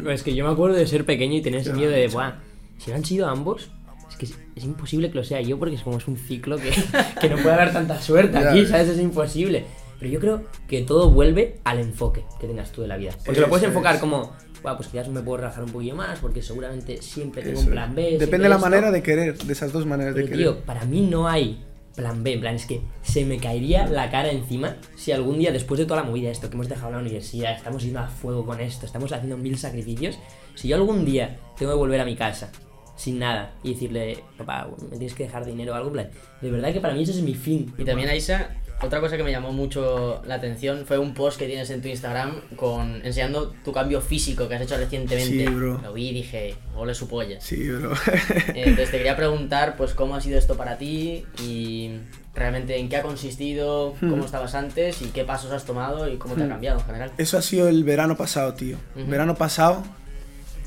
es 0.09 0.23
que 0.23 0.35
yo 0.35 0.45
me 0.45 0.53
acuerdo 0.53 0.77
de 0.77 0.87
ser 0.87 1.07
pequeño 1.07 1.37
y 1.37 1.41
tener 1.41 1.61
ese 1.61 1.73
miedo 1.73 1.91
de, 1.91 2.09
Buah, 2.09 2.35
si 2.79 2.91
lo 2.91 2.97
han 2.97 3.05
sido 3.05 3.27
ambos, 3.27 3.71
es 4.11 4.17
que 4.17 4.27
es, 4.27 4.39
es 4.55 4.65
imposible 4.65 5.11
que 5.11 5.17
lo 5.17 5.25
sea 5.25 5.41
yo 5.41 5.59
porque 5.59 5.77
es 5.77 5.83
como 5.83 5.97
es 5.97 6.07
un 6.07 6.19
ciclo 6.19 6.59
que, 6.59 6.71
que 7.21 7.29
no 7.31 7.37
puede 7.37 7.55
haber 7.55 7.73
tanta 7.73 8.01
suerte 8.01 8.39
Ya 8.39 8.51
aquí. 8.51 8.67
¿sabes? 8.67 8.89
Es 8.91 9.01
imposible. 9.01 9.65
Pero 10.03 10.15
yo 10.15 10.19
creo 10.19 10.43
que 10.67 10.83
todo 10.83 11.11
vuelve 11.11 11.61
al 11.63 11.79
enfoque 11.79 12.25
que 12.41 12.49
tengas 12.49 12.73
tú 12.73 12.83
de 12.83 12.89
la 12.89 12.97
vida. 12.97 13.13
Porque 13.25 13.41
lo 13.41 13.49
puedes 13.49 13.65
enfocar 13.65 13.95
es. 13.95 14.01
como, 14.01 14.33
Buah, 14.61 14.77
pues 14.77 14.89
quizás 14.89 15.09
me 15.09 15.21
puedo 15.21 15.37
relajar 15.37 15.63
un 15.63 15.71
poquillo 15.71 15.95
más 15.95 16.19
porque 16.19 16.43
seguramente 16.43 17.01
siempre 17.01 17.41
tengo 17.43 17.61
Eso 17.61 17.69
un 17.69 17.73
plan 17.73 17.95
B. 17.95 18.17
Depende 18.19 18.45
de 18.45 18.49
la 18.49 18.57
esto. 18.57 18.67
manera 18.67 18.91
de 18.91 19.01
querer, 19.01 19.39
de 19.39 19.53
esas 19.53 19.73
dos 19.73 19.87
maneras 19.87 20.17
de 20.17 20.25
querer. 20.25 20.39
tío, 20.39 20.61
para 20.65 20.85
mí 20.87 21.03
no 21.03 21.29
hay 21.29 21.65
plan 21.95 22.25
B, 22.25 22.33
en 22.33 22.41
plan, 22.41 22.57
es 22.57 22.67
que 22.67 22.81
se 23.03 23.25
me 23.25 23.39
caería 23.39 23.87
la 23.87 24.11
cara 24.11 24.33
encima 24.33 24.77
si 24.97 25.13
algún 25.13 25.39
día, 25.39 25.53
después 25.53 25.79
de 25.79 25.87
toda 25.87 26.01
la 26.01 26.07
movida 26.09 26.31
esto, 26.31 26.49
que 26.49 26.57
hemos 26.57 26.69
dejado 26.69 26.91
la 26.91 26.99
universidad, 26.99 27.53
estamos 27.55 27.85
yendo 27.85 28.01
a 28.01 28.09
fuego 28.09 28.45
con 28.45 28.61
esto, 28.61 28.87
estamos 28.87 29.13
haciendo 29.13 29.37
mil 29.37 29.57
sacrificios, 29.57 30.19
si 30.57 30.67
yo 30.67 30.77
algún 30.77 31.05
día 31.05 31.39
tengo 31.57 31.71
que 31.71 31.79
volver 31.79 32.01
a 32.01 32.05
mi 32.05 32.17
casa 32.17 32.51
sin 32.97 33.19
nada 33.21 33.55
y 33.63 33.75
decirle, 33.75 34.25
papá, 34.37 34.69
me 34.83 34.97
tienes 34.97 35.15
que 35.15 35.25
dejar 35.25 35.45
dinero 35.45 35.73
o 35.73 35.75
algo, 35.77 35.89
en 35.89 35.93
plan, 35.93 36.11
de 36.41 36.51
verdad 36.51 36.73
que 36.73 36.81
para 36.81 36.95
mí 36.95 37.03
ese 37.03 37.13
es 37.13 37.23
mi 37.23 37.35
fin. 37.35 37.73
Y 37.77 37.85
también, 37.85 38.09
Aisa, 38.09 38.57
otra 38.83 39.01
cosa 39.01 39.17
que 39.17 39.23
me 39.23 39.31
llamó 39.31 39.53
mucho 39.53 40.23
la 40.27 40.35
atención 40.35 40.85
fue 40.87 40.99
un 40.99 41.15
post 41.15 41.39
que 41.39 41.47
tienes 41.47 41.71
en 41.71 41.81
tu 41.83 41.89
Instagram 41.89 42.41
con 42.57 43.05
enseñando 43.05 43.55
tu 43.65 43.73
cambio 43.73 44.01
físico 44.01 44.49
que 44.49 44.57
has 44.57 44.63
hecho 44.63 44.77
recientemente. 44.77 45.47
Sí, 45.47 45.53
bro. 45.53 45.81
Lo 45.83 45.93
vi 45.93 46.09
y 46.09 46.15
dije, 46.15 46.55
ole 46.77 46.95
su 46.95 47.09
polla. 47.09 47.41
Sí, 47.41 47.69
bro. 47.71 47.93
Eh, 47.93 48.65
Entonces 48.67 48.91
te 48.91 48.99
quería 48.99 49.17
preguntar, 49.17 49.77
pues, 49.77 49.95
cómo 49.95 50.15
ha 50.17 50.21
sido 50.21 50.39
esto 50.39 50.57
para 50.57 50.79
ti 50.79 51.25
y 51.43 51.93
realmente 52.35 52.79
en 52.79 52.89
qué 52.89 52.97
ha 52.97 53.03
consistido, 53.03 53.95
Hmm. 54.01 54.11
cómo 54.11 54.25
estabas 54.25 54.55
antes 54.55 55.01
y 55.03 55.07
qué 55.07 55.25
pasos 55.25 55.53
has 55.53 55.65
tomado 55.65 56.11
y 56.11 56.17
cómo 56.17 56.35
te 56.35 56.45
ha 56.45 56.49
cambiado 56.49 56.81
en 56.81 56.87
general. 56.87 57.13
Eso 57.19 57.39
ha 57.39 57.43
sido 57.43 57.69
el 57.69 57.85
verano 57.85 58.17
pasado, 58.17 58.55
tío. 58.55 58.77
Ujú. 58.97 59.07
Verano 59.11 59.35
pasado 59.37 59.83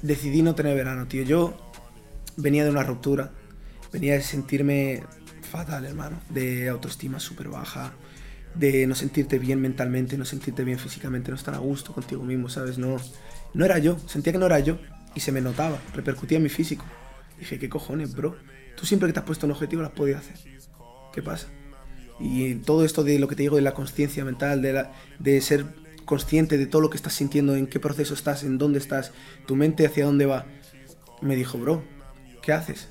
decidí 0.01 0.41
no 0.41 0.55
tener 0.55 0.75
verano, 0.75 1.07
tío. 1.07 1.23
Yo 1.23 1.53
venía 2.37 2.63
de 2.63 2.69
una 2.69 2.83
ruptura, 2.83 3.31
venía 3.91 4.13
de 4.13 4.21
sentirme 4.21 5.03
fatal, 5.51 5.85
hermano, 5.85 6.19
de 6.29 6.69
autoestima 6.69 7.19
súper 7.19 7.47
baja, 7.47 7.93
de 8.55 8.87
no 8.87 8.95
sentirte 8.95 9.39
bien 9.39 9.61
mentalmente, 9.61 10.17
no 10.17 10.25
sentirte 10.25 10.63
bien 10.63 10.79
físicamente, 10.79 11.31
no 11.31 11.37
estar 11.37 11.53
a 11.53 11.59
gusto 11.59 11.93
contigo 11.93 12.23
mismo, 12.23 12.49
¿sabes? 12.49 12.77
No, 12.77 12.97
no 13.53 13.65
era 13.65 13.77
yo, 13.79 13.97
sentía 14.07 14.33
que 14.33 14.39
no 14.39 14.45
era 14.45 14.59
yo 14.59 14.77
y 15.13 15.19
se 15.19 15.31
me 15.31 15.41
notaba, 15.41 15.79
repercutía 15.93 16.37
en 16.37 16.43
mi 16.43 16.49
físico. 16.49 16.85
Dije, 17.39 17.59
¿qué 17.59 17.69
cojones, 17.69 18.15
bro? 18.15 18.35
Tú 18.77 18.85
siempre 18.85 19.07
que 19.07 19.13
te 19.13 19.19
has 19.19 19.25
puesto 19.25 19.45
un 19.45 19.51
objetivo 19.51 19.81
lo 19.81 19.87
has 19.87 19.93
podido 19.93 20.17
hacer. 20.17 20.35
¿Qué 21.13 21.21
pasa? 21.21 21.47
Y 22.19 22.55
todo 22.55 22.85
esto 22.85 23.03
de 23.03 23.19
lo 23.19 23.27
que 23.27 23.35
te 23.35 23.43
digo 23.43 23.57
de 23.57 23.61
la 23.61 23.73
conciencia 23.73 24.23
mental, 24.23 24.61
de, 24.61 24.85
de 25.19 25.41
ser 25.41 25.65
consciente 26.05 26.57
de 26.57 26.65
todo 26.65 26.81
lo 26.81 26.89
que 26.89 26.97
estás 26.97 27.13
sintiendo, 27.13 27.55
en 27.55 27.67
qué 27.67 27.79
proceso 27.79 28.13
estás, 28.13 28.43
en 28.43 28.57
dónde 28.57 28.79
estás, 28.79 29.11
tu 29.45 29.55
mente 29.55 29.85
hacia 29.85 30.05
dónde 30.05 30.25
va, 30.25 30.45
me 31.21 31.35
dijo, 31.35 31.57
bro, 31.57 31.83
¿qué 32.41 32.53
haces? 32.53 32.89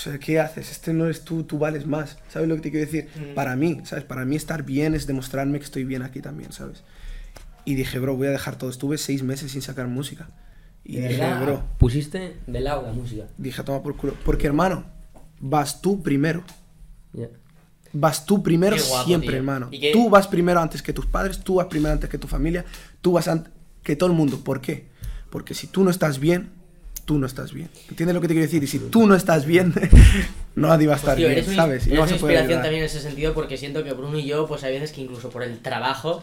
O 0.00 0.02
sea, 0.02 0.18
¿qué 0.18 0.40
haces? 0.40 0.70
Este 0.70 0.94
no 0.94 1.04
eres 1.04 1.24
tú, 1.24 1.42
tú 1.44 1.58
vales 1.58 1.86
más. 1.86 2.16
¿Sabes 2.30 2.48
lo 2.48 2.54
que 2.56 2.62
te 2.62 2.70
quiero 2.70 2.86
decir? 2.86 3.08
Para 3.34 3.54
mí, 3.54 3.82
¿sabes? 3.84 4.02
Para 4.04 4.24
mí 4.24 4.34
estar 4.34 4.62
bien 4.62 4.94
es 4.94 5.06
demostrarme 5.06 5.58
que 5.58 5.66
estoy 5.66 5.84
bien 5.84 6.00
aquí 6.00 6.22
también, 6.22 6.52
¿sabes? 6.52 6.84
Y 7.66 7.74
dije, 7.74 7.98
bro, 7.98 8.16
voy 8.16 8.28
a 8.28 8.30
dejar 8.30 8.56
todo. 8.56 8.70
Estuve 8.70 8.96
seis 8.96 9.22
meses 9.22 9.52
sin 9.52 9.60
sacar 9.60 9.88
música. 9.88 10.30
Y 10.84 10.96
De 10.96 11.08
dije, 11.08 11.20
verdad, 11.20 11.42
bro, 11.42 11.64
pusiste 11.76 12.38
de 12.46 12.60
lado 12.60 12.80
la 12.80 12.92
música. 12.94 13.26
dije, 13.36 13.62
toma 13.62 13.82
por 13.82 13.94
culo. 13.94 14.14
Porque, 14.24 14.46
hermano, 14.46 14.84
vas 15.38 15.82
tú 15.82 16.02
primero. 16.02 16.44
Ya. 17.12 17.28
Vas 17.92 18.24
tú 18.24 18.42
primero 18.42 18.76
guapo, 18.88 19.04
siempre, 19.04 19.28
tío. 19.28 19.36
hermano. 19.36 19.68
¿Y 19.70 19.92
Tú 19.92 20.08
vas 20.08 20.26
primero 20.28 20.60
antes 20.60 20.80
que 20.80 20.94
tus 20.94 21.04
padres, 21.04 21.40
tú 21.40 21.56
vas 21.56 21.66
primero 21.66 21.92
antes 21.92 22.08
que 22.08 22.16
tu 22.16 22.26
familia, 22.26 22.64
tú 23.02 23.12
vas 23.12 23.28
antes 23.28 23.52
que 23.82 23.96
todo 23.96 24.08
el 24.08 24.16
mundo. 24.16 24.40
¿Por 24.42 24.62
qué? 24.62 24.88
Porque 25.28 25.52
si 25.52 25.66
tú 25.66 25.84
no 25.84 25.90
estás 25.90 26.18
bien, 26.20 26.52
tú 27.04 27.18
no 27.18 27.26
estás 27.26 27.52
bien. 27.52 27.68
¿Entiendes 27.88 28.14
lo 28.14 28.20
que 28.20 28.28
te 28.28 28.34
quiero 28.34 28.46
decir? 28.46 28.62
Y 28.62 28.66
si 28.66 28.78
tú 28.78 29.06
no 29.06 29.14
estás 29.14 29.44
bien, 29.46 29.74
nadie 30.54 30.86
va 30.86 30.94
a 30.94 30.96
estar 30.96 31.16
Tío, 31.16 31.28
bien, 31.28 31.38
eres 31.42 31.54
¿sabes? 31.54 31.86
Y 31.86 31.90
no 31.90 32.00
vas 32.00 32.10
una 32.10 32.16
a 32.16 32.20
poder 32.20 32.34
inspiración 32.36 32.44
ayudar. 32.48 32.62
también 32.62 32.82
en 32.82 32.86
ese 32.86 33.00
sentido 33.00 33.34
porque 33.34 33.56
siento 33.56 33.82
que 33.84 33.92
Bruno 33.92 34.18
y 34.18 34.24
yo, 34.26 34.46
pues 34.46 34.62
hay 34.64 34.72
veces 34.74 34.92
que 34.92 35.00
incluso 35.00 35.30
por 35.30 35.42
el 35.42 35.58
trabajo 35.58 36.22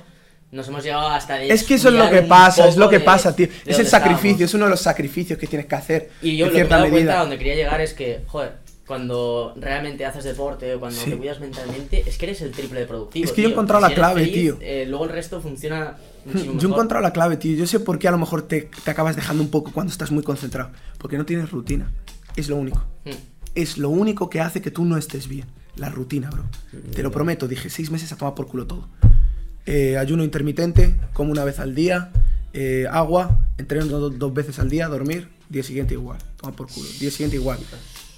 nos 0.52 0.68
hemos 0.70 0.84
llegado 0.84 1.10
hasta 1.10 1.42
Es 1.42 1.64
que 1.66 1.74
eso 1.74 1.90
es 1.90 1.96
lo 1.96 2.10
que 2.10 2.22
pasa, 2.22 2.68
es 2.70 2.78
lo 2.78 2.90
que 2.90 3.00
de- 3.00 3.06
pasa, 3.06 3.36
tío. 3.36 3.48
de 3.48 3.54
Es 3.66 3.80
el 3.80 3.88
sacrificio, 3.88 4.30
estábamos. 4.30 4.42
es 4.42 4.54
uno 4.54 4.64
de 4.66 4.70
los 4.72 4.80
sacrificios 4.82 5.38
que 5.38 5.48
tienes 5.48 5.66
que 5.68 5.76
hacer. 5.76 6.10
Y 6.22 6.38
yo 6.38 6.46
en 6.46 6.52
lo 6.54 6.58
que 6.58 6.64
me 6.64 6.66
he 6.66 6.70
dado 6.70 6.90
cuenta, 6.90 7.20
donde 7.20 7.38
quería 7.38 7.56
llegar 7.56 7.82
es 7.82 7.94
que, 7.94 8.22
joder, 8.28 8.54
cuando 8.88 9.54
realmente 9.60 10.06
haces 10.06 10.24
deporte 10.24 10.74
o 10.74 10.80
cuando 10.80 10.98
Sí. 11.00 11.12
te 11.12 11.18
cuidas 11.18 11.40
mentalmente, 11.42 12.04
es 12.08 12.18
que 12.18 12.26
eres 12.26 12.42
el 12.42 12.52
triple 12.52 12.80
de 12.80 12.86
productivo. 12.88 13.26
Es 13.26 13.32
que 13.34 13.42
yo 13.42 13.48
he 13.50 13.52
tío. 13.52 13.56
encontrado 13.56 13.86
Si 13.86 13.90
la 13.92 13.96
clave, 13.96 14.22
feliz, 14.22 14.34
tío. 14.34 14.58
eh, 14.62 14.86
luego 14.88 15.04
el 15.06 15.12
resto 15.12 15.42
funciona 15.42 15.98
muchísimo 16.26 16.58
Yo 16.60 16.70
he 16.70 16.72
encontrado 16.72 17.04
la 17.04 17.12
clave, 17.12 17.36
tío. 17.38 17.56
Yo 17.58 17.68
sé 17.68 17.80
por 17.82 18.00
qué 18.00 18.08
a 18.08 18.12
lo 18.12 18.18
mejor 18.18 18.44
te, 18.44 18.70
te 18.84 18.90
acabas 18.92 19.16
dejando 19.18 19.44
un 19.44 19.50
poco 19.50 19.72
cuando 19.74 19.92
estás 19.92 20.10
muy 20.12 20.24
concentrado. 20.24 20.72
Porque 20.98 21.18
no 21.18 21.26
tienes 21.26 21.52
rutina. 21.52 21.92
Es 22.38 22.48
lo 22.50 22.56
único. 22.56 22.80
Mm. 23.06 23.10
Es 23.56 23.78
lo 23.78 23.90
único 23.90 24.30
que 24.30 24.40
hace 24.40 24.62
que 24.62 24.72
tú 24.72 24.86
no 24.86 24.98
estés 24.98 25.28
bien. 25.28 25.48
La 25.76 25.90
rutina, 25.90 26.30
bro. 26.30 26.44
Te 26.96 27.04
lo 27.04 27.12
prometo. 27.12 27.48
Dije 27.48 27.70
seis 27.70 27.92
meses 27.92 28.12
a 28.14 28.16
tomar 28.18 28.36
por 28.36 28.48
culo 28.48 28.66
todo. 28.68 28.88
Eh, 29.66 29.98
ayuno 29.98 30.24
intermitente, 30.24 30.96
como 31.14 31.32
una 31.32 31.44
vez 31.44 31.60
al 31.60 31.76
día, 31.76 32.12
eh, 32.54 32.86
agua 32.90 33.42
entreno 33.58 33.86
do- 33.86 34.10
dos 34.10 34.34
veces 34.34 34.60
al 34.60 34.70
día, 34.70 34.88
dormir, 34.88 35.28
día 35.50 35.62
siguiente 35.62 35.94
igual. 35.94 36.20
Toma 36.40 36.56
por 36.56 36.68
culo. 36.72 36.88
Día 37.00 37.12
siguiente 37.12 37.36
igual. 37.36 37.60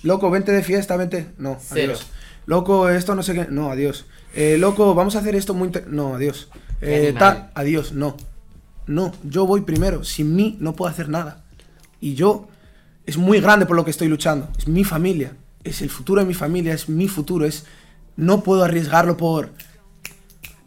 Loco, 0.03 0.29
vente 0.31 0.51
de 0.51 0.63
fiesta, 0.63 0.95
vente. 0.97 1.27
No, 1.38 1.57
Cero. 1.59 1.93
adiós. 1.93 2.07
Loco, 2.45 2.89
esto 2.89 3.15
no 3.15 3.23
sé 3.23 3.33
qué. 3.33 3.47
No, 3.49 3.71
adiós. 3.71 4.05
Eh, 4.33 4.57
loco, 4.57 4.95
vamos 4.95 5.15
a 5.15 5.19
hacer 5.19 5.35
esto 5.35 5.53
muy... 5.53 5.71
No, 5.88 6.15
adiós. 6.15 6.47
Eh, 6.81 7.13
tal, 7.17 7.51
adiós. 7.53 7.91
No. 7.91 8.15
No, 8.88 9.13
yo 9.23 9.45
voy 9.45 9.62
primero. 9.62 10.03
Sin 10.03 10.35
mí 10.35 10.57
no 10.59 10.75
puedo 10.75 10.89
hacer 10.89 11.09
nada. 11.09 11.43
Y 12.01 12.15
yo 12.15 12.47
es 13.05 13.17
muy 13.17 13.39
grande 13.39 13.65
por 13.65 13.75
lo 13.75 13.85
que 13.85 13.91
estoy 13.91 14.07
luchando. 14.07 14.49
Es 14.57 14.67
mi 14.67 14.83
familia. 14.83 15.35
Es 15.63 15.81
el 15.81 15.89
futuro 15.89 16.21
de 16.21 16.27
mi 16.27 16.33
familia. 16.33 16.73
Es 16.73 16.89
mi 16.89 17.07
futuro. 17.07 17.45
Es 17.45 17.65
no 18.15 18.41
puedo 18.43 18.63
arriesgarlo 18.63 19.15
por 19.17 19.51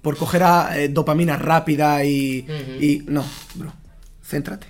por 0.02 0.16
coger 0.16 0.42
a, 0.42 0.78
eh, 0.78 0.88
dopamina 0.88 1.36
rápida 1.36 2.04
y, 2.04 2.44
y 2.80 3.04
no, 3.06 3.24
bro. 3.54 3.72
Céntrate. 4.24 4.66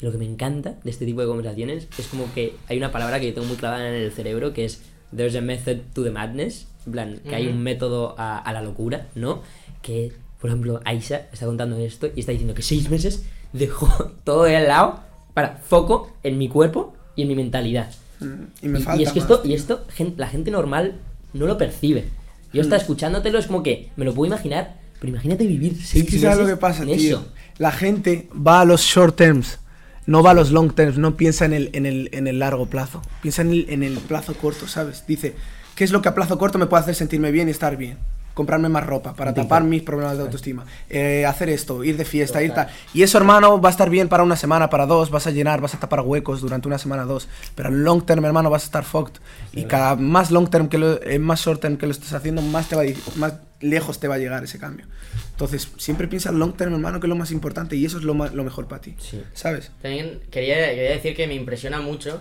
Y 0.00 0.04
lo 0.04 0.12
que 0.12 0.18
me 0.18 0.26
encanta 0.26 0.74
de 0.84 0.90
este 0.90 1.06
tipo 1.06 1.20
de 1.22 1.26
conversaciones 1.26 1.88
es 1.98 2.06
como 2.08 2.32
que 2.34 2.54
hay 2.68 2.76
una 2.78 2.92
palabra 2.92 3.18
que 3.20 3.28
yo 3.28 3.34
tengo 3.34 3.46
muy 3.48 3.56
clavada 3.56 3.88
en 3.88 3.94
el 3.94 4.12
cerebro 4.12 4.52
que 4.52 4.64
es 4.66 4.82
there's 5.14 5.34
a 5.36 5.40
method 5.40 5.78
to 5.94 6.02
the 6.04 6.10
madness. 6.10 6.66
En 6.86 6.92
plan, 6.92 7.20
que 7.28 7.34
hay 7.34 7.48
un 7.48 7.62
método 7.62 8.14
a, 8.16 8.38
a 8.38 8.52
la 8.52 8.62
locura, 8.62 9.08
¿no? 9.16 9.42
Que, 9.82 10.12
por 10.40 10.50
ejemplo, 10.50 10.80
Aisha 10.84 11.26
está 11.32 11.44
contando 11.46 11.76
esto 11.78 12.08
y 12.14 12.20
está 12.20 12.30
diciendo 12.32 12.54
que 12.54 12.62
seis 12.62 12.88
meses 12.90 13.24
dejó 13.52 13.88
todo 14.24 14.44
de 14.44 14.60
lado 14.60 15.00
para 15.34 15.56
foco 15.56 16.12
en 16.22 16.38
mi 16.38 16.48
cuerpo 16.48 16.94
y 17.16 17.22
en 17.22 17.28
mi 17.28 17.34
mentalidad. 17.34 17.90
Mm, 18.20 18.26
Y 18.62 18.68
me 18.68 18.78
Y- 18.78 18.82
falta 18.82 19.00
y 19.00 19.04
es 19.04 19.12
que 19.12 19.20
más, 19.20 19.30
esto, 19.30 19.40
y 19.44 19.48
tío. 19.48 19.56
esto 19.56 19.84
gen- 19.88 20.14
la 20.16 20.28
gente 20.28 20.50
normal 20.52 20.94
no 21.32 21.46
lo 21.46 21.58
percibe. 21.58 22.04
Yo 22.52 22.60
Mm. 22.60 22.64
estaba 22.64 22.80
escuchándotelo, 22.80 23.38
es 23.38 23.46
como 23.48 23.62
que 23.64 23.90
me 23.96 24.04
lo 24.04 24.14
puedo 24.14 24.28
imaginar, 24.32 24.76
pero 25.00 25.10
imagínate 25.12 25.44
vivir 25.46 25.74
seis 25.74 26.04
Es 26.04 26.10
que 26.10 26.16
meses 26.16 26.20
sabes 26.20 26.38
lo 26.38 26.46
que 26.46 26.56
pasa, 26.60 26.82
en 26.84 26.96
tío. 26.96 27.18
eso. 27.18 27.28
La 27.58 27.72
gente 27.72 28.28
va 28.34 28.60
a 28.60 28.64
los 28.64 28.82
short 28.82 29.16
terms, 29.16 29.58
no 30.06 30.22
va 30.22 30.30
a 30.30 30.34
los 30.34 30.52
long 30.52 30.72
terms, 30.72 30.98
no 30.98 31.16
piensa 31.16 31.44
en 31.44 31.52
el, 31.52 31.70
en 31.72 31.86
el, 31.86 32.08
en 32.12 32.26
el 32.26 32.38
largo 32.38 32.66
plazo. 32.66 33.02
Piensa 33.22 33.42
en 33.42 33.50
el, 33.50 33.66
en 33.68 33.82
el 33.82 33.98
plazo 33.98 34.34
corto, 34.34 34.68
¿sabes? 34.68 35.04
Dice, 35.06 35.34
¿qué 35.74 35.84
es 35.84 35.90
lo 35.90 36.02
que 36.02 36.08
a 36.08 36.14
plazo 36.14 36.38
corto 36.38 36.58
me 36.58 36.66
puede 36.66 36.82
hacer 36.82 36.94
sentirme 36.94 37.30
bien 37.30 37.48
y 37.48 37.50
estar 37.50 37.76
bien? 37.76 37.98
Comprarme 38.36 38.68
más 38.68 38.84
ropa 38.84 39.14
para 39.14 39.32
tapar 39.32 39.64
mis 39.64 39.80
problemas 39.82 40.18
de 40.18 40.22
autoestima. 40.24 40.66
Eh, 40.90 41.24
hacer 41.24 41.48
esto, 41.48 41.82
ir 41.82 41.96
de 41.96 42.04
fiesta, 42.04 42.42
ir 42.42 42.52
tal. 42.52 42.68
Y 42.92 43.02
eso, 43.02 43.16
hermano, 43.16 43.58
va 43.58 43.70
a 43.70 43.72
estar 43.72 43.88
bien 43.88 44.08
para 44.08 44.22
una 44.22 44.36
semana, 44.36 44.68
para 44.68 44.84
dos, 44.84 45.08
vas 45.08 45.26
a 45.26 45.30
llenar, 45.30 45.62
vas 45.62 45.74
a 45.74 45.80
tapar 45.80 46.02
huecos 46.02 46.42
durante 46.42 46.68
una 46.68 46.76
semana, 46.76 47.04
dos. 47.06 47.28
Pero 47.54 47.70
en 47.70 47.82
long 47.82 48.04
term, 48.04 48.22
hermano, 48.26 48.50
vas 48.50 48.64
a 48.64 48.66
estar 48.66 48.84
fucked. 48.84 49.20
Y 49.54 49.64
cada 49.64 49.96
más 49.96 50.30
long 50.30 50.50
term 50.50 50.68
que 50.68 50.76
lo, 50.76 51.02
eh, 51.02 51.18
más 51.18 51.40
short 51.40 51.62
term 51.62 51.78
que 51.78 51.86
lo 51.86 51.92
estés 51.92 52.12
haciendo, 52.12 52.42
más, 52.42 52.68
te 52.68 52.76
va 52.76 52.82
más 53.16 53.38
lejos 53.62 53.98
te 53.98 54.06
va 54.06 54.16
a 54.16 54.18
llegar 54.18 54.44
ese 54.44 54.58
cambio. 54.58 54.84
Entonces, 55.30 55.70
siempre 55.78 56.06
piensa 56.06 56.28
en 56.28 56.38
long 56.38 56.52
term, 56.52 56.74
hermano, 56.74 57.00
que 57.00 57.06
es 57.06 57.08
lo 57.08 57.16
más 57.16 57.30
importante 57.30 57.74
y 57.76 57.86
eso 57.86 57.96
es 57.96 58.04
lo, 58.04 58.12
ma- 58.12 58.28
lo 58.28 58.44
mejor 58.44 58.68
para 58.68 58.82
ti. 58.82 58.94
Sí. 58.98 59.22
¿Sabes? 59.32 59.72
También 59.80 60.20
quería, 60.30 60.56
quería 60.74 60.90
decir 60.90 61.16
que 61.16 61.26
me 61.26 61.34
impresiona 61.34 61.80
mucho 61.80 62.20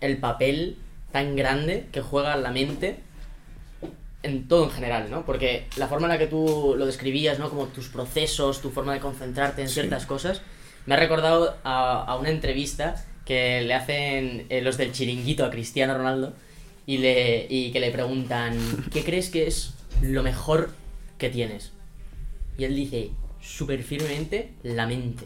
el 0.00 0.18
papel 0.18 0.78
tan 1.10 1.34
grande 1.36 1.88
que 1.92 2.00
juega 2.00 2.36
la 2.36 2.52
mente 2.52 3.00
en 4.22 4.46
todo 4.48 4.64
en 4.64 4.70
general, 4.70 5.10
¿no? 5.10 5.24
Porque 5.24 5.66
la 5.76 5.88
forma 5.88 6.06
en 6.06 6.12
la 6.12 6.18
que 6.18 6.26
tú 6.26 6.74
lo 6.76 6.86
describías, 6.86 7.38
¿no? 7.38 7.48
Como 7.50 7.66
tus 7.66 7.88
procesos, 7.88 8.60
tu 8.60 8.70
forma 8.70 8.94
de 8.94 9.00
concentrarte 9.00 9.62
en 9.62 9.68
Sí. 9.68 9.74
ciertas 9.74 10.06
cosas, 10.06 10.42
me 10.86 10.94
ha 10.94 10.98
recordado 10.98 11.56
a, 11.64 12.04
a 12.04 12.16
una 12.16 12.30
entrevista 12.30 13.04
que 13.24 13.62
le 13.62 13.74
hacen 13.74 14.46
eh, 14.48 14.60
los 14.62 14.76
del 14.76 14.92
chiringuito 14.92 15.44
a 15.44 15.50
Cristiano 15.50 15.96
Ronaldo 15.96 16.34
y, 16.86 16.98
le, 16.98 17.46
y 17.48 17.70
que 17.72 17.80
le 17.80 17.90
preguntan, 17.90 18.56
¿qué 18.92 19.04
crees 19.04 19.30
que 19.30 19.46
es 19.46 19.74
lo 20.00 20.22
mejor 20.22 20.70
que 21.18 21.28
tienes? 21.30 21.72
Y 22.58 22.64
él 22.64 22.74
dice, 22.74 23.10
súper 23.40 23.82
firmemente, 23.82 24.52
la 24.62 24.86
mente. 24.86 25.24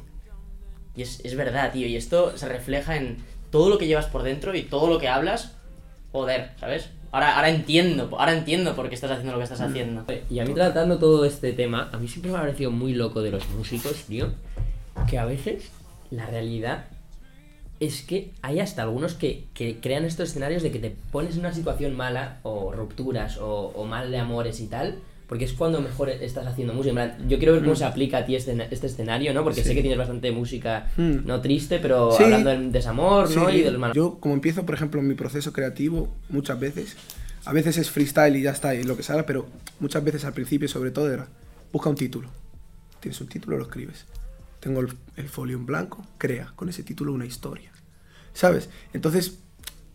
Y 0.95 1.03
es, 1.03 1.21
es 1.25 1.35
verdad, 1.37 1.73
tío. 1.73 1.87
Y 1.87 1.97
esto 1.97 2.37
se 2.37 2.49
refleja 2.49 2.97
en 2.97 3.19
todo 3.51 3.69
lo 3.69 3.79
que 3.79 3.87
llevas 3.87 4.07
por 4.07 4.23
dentro 4.23 4.55
y 4.55 4.63
todo 4.63 4.87
lo 4.89 4.99
que 4.99 5.09
hablas. 5.09 5.53
Joder, 6.13 6.53
¿sabes? 6.59 6.91
Ahora, 7.17 7.35
ahora 7.37 7.49
entiendo, 7.49 8.11
ahora 8.19 8.37
entiendo 8.37 8.77
por 8.77 8.91
qué 8.91 8.95
estás 8.95 9.11
haciendo 9.11 9.33
lo 9.33 9.39
que 9.39 9.45
estás 9.45 9.63
haciendo. 9.63 10.05
Y 10.29 10.39
a 10.39 10.45
mí 10.45 10.53
tratando 10.53 10.99
todo 10.99 11.25
este 11.25 11.55
tema, 11.55 11.89
a 11.91 11.97
mí 11.97 12.09
siempre 12.09 12.31
me 12.31 12.37
ha 12.37 12.43
parecido 12.43 12.71
muy 12.71 12.93
loco 12.93 13.23
de 13.23 13.31
los 13.31 13.49
músicos, 13.49 14.05
tío, 14.05 14.35
que 15.09 15.19
a 15.19 15.25
veces 15.25 15.71
la 16.11 16.27
realidad 16.27 16.85
es 17.81 18.03
que 18.03 18.33
hay 18.43 18.61
hasta 18.61 18.83
algunos 18.83 19.15
que, 19.15 19.47
que 19.55 19.81
crean 19.81 20.05
estos 20.05 20.29
escenarios 20.29 20.63
de 20.63 20.71
que 20.71 20.79
te 20.79 20.95
pones 21.11 21.37
en 21.37 21.41
una 21.41 21.55
situación 21.55 21.97
mala, 21.97 22.41
o 22.43 22.71
rupturas, 22.73 23.39
o, 23.39 23.69
o 23.69 23.87
mal 23.87 24.11
de 24.11 24.19
amores 24.19 24.61
y 24.61 24.67
tal, 24.67 24.99
porque 25.27 25.45
es 25.45 25.53
cuando 25.55 25.81
mejor 25.81 26.09
estás 26.11 26.47
haciendo 26.47 26.73
música. 26.73 27.19
Yo 27.29 27.39
quiero 27.39 27.55
ver 27.55 27.63
cómo 27.63 27.75
se 27.77 27.85
aplica 27.85 28.19
a 28.19 28.25
ti 28.27 28.37
este, 28.37 28.53
este 28.71 28.87
escenario, 28.87 29.35
¿no? 29.35 29.43
Porque 29.43 29.63
Sí. 29.63 29.69
sé 29.69 29.75
que 29.75 29.81
tienes 29.81 29.99
bastante 29.99 30.31
música, 30.33 30.91
Mm. 30.97 31.27
no 31.27 31.41
triste, 31.41 31.79
pero 31.81 32.13
Sí. 32.13 32.23
hablando 32.25 32.51
del 32.51 32.71
desamor, 32.73 33.29
¿no? 33.35 33.49
Sí, 33.51 33.57
Y 33.57 33.63
de 33.63 33.71
los 33.73 33.81
malos. 33.81 33.97
Yo, 33.97 34.19
como 34.21 34.35
empiezo, 34.35 34.65
por 34.65 34.75
ejemplo, 34.75 35.03
mi 35.03 35.15
proceso 35.15 35.53
creativo, 35.53 36.15
muchas 36.29 36.61
veces, 36.61 36.97
a 37.45 37.53
veces 37.53 37.77
es 37.79 37.91
freestyle 37.91 38.37
y 38.37 38.43
ya 38.43 38.51
está, 38.53 38.75
y 38.75 38.85
lo 38.85 38.97
que 38.97 39.03
salga, 39.03 39.27
pero 39.27 39.47
muchas 39.81 40.03
veces 40.05 40.25
al 40.25 40.33
principio, 40.33 40.69
sobre 40.69 40.91
todo, 40.93 41.13
era 41.13 41.27
busca 41.73 41.89
un 41.91 41.97
título. 41.97 42.29
Tienes 43.01 43.21
un 43.21 43.29
título, 43.29 43.57
lo 43.59 43.65
escribes. 43.65 44.05
Tengo 44.61 44.81
el, 44.81 44.89
el 45.17 45.29
folio 45.29 45.57
en 45.57 45.67
blanco, 45.67 46.05
crea 46.19 46.53
con 46.57 46.69
ese 46.69 46.83
título 46.83 47.13
una 47.13 47.27
historia. 47.27 47.71
¿Sabes? 48.33 48.69
Entonces, 48.93 49.39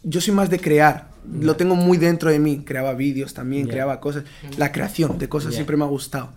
yo 0.03 0.21
soy 0.21 0.33
más 0.33 0.49
de 0.49 0.59
crear. 0.59 1.09
Lo 1.31 1.55
tengo 1.55 1.75
muy 1.75 1.97
dentro 1.97 2.29
de 2.31 2.39
mí. 2.39 2.63
Creaba 2.65 2.93
vídeos 2.93 3.33
también, 3.33 3.65
Ya. 3.67 3.71
creaba 3.73 3.99
cosas. 3.99 4.23
La 4.57 4.71
creación 4.71 5.17
de 5.19 5.29
cosas 5.29 5.51
Ya. 5.51 5.57
siempre 5.57 5.77
me 5.77 5.83
ha 5.83 5.87
gustado. 5.87 6.33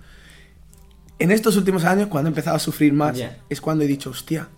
En 1.19 1.31
estos 1.31 1.57
últimos 1.57 1.85
años, 1.85 2.09
cuando 2.09 2.29
he 2.29 2.33
empezado 2.33 2.57
a 2.57 2.61
sufrir 2.61 2.93
más, 2.93 3.19
es 3.49 3.61
cuando 3.61 3.85
he 3.85 3.87
dicho, 3.87 4.11
hostia, 4.11 4.49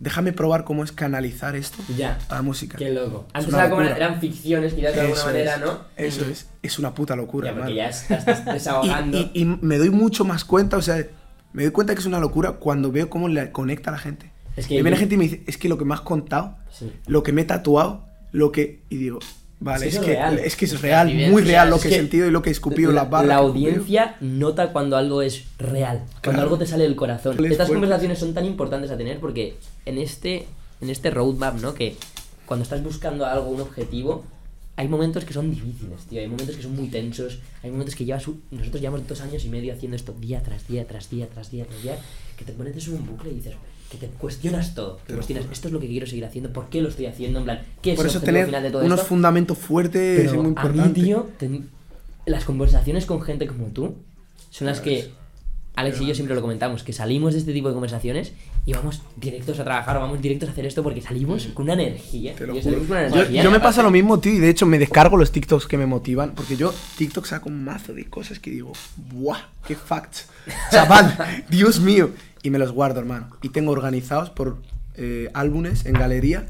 déjame 0.00 0.32
probar 0.32 0.64
cómo 0.64 0.82
es 0.82 0.92
canalizar 0.92 1.54
esto 1.56 1.78
Ya. 1.96 2.18
a 2.28 2.36
la 2.36 2.42
música. 2.42 2.76
Qué 2.76 2.90
loco. 2.90 3.26
Es 3.28 3.34
Antes 3.44 3.54
era 3.54 3.70
como 3.70 3.82
eran 3.82 4.20
ficciones, 4.20 4.74
quizás 4.74 4.94
de 4.94 5.00
alguna 5.02 5.24
manera, 5.24 5.54
es, 5.54 5.60
¿no? 5.60 5.78
Eso 5.96 6.24
es, 6.24 6.48
es 6.62 6.78
una 6.78 6.94
puta 6.94 7.14
locura, 7.16 7.50
Ya, 7.50 7.56
porque 7.56 7.74
ya 7.74 7.88
estás, 7.88 8.18
estás 8.26 8.44
desahogando. 8.46 9.16
Y, 9.18 9.30
y- 9.34 9.42
y 9.42 9.44
me 9.44 9.78
doy 9.78 9.90
mucho 9.90 10.24
más 10.24 10.44
cuenta, 10.44 10.76
o 10.76 10.82
sea, 10.82 11.06
me 11.52 11.62
doy 11.62 11.72
cuenta 11.72 11.94
que 11.94 12.00
es 12.00 12.06
una 12.06 12.18
locura 12.18 12.52
cuando 12.52 12.90
veo 12.90 13.08
cómo 13.08 13.28
le 13.28 13.52
conecta 13.52 13.90
a 13.90 13.92
la 13.94 13.98
gente. 13.98 14.32
Es 14.56 14.66
que 14.66 14.74
y 14.74 14.82
viene 14.82 14.92
yo- 14.96 14.96
gente 15.00 15.14
y 15.14 15.18
me 15.18 15.24
dice, 15.24 15.42
es 15.46 15.56
que 15.58 15.68
lo 15.68 15.78
que 15.78 15.84
me 15.84 15.94
has 15.94 16.00
contado, 16.00 16.56
Sí. 16.70 16.92
lo 17.06 17.22
que 17.22 17.32
me 17.32 17.42
he 17.42 17.44
tatuado, 17.44 18.08
lo 18.32 18.52
que... 18.52 18.80
Y 18.88 18.96
digo, 18.96 19.18
vale, 19.60 19.88
Es 19.88 19.94
es, 19.96 20.00
que 20.00 20.18
es 20.44 20.56
que 20.56 20.64
es 20.64 20.80
real, 20.80 21.12
muy 21.30 21.42
real 21.42 21.70
lo 21.70 21.78
que 21.80 21.88
he 21.88 21.92
sentido 21.92 22.26
y 22.26 22.30
lo 22.30 22.42
que 22.42 22.48
he 22.50 22.52
escupido 22.52 22.92
la, 22.92 23.02
las 23.02 23.10
barras. 23.10 23.28
la 23.28 23.36
audiencia 23.36 24.16
nota 24.20 24.72
cuando 24.72 24.96
algo 24.96 25.22
es 25.22 25.44
real, 25.58 25.98
cuando 26.06 26.20
Claro. 26.22 26.42
algo 26.42 26.58
te 26.58 26.66
sale 26.66 26.84
del 26.84 26.96
corazón. 26.96 27.36
Les 27.40 27.52
Estas 27.52 27.66
fuerte. 27.68 27.80
conversaciones 27.80 28.18
son 28.18 28.34
tan 28.34 28.44
importantes 28.46 28.90
a 28.90 28.96
tener 28.96 29.20
porque 29.20 29.56
en 29.86 29.98
este, 29.98 30.46
en 30.80 30.90
este 30.90 31.10
roadmap, 31.10 31.60
¿no? 31.60 31.74
Que 31.74 31.96
cuando 32.46 32.62
estás 32.64 32.82
buscando 32.82 33.26
algo, 33.26 33.48
un 33.50 33.60
objetivo, 33.60 34.24
hay 34.76 34.88
momentos 34.88 35.24
que 35.26 35.34
son 35.34 35.50
difíciles, 35.50 36.00
tío. 36.08 36.20
Hay 36.20 36.26
momentos 36.26 36.56
que 36.56 36.62
son 36.62 36.74
muy 36.74 36.88
tensos. 36.88 37.38
Hay 37.62 37.70
momentos 37.70 37.94
que 37.94 38.06
llevas. 38.06 38.24
Nosotros 38.50 38.80
llevamos 38.80 39.06
dos 39.06 39.20
años 39.20 39.44
y 39.44 39.48
medio 39.50 39.74
haciendo 39.74 39.94
esto 39.94 40.14
día 40.18 40.42
tras 40.42 40.66
día, 40.66 40.86
tras 40.86 41.10
día, 41.10 41.28
tras 41.28 41.50
día, 41.50 41.66
tras 41.66 41.82
día. 41.82 41.98
Que 42.38 42.46
te 42.46 42.52
pones 42.54 42.88
en 42.88 42.94
un 42.94 43.06
bucle 43.06 43.30
y 43.30 43.34
dices. 43.34 43.54
Que 43.90 43.98
te 43.98 44.06
cuestionas 44.06 44.74
todo. 44.74 44.98
Que 44.98 45.08
Te 45.08 45.14
cuestionas, 45.14 45.46
esto 45.50 45.68
es 45.68 45.72
lo 45.74 45.80
que 45.80 45.88
quiero 45.88 46.06
seguir 46.06 46.24
haciendo, 46.24 46.52
¿por 46.52 46.68
qué 46.68 46.80
lo 46.80 46.88
estoy 46.88 47.06
haciendo? 47.06 47.40
En 47.40 47.44
plan, 47.44 47.62
¿qué 47.82 47.92
es 47.92 47.96
Por 47.96 48.06
eso 48.06 48.20
tener 48.20 48.46
final 48.46 48.62
de 48.62 48.70
todo 48.70 48.84
unos 48.84 49.00
esto? 49.00 49.08
fundamentos 49.08 49.58
fuertes 49.58 50.20
es 50.20 50.30
Pero 50.30 50.30
muy 50.30 50.40
a 50.40 50.42
mí, 50.42 50.48
importante. 50.48 51.00
tío, 51.02 51.28
ten- 51.38 51.68
las 52.26 52.44
conversaciones 52.44 53.06
con 53.06 53.20
gente 53.22 53.46
como 53.46 53.66
tú 53.68 53.96
son 54.50 54.66
las 54.68 54.80
que 54.80 55.10
Alex 55.74 56.00
y 56.00 56.06
yo 56.06 56.14
siempre 56.14 56.34
lo 56.34 56.42
comentamos, 56.42 56.82
que 56.82 56.92
salimos 56.92 57.32
de 57.32 57.38
este 57.40 57.52
tipo 57.52 57.68
de 57.68 57.74
conversaciones 57.74 58.32
y 58.66 58.72
vamos 58.74 59.00
directos 59.16 59.58
a 59.60 59.64
trabajar 59.64 59.96
o 59.96 60.00
vamos 60.00 60.20
directos 60.20 60.48
a 60.48 60.52
hacer 60.52 60.66
esto 60.66 60.82
porque 60.82 61.00
salimos 61.00 61.46
con 61.54 61.64
una 61.64 61.72
energía. 61.74 62.34
Te 62.34 62.46
lo 62.46 62.52
tío, 62.52 62.62
juro. 62.62 62.80
una 62.88 63.08
Yo, 63.08 63.14
energía. 63.16 63.42
yo 63.44 63.50
me 63.50 63.60
pasa 63.60 63.82
lo 63.82 63.90
mismo, 63.90 64.20
tío, 64.20 64.34
y 64.34 64.38
de 64.38 64.50
hecho 64.50 64.66
me 64.66 64.78
descargo 64.78 65.16
los 65.16 65.32
TikToks 65.32 65.66
que 65.66 65.78
me 65.78 65.86
motivan, 65.86 66.32
porque 66.34 66.56
yo 66.56 66.74
TikTok 66.98 67.24
saco 67.24 67.48
un 67.48 67.64
mazo 67.64 67.94
de 67.94 68.04
cosas 68.10 68.38
que 68.40 68.50
digo, 68.50 68.72
¡buah! 69.12 69.38
¡Qué 69.66 69.74
facts! 69.74 70.26
Chaval, 70.70 71.44
Dios 71.48 71.80
mío. 71.80 72.10
Y 72.42 72.50
me 72.50 72.58
los 72.58 72.72
guardo, 72.72 73.00
hermano. 73.00 73.28
Y 73.42 73.50
tengo 73.50 73.72
organizados 73.72 74.30
por 74.30 74.58
eh, 74.96 75.30
álbumes 75.34 75.86
en 75.86 75.94
galería 75.94 76.46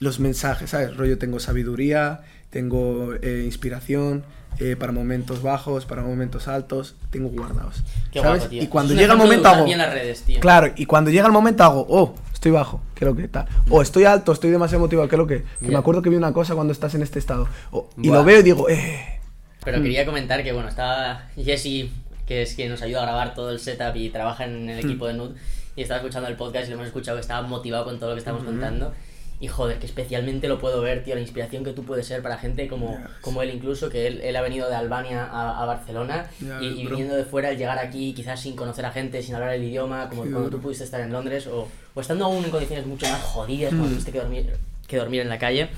los 0.00 0.20
mensajes, 0.20 0.70
¿sabes? 0.70 0.96
Rollo, 0.96 1.18
tengo 1.18 1.40
sabiduría, 1.40 2.20
tengo 2.50 3.14
eh, 3.20 3.42
inspiración, 3.44 4.24
eh, 4.60 4.76
para 4.76 4.92
momentos 4.92 5.42
bajos, 5.42 5.86
para 5.86 6.02
momentos 6.02 6.48
altos, 6.48 6.96
tengo 7.10 7.28
guardados. 7.28 7.82
Qué 8.12 8.20
¿sabes? 8.20 8.40
guapo, 8.40 8.50
tío. 8.50 8.62
Y 8.62 8.66
cuando 8.66 8.94
llega 8.94 9.12
el 9.12 9.18
momento 9.18 9.48
hago... 9.48 9.64
bien 9.64 9.78
las 9.78 9.92
redes, 9.92 10.22
tío. 10.22 10.40
Claro, 10.40 10.72
y 10.76 10.86
cuando 10.86 11.10
llega 11.10 11.26
el 11.26 11.32
momento 11.32 11.64
hago, 11.64 11.86
oh, 11.88 12.14
estoy 12.32 12.52
bajo, 12.52 12.80
¿qué 12.94 13.04
es 13.04 13.10
lo 13.10 13.16
que 13.16 13.28
tal? 13.28 13.46
O 13.70 13.82
estoy 13.82 14.04
alto, 14.04 14.32
estoy 14.32 14.50
demasiado 14.50 14.80
motivado, 14.80 15.08
¿qué 15.08 15.14
es 15.16 15.18
lo 15.18 15.26
que? 15.26 15.44
Que 15.60 15.68
me 15.68 15.76
acuerdo 15.76 16.02
que 16.02 16.10
vi 16.10 16.16
una 16.16 16.32
cosa 16.32 16.54
cuando 16.54 16.72
estás 16.72 16.94
en 16.94 17.02
este 17.02 17.18
estado. 17.18 17.48
Y 17.96 18.08
Buah. 18.08 18.18
lo 18.18 18.24
veo 18.24 18.40
y 18.40 18.42
digo, 18.42 18.68
eh. 18.68 19.20
Pero 19.64 19.82
quería 19.82 20.06
comentar 20.06 20.42
que, 20.42 20.52
bueno, 20.52 20.68
estaba 20.68 21.28
Jesse, 21.36 21.90
que 22.28 22.42
es 22.42 22.54
quien 22.54 22.68
nos 22.70 22.82
ayuda 22.82 23.00
a 23.00 23.06
grabar 23.06 23.34
todo 23.34 23.50
el 23.50 23.58
setup 23.58 23.96
y 23.96 24.10
trabaja 24.10 24.44
en 24.44 24.68
el 24.68 24.78
equipo 24.78 25.06
de 25.08 25.14
Nud, 25.14 25.30
y 25.74 25.82
estaba 25.82 25.98
escuchando 26.00 26.28
el 26.28 26.36
podcast 26.36 26.66
y 26.66 26.70
lo 26.70 26.74
hemos 26.76 26.86
escuchado 26.88 27.16
que 27.16 27.22
estaba 27.22 27.46
motivado 27.46 27.84
con 27.84 27.98
todo 27.98 28.10
lo 28.10 28.14
que 28.14 28.20
estamos 28.20 28.44
contando. 28.44 28.92
Y 29.40 29.46
joder, 29.46 29.78
que 29.78 29.86
especialmente 29.86 30.48
lo 30.48 30.58
puedo 30.58 30.80
ver, 30.80 31.04
tío, 31.04 31.14
la 31.14 31.20
inspiración 31.20 31.62
que 31.62 31.72
tú 31.72 31.84
puedes 31.84 32.04
ser 32.08 32.22
para 32.22 32.38
gente 32.38 32.66
como, 32.66 32.98
como 33.20 33.40
él 33.40 33.50
incluso, 33.54 33.88
que 33.88 34.08
él, 34.08 34.20
él 34.22 34.34
ha 34.34 34.40
venido 34.40 34.68
de 34.68 34.74
Albania 34.74 35.24
a, 35.30 35.62
a 35.62 35.64
Barcelona 35.64 36.26
Ya, 36.40 36.60
y, 36.60 36.66
y 36.80 36.86
viniendo 36.88 37.14
de 37.14 37.22
fuera, 37.24 37.50
el 37.50 37.56
llegar 37.56 37.78
aquí 37.78 38.12
quizás 38.14 38.40
sin 38.40 38.56
conocer 38.56 38.84
a 38.84 38.90
gente, 38.90 39.22
sin 39.22 39.36
hablar 39.36 39.54
el 39.54 39.62
idioma, 39.62 40.08
como 40.08 40.24
Sí, 40.24 40.30
cuando 40.30 40.48
bro. 40.50 40.58
tú 40.58 40.60
pudiste 40.62 40.82
estar 40.82 41.00
en 41.00 41.12
Londres, 41.12 41.46
o, 41.46 41.68
o 41.94 42.00
estando 42.00 42.24
aún 42.24 42.44
en 42.44 42.50
condiciones 42.50 42.84
mucho 42.84 43.06
más 43.08 43.22
jodidas, 43.22 43.70
como 43.72 43.86
tuviste 43.86 44.10
que 44.10 44.18
dormir, 44.18 44.56
que 44.88 44.96
dormir 44.96 45.20
en 45.20 45.28
la 45.28 45.38
calle, 45.38 45.68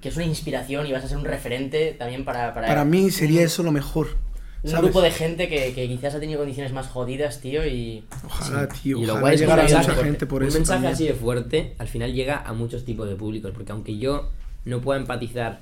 que 0.00 0.08
es 0.10 0.14
una 0.14 0.26
inspiración 0.26 0.86
y 0.86 0.92
vas 0.92 1.02
a 1.02 1.08
ser 1.08 1.16
un 1.16 1.24
referente 1.24 1.96
también 1.98 2.24
para... 2.24 2.54
Para, 2.54 2.68
Para 2.68 2.84
mí 2.84 3.10
sería 3.10 3.42
eso 3.42 3.64
lo 3.64 3.72
mejor. 3.72 4.16
Un 4.64 4.70
¿sabes? 4.70 4.84
grupo 4.84 5.02
de 5.02 5.10
gente 5.10 5.48
que, 5.48 5.72
que 5.74 5.86
quizás 5.88 6.14
ha 6.14 6.20
tenido 6.20 6.38
condiciones 6.40 6.72
más 6.72 6.86
jodidas, 6.88 7.40
tío, 7.40 7.66
y... 7.66 8.02
Ojalá, 8.24 8.66
tío. 8.68 8.98
Y 8.98 9.04
lo 9.06 9.12
Ojalá 9.12 9.20
guay 9.20 9.34
es 9.34 9.40
que 9.40 9.46
llegar 9.46 9.60
a 9.60 9.62
un 9.62 9.68
mucha 9.72 9.94
gente 10.04 10.26
por 10.26 10.42
un 10.42 10.48
eso. 10.48 10.58
mensaje 10.58 10.76
también. 10.78 10.94
así 10.94 11.06
de 11.06 11.14
fuerte 11.14 11.74
al 11.78 11.86
final 11.88 12.12
llega 12.14 12.38
a 12.38 12.52
muchos 12.54 12.84
tipos 12.84 13.08
de 13.08 13.14
públicos, 13.14 13.52
porque 13.54 13.72
aunque 13.72 13.98
yo 13.98 14.30
no 14.64 14.80
pueda 14.80 14.98
empatizar 14.98 15.60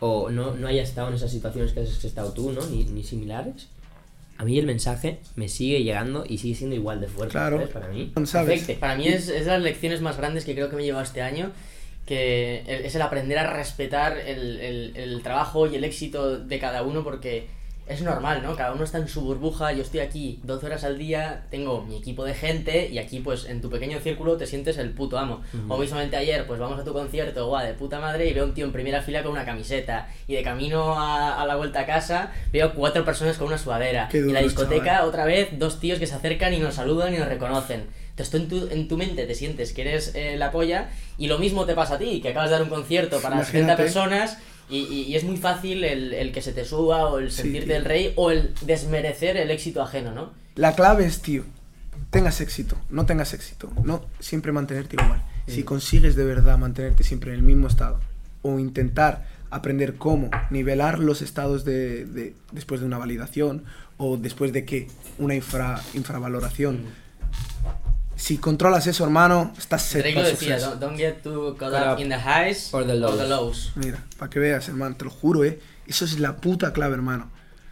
o 0.00 0.28
no, 0.30 0.54
no 0.56 0.66
haya 0.68 0.82
estado 0.82 1.08
en 1.08 1.14
esas 1.14 1.30
situaciones 1.30 1.72
que 1.72 1.80
has 1.80 2.04
estado 2.04 2.32
tú, 2.32 2.50
¿no? 2.52 2.66
Ni, 2.66 2.84
ni 2.84 3.02
similares, 3.04 3.68
a 4.38 4.44
mí 4.44 4.58
el 4.58 4.66
mensaje 4.66 5.20
me 5.36 5.48
sigue 5.48 5.82
llegando 5.82 6.24
y 6.28 6.38
sigue 6.38 6.54
siendo 6.56 6.76
igual 6.76 7.00
de 7.00 7.06
fuerte, 7.08 7.32
Claro. 7.32 7.56
¿sabes? 7.58 7.70
Para 7.72 7.88
mí. 7.88 8.12
¿Sabes? 8.24 8.62
Afecte. 8.62 8.74
Para 8.74 8.96
mí 8.96 9.06
es, 9.08 9.28
es 9.28 9.44
de 9.46 9.52
las 9.52 9.62
lecciones 9.62 10.00
más 10.02 10.16
grandes 10.18 10.44
que 10.44 10.54
creo 10.54 10.68
que 10.68 10.76
me 10.76 10.82
he 10.82 10.84
llevado 10.84 11.04
este 11.04 11.22
año, 11.22 11.52
que 12.04 12.62
es 12.84 12.94
el 12.94 13.02
aprender 13.02 13.38
a 13.38 13.52
respetar 13.52 14.18
el, 14.18 14.60
el- 14.60 14.96
el 14.96 15.22
trabajo 15.22 15.66
y 15.66 15.76
el 15.76 15.84
éxito 15.84 16.38
de 16.38 16.58
cada 16.58 16.82
uno, 16.82 17.02
porque 17.02 17.46
es 17.86 18.02
normal, 18.02 18.42
¿no? 18.42 18.56
Cada 18.56 18.72
uno 18.72 18.82
está 18.82 18.98
en 18.98 19.06
su 19.06 19.20
burbuja, 19.20 19.72
yo 19.72 19.82
estoy 19.82 20.00
aquí 20.00 20.40
12 20.42 20.66
horas 20.66 20.82
al 20.84 20.98
día, 20.98 21.44
tengo 21.50 21.82
mi 21.82 21.96
equipo 21.96 22.24
de 22.24 22.34
gente 22.34 22.88
y 22.90 22.98
aquí 22.98 23.20
pues 23.20 23.44
en 23.44 23.60
tu 23.60 23.70
pequeño 23.70 24.00
círculo 24.00 24.36
te 24.36 24.46
sientes 24.46 24.76
el 24.78 24.90
puto 24.90 25.18
amo. 25.18 25.42
O 25.68 25.78
mismamente 25.78 26.16
ayer 26.16 26.46
pues 26.48 26.58
vamos 26.58 26.80
a 26.80 26.84
tu 26.84 26.92
concierto, 26.92 27.46
guau, 27.46 27.64
de 27.64 27.74
puta 27.74 28.00
madre, 28.00 28.28
y 28.28 28.32
veo 28.34 28.44
un 28.44 28.54
tío 28.54 28.64
en 28.64 28.72
primera 28.72 29.02
fila 29.02 29.22
con 29.22 29.32
una 29.32 29.44
camiseta 29.44 30.08
y 30.26 30.34
de 30.34 30.42
camino 30.42 30.98
a, 30.98 31.40
a 31.40 31.46
la 31.46 31.54
vuelta 31.56 31.80
a 31.80 31.86
casa 31.86 32.32
veo 32.52 32.74
cuatro 32.74 33.04
personas 33.04 33.38
con 33.38 33.46
una 33.46 33.58
sudadera 33.58 34.08
Qué 34.10 34.18
y 34.18 34.20
en 34.22 34.32
la 34.34 34.40
duro, 34.40 34.50
discoteca 34.50 34.84
chaval. 34.84 35.08
otra 35.08 35.24
vez 35.24 35.50
dos 35.58 35.78
tíos 35.78 35.98
que 36.00 36.06
se 36.08 36.14
acercan 36.14 36.52
y 36.54 36.58
nos 36.58 36.74
saludan 36.74 37.14
y 37.14 37.18
nos 37.18 37.28
reconocen. 37.28 37.86
Entonces 38.10 38.30
tú 38.30 38.36
en 38.38 38.48
tu, 38.48 38.68
en 38.74 38.88
tu 38.88 38.96
mente 38.96 39.26
te 39.26 39.34
sientes 39.34 39.72
que 39.72 39.82
eres 39.82 40.12
eh, 40.14 40.36
la 40.38 40.50
polla 40.50 40.88
y 41.18 41.28
lo 41.28 41.38
mismo 41.38 41.66
te 41.66 41.74
pasa 41.74 41.94
a 41.94 41.98
ti, 41.98 42.20
que 42.20 42.30
acabas 42.30 42.48
de 42.48 42.54
dar 42.54 42.62
un 42.62 42.70
concierto 42.70 43.20
para 43.20 43.36
70 43.44 43.58
Imagínate. 43.58 43.82
personas 43.82 44.38
y, 44.68 44.78
y- 44.78 45.02
y 45.04 45.16
es 45.16 45.24
muy 45.24 45.36
fácil 45.36 45.84
el, 45.84 46.12
el 46.12 46.32
que 46.32 46.42
se 46.42 46.52
te 46.52 46.64
suba 46.64 47.06
o 47.08 47.18
el 47.18 47.30
Sí, 47.30 47.42
sentirte 47.42 47.68
tío. 47.68 47.76
el 47.76 47.84
rey 47.84 48.12
o 48.16 48.30
el 48.30 48.52
desmerecer 48.62 49.36
el 49.36 49.50
éxito 49.50 49.82
ajeno, 49.82 50.12
¿no? 50.12 50.32
La 50.54 50.74
clave 50.74 51.04
es, 51.06 51.20
tío, 51.22 51.44
tengas 52.10 52.40
éxito, 52.40 52.76
no 52.90 53.06
tengas 53.06 53.32
éxito, 53.34 53.70
no 53.84 54.04
siempre 54.20 54.52
mantenerte 54.52 54.96
igual. 55.02 55.22
Si 55.46 55.62
consigues 55.62 56.16
de 56.16 56.24
verdad 56.24 56.58
mantenerte 56.58 57.04
siempre 57.04 57.30
en 57.32 57.36
el 57.36 57.42
mismo 57.42 57.68
estado 57.68 58.00
o 58.42 58.58
intentar 58.58 59.26
aprender 59.50 59.94
cómo 59.94 60.28
nivelar 60.50 60.98
los 60.98 61.22
estados 61.22 61.64
de, 61.64 62.04
de- 62.04 62.34
después 62.52 62.80
de 62.80 62.86
una 62.86 62.98
validación 62.98 63.64
o 63.96 64.16
después 64.16 64.52
de 64.52 64.64
que 64.64 64.88
una 65.18 65.34
infra, 65.36 65.80
infravaloración. 65.94 67.05
Si 68.16 68.38
controlas 68.38 68.86
eso, 68.86 69.04
hermano, 69.04 69.52
estás 69.58 69.82
set 69.82 70.00
Drake 70.02 70.14
lo 70.14 70.22
para 70.22 70.30
decía, 70.30 70.58
don't, 70.58 70.80
don't 70.80 70.96
get 70.96 71.22
too 71.22 71.54
caught 71.58 71.74
up 71.74 72.00
in 72.00 72.08
the 72.08 72.16
highs 72.16 72.72
or 72.72 72.86
the 72.86 72.94
lows. 72.94 73.28
lows. 73.28 73.72
Mira, 73.76 74.02
para 74.18 74.30
que 74.30 74.38
veas, 74.38 74.68
hermano, 74.68 74.96
te 74.96 75.04
lo 75.04 75.10
juro, 75.10 75.44
eh. 75.44 75.60
Eso 75.86 76.06
es 76.06 76.18
la 76.18 76.36
puta 76.36 76.72
clave, 76.72 76.94
hermano. 76.94 77.30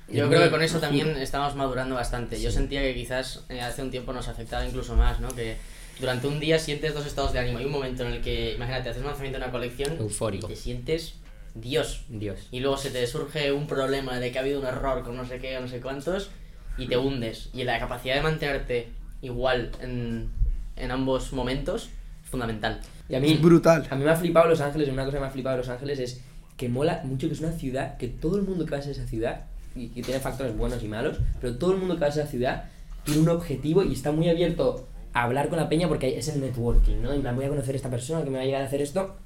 Yo 0.09 0.29
creo 0.29 0.43
que 0.43 0.51
con 0.51 0.63
eso 0.63 0.79
también 0.81 1.17
estamos 1.17 1.57
madurando 1.57 1.95
bastante. 1.95 2.41
Yo 2.41 2.51
sentía 2.51 2.83
que 2.83 2.95
quizás 2.95 3.45
eh, 3.49 3.63
hace 3.63 3.83
un 3.83 3.91
tiempo 3.91 4.13
nos 4.13 4.29
afectaba 4.29 4.65
incluso 4.67 4.95
más, 4.95 5.19
¿no? 5.19 5.29
Que 5.29 5.57
durante 5.99 6.27
un 6.27 6.41
día 6.41 6.59
sientes 6.59 6.93
dos 6.93 7.07
estados 7.07 7.33
de 7.33 7.39
ánimo. 7.39 7.59
Hay 7.59 7.65
un 7.65 7.73
momento 7.73 8.05
en 8.05 8.13
el 8.13 8.21
que, 8.21 8.53
imagínate, 8.55 8.91
haces 8.91 9.01
un 9.01 9.09
lanzamiento 9.09 9.39
de 9.39 9.45
una 9.45 9.53
colección 9.53 9.97
Eufórico. 9.99 10.47
y 10.47 10.51
te 10.51 10.57
sientes 10.57 11.15
Dios. 11.55 12.03
Dios. 12.09 12.49
Y 12.51 12.61
luego 12.61 12.77
se 12.77 12.91
te 12.91 13.07
surge 13.07 13.51
un 13.51 13.67
problema 13.67 14.21
de 14.21 14.31
que 14.31 14.39
ha 14.39 14.43
habido 14.43 14.61
un 14.61 14.67
error 14.67 15.03
con 15.05 15.17
no 15.17 15.25
sé 15.25 15.39
qué 15.39 15.57
o 15.57 15.63
no 15.63 15.69
sé 15.69 15.81
cuántos 15.81 16.31
y 16.77 16.87
te 16.87 16.99
hundes. 16.99 17.49
Y 17.55 17.65
la 17.65 17.79
capacidad 17.79 18.17
de 18.17 18.23
mantenerte 18.23 18.89
igual 19.25 19.71
en, 19.81 20.29
en 20.77 20.91
ambos 20.91 21.33
momentos 21.33 21.91
es 22.23 22.31
fundamental. 22.31 22.81
Y 23.09 23.15
a 23.15 23.21
mí, 23.21 23.33
Es 23.33 23.43
brutal. 23.43 23.87
A 23.91 23.97
mí 23.97 24.05
me 24.05 24.11
ha 24.11 24.17
flipado 24.17 24.49
Los 24.49 24.61
Ángeles, 24.61 24.89
una 24.89 25.05
cosa 25.05 25.17
que 25.17 25.21
me 25.21 25.27
ha 25.27 25.31
flipado 25.31 25.57
Los 25.57 25.69
Ángeles 25.69 25.99
es 25.99 26.21
que 26.57 26.69
mola 26.69 27.03
mucho 27.05 27.27
que 27.27 27.35
es 27.35 27.41
una 27.41 27.53
ciudad, 27.53 27.97
que 27.97 28.09
todo 28.09 28.37
el 28.37 28.43
mundo 28.43 28.65
que 28.65 28.71
va 28.71 28.77
a 28.77 28.81
esa 28.81 29.07
ciudad, 29.07 29.47
y 29.77 29.89
que 29.89 30.03
tiene 30.03 30.21
factores 30.21 30.57
buenos 30.57 30.83
y 30.83 30.89
malos, 30.89 31.19
pero 31.41 31.57
todo 31.57 31.73
el 31.73 31.79
mundo 31.79 31.95
que 31.95 32.01
va 32.03 32.07
a 32.07 32.11
esa 32.11 32.27
ciudad 32.27 32.65
tiene 33.05 33.21
un 33.21 33.29
objetivo 33.29 33.83
y 33.83 33.93
está 33.93 34.13
muy 34.13 34.29
abierto 34.29 34.87
a 35.13 35.25
hablar 35.25 35.49
con 35.49 35.59
la 35.59 35.69
peña 35.69 35.89
porque 35.89 36.17
es 36.17 36.29
el 36.29 36.41
networking, 36.41 37.03
¿no? 37.03 37.13
En 37.13 37.23
plan, 37.23 37.37
voy 37.37 37.45
a 37.45 37.49
conocer 37.49 37.75
a 37.75 37.77
esta 37.77 37.91
persona 37.91 38.25
que 38.25 38.31
me 38.31 38.37
va 38.37 38.43
a 38.43 38.47
llegar 38.47 38.63
a 38.63 38.67
hacer 38.67 38.81
esto. 38.81 39.17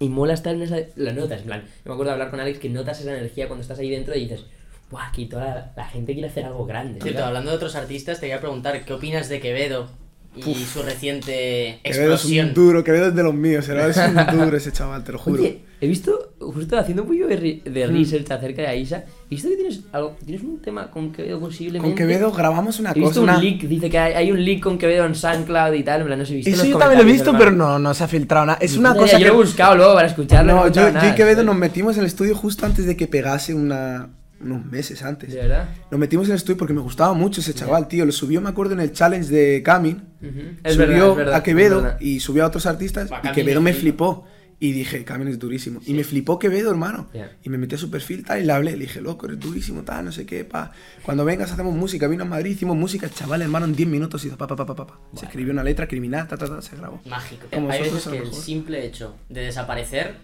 Y 0.00 0.08
mola 0.08 0.34
estar 0.34 0.54
en 0.54 0.62
esa... 0.62 0.78
La 0.96 1.12
notas, 1.12 1.40
en 1.40 1.46
plan. 1.46 1.62
Yo 1.62 1.68
me 1.86 1.92
acuerdo 1.92 2.10
de 2.10 2.12
hablar 2.12 2.30
con 2.30 2.40
Alex 2.40 2.58
que 2.58 2.68
notas 2.68 3.00
esa 3.00 3.16
energía 3.16 3.46
cuando 3.46 3.62
estás 3.62 3.78
ahí 3.78 3.90
dentro 3.90 4.14
y 4.14 4.20
dices, 4.20 4.44
¡buah! 4.90 5.08
Aquí 5.08 5.26
toda 5.26 5.44
la, 5.44 5.72
la 5.76 5.84
gente 5.86 6.12
quiere 6.12 6.28
hacer 6.28 6.44
algo 6.44 6.64
grande. 6.66 6.94
Cierto, 7.00 7.08
¿verdad?". 7.18 7.28
hablando 7.28 7.50
de 7.50 7.56
otros 7.56 7.74
artistas, 7.76 8.18
te 8.20 8.26
quería 8.26 8.40
preguntar, 8.40 8.84
¿qué 8.84 8.92
opinas 8.92 9.28
de 9.28 9.40
Quevedo 9.40 9.88
y 10.36 10.40
Uf. 10.50 10.72
su 10.72 10.82
reciente 10.82 11.78
Quevedo 11.84 12.14
es 12.14 12.20
explosión? 12.20 12.48
un 12.48 12.54
duro, 12.54 12.82
Quevedo 12.84 13.06
es 13.08 13.14
de 13.14 13.22
los 13.22 13.34
míos, 13.34 13.68
¿verdad? 13.68 13.90
Es 13.90 13.96
un 13.96 14.16
duro 14.44 14.56
ese 14.56 14.72
chaval, 14.72 15.04
te 15.04 15.12
lo 15.12 15.18
juro. 15.18 15.42
Oye, 15.42 15.60
he 15.80 15.86
visto, 15.86 16.32
justo 16.40 16.76
haciendo 16.78 17.02
un 17.02 17.08
poquito 17.08 17.28
de, 17.28 17.62
de 17.64 17.86
research 17.86 18.28
acerca 18.32 18.62
de 18.62 18.68
Aisha, 18.68 19.04
he 19.30 19.34
visto 19.34 19.48
que 19.48 19.54
tienes 19.56 19.80
algo, 19.92 20.16
tienes 20.24 20.42
un 20.42 20.60
tema 20.60 20.90
con 20.90 21.12
Quevedo 21.12 21.38
posiblemente. 21.38 21.86
Con 21.86 21.94
Quevedo 21.96 22.32
grabamos 22.32 22.80
una 22.80 22.90
He 22.90 22.94
visto 22.94 23.08
cosa. 23.10 23.20
un 23.20 23.28
una- 23.30 23.38
leak, 23.38 23.60
dice 23.62 23.88
que 23.88 23.98
hay, 23.98 24.12
hay 24.14 24.32
un 24.32 24.44
leak 24.44 24.60
con 24.60 24.76
Quevedo 24.76 25.04
en 25.04 25.14
SoundCloud 25.14 25.72
y 25.74 25.82
tal, 25.84 26.00
en 26.00 26.06
plan, 26.08 26.18
no 26.18 26.26
sé, 26.26 26.32
he 26.32 26.36
visto 26.36 26.50
Eso 26.50 26.64
yo 26.64 26.78
también 26.78 26.98
lo 27.04 27.08
he 27.08 27.12
visto, 27.12 27.30
hermano. 27.30 27.44
pero 27.44 27.56
no, 27.56 27.78
no 27.78 27.94
se 27.94 28.02
ha 28.02 28.08
filtrado 28.08 28.46
nada. 28.46 28.58
Es 28.60 28.76
una 28.76 28.88
puta 28.92 29.02
cosa 29.02 29.10
idea, 29.12 29.18
que... 29.18 29.24
Yo 29.26 29.34
lo 29.34 29.40
he 29.40 29.44
buscado 29.44 29.76
luego 29.76 29.94
para 29.94 30.06
escucharlo. 30.08 30.52
No, 30.52 30.66
he 30.66 30.72
yo, 30.72 30.88
yo 30.90 30.98
y 31.10 31.14
Quevedo 31.14 31.34
¿sabes? 31.36 31.46
nos 31.46 31.56
metimos 31.56 31.94
en 31.96 32.00
el 32.00 32.06
estudio 32.06 32.34
justo 32.34 32.66
antes 32.66 32.86
de 32.86 32.96
que 32.96 33.06
pegase 33.06 33.54
una, 33.54 34.08
unos 34.40 34.64
meses 34.64 35.02
antes. 35.02 35.32
¿De 35.32 35.40
verdad? 35.40 35.68
Nos 35.90 35.98
metimos 35.98 36.26
en 36.26 36.32
el 36.32 36.36
estudio 36.36 36.56
porque 36.56 36.74
me 36.74 36.80
gustaba 36.80 37.14
mucho 37.14 37.40
ese 37.40 37.54
chaval, 37.54 37.88
tío. 37.88 38.04
Lo 38.04 38.12
subió, 38.12 38.40
me 38.40 38.48
acuerdo, 38.48 38.74
en 38.74 38.80
el 38.80 38.92
challenge 38.92 39.28
de 39.28 39.62
Camin. 39.62 40.02
Es 40.62 40.74
subió 40.74 40.88
verdad, 40.88 41.10
es 41.10 41.16
verdad, 41.16 41.34
a 41.34 41.42
Quevedo 41.42 41.88
es 41.88 41.94
y 42.00 42.20
subió 42.20 42.44
a 42.44 42.48
otros 42.48 42.66
artistas. 42.66 43.08
Buah, 43.08 43.18
y 43.18 43.22
Camin 43.22 43.34
Quevedo 43.34 43.60
me 43.60 43.72
flipó. 43.72 44.26
Y 44.60 44.72
dije, 44.72 45.04
Camin 45.04 45.28
es 45.28 45.38
durísimo. 45.38 45.80
Y 45.84 45.94
me 45.94 46.04
flipó 46.04 46.38
Quevedo, 46.38 46.70
hermano. 46.70 47.08
Y 47.42 47.50
me 47.50 47.58
metí 47.58 47.74
a 47.74 47.78
su 47.78 47.90
perfil 47.90 48.24
tal 48.24 48.40
y 48.40 48.46
le 48.46 48.52
hablé. 48.52 48.72
Le 48.72 48.84
dije, 48.84 49.00
loco, 49.00 49.26
eres 49.26 49.40
durísimo, 49.40 49.82
tal, 49.82 50.04
no 50.04 50.12
sé 50.12 50.24
qué, 50.24 50.44
pa. 50.44 50.72
Cuando 51.02 51.24
vengas 51.24 51.52
hacemos 51.52 51.74
música. 51.74 52.06
Vino 52.06 52.22
a 52.22 52.26
Madrid, 52.26 52.52
hicimos 52.52 52.76
música. 52.76 53.08
Chaval, 53.08 53.42
hermano, 53.42 53.66
en 53.66 53.74
10 53.74 53.88
minutos 53.88 54.24
hizo 54.24 54.36
pa, 54.36 54.46
pa, 54.46 54.56
pa, 54.56 54.64
pa, 54.64 54.74
pa. 54.74 55.00
Se 55.16 55.26
escribió 55.26 55.52
una 55.52 55.64
letra 55.64 55.86
criminal, 55.88 56.28
ta, 56.28 56.36
ta, 56.36 56.46
ta, 56.46 56.62
se 56.62 56.76
grabó. 56.76 57.00
Mágico. 57.04 57.46
Como 57.52 57.68
Hay 57.70 57.82
veces 57.82 58.06
que 58.06 58.18
el 58.18 58.32
simple 58.32 58.86
hecho 58.86 59.16
de 59.28 59.42
desaparecer 59.42 60.14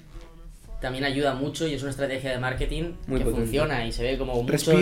también 0.80 1.04
ayuda 1.04 1.34
mucho 1.34 1.66
y 1.68 1.74
es 1.74 1.82
una 1.82 1.90
estrategia 1.90 2.30
de 2.30 2.38
marketing 2.38 2.92
Muy 3.06 3.18
que 3.18 3.24
potente. 3.24 3.32
funciona 3.46 3.86
y 3.86 3.92
se 3.92 4.02
ve 4.02 4.16
como 4.18 4.42
muchos, 4.42 4.74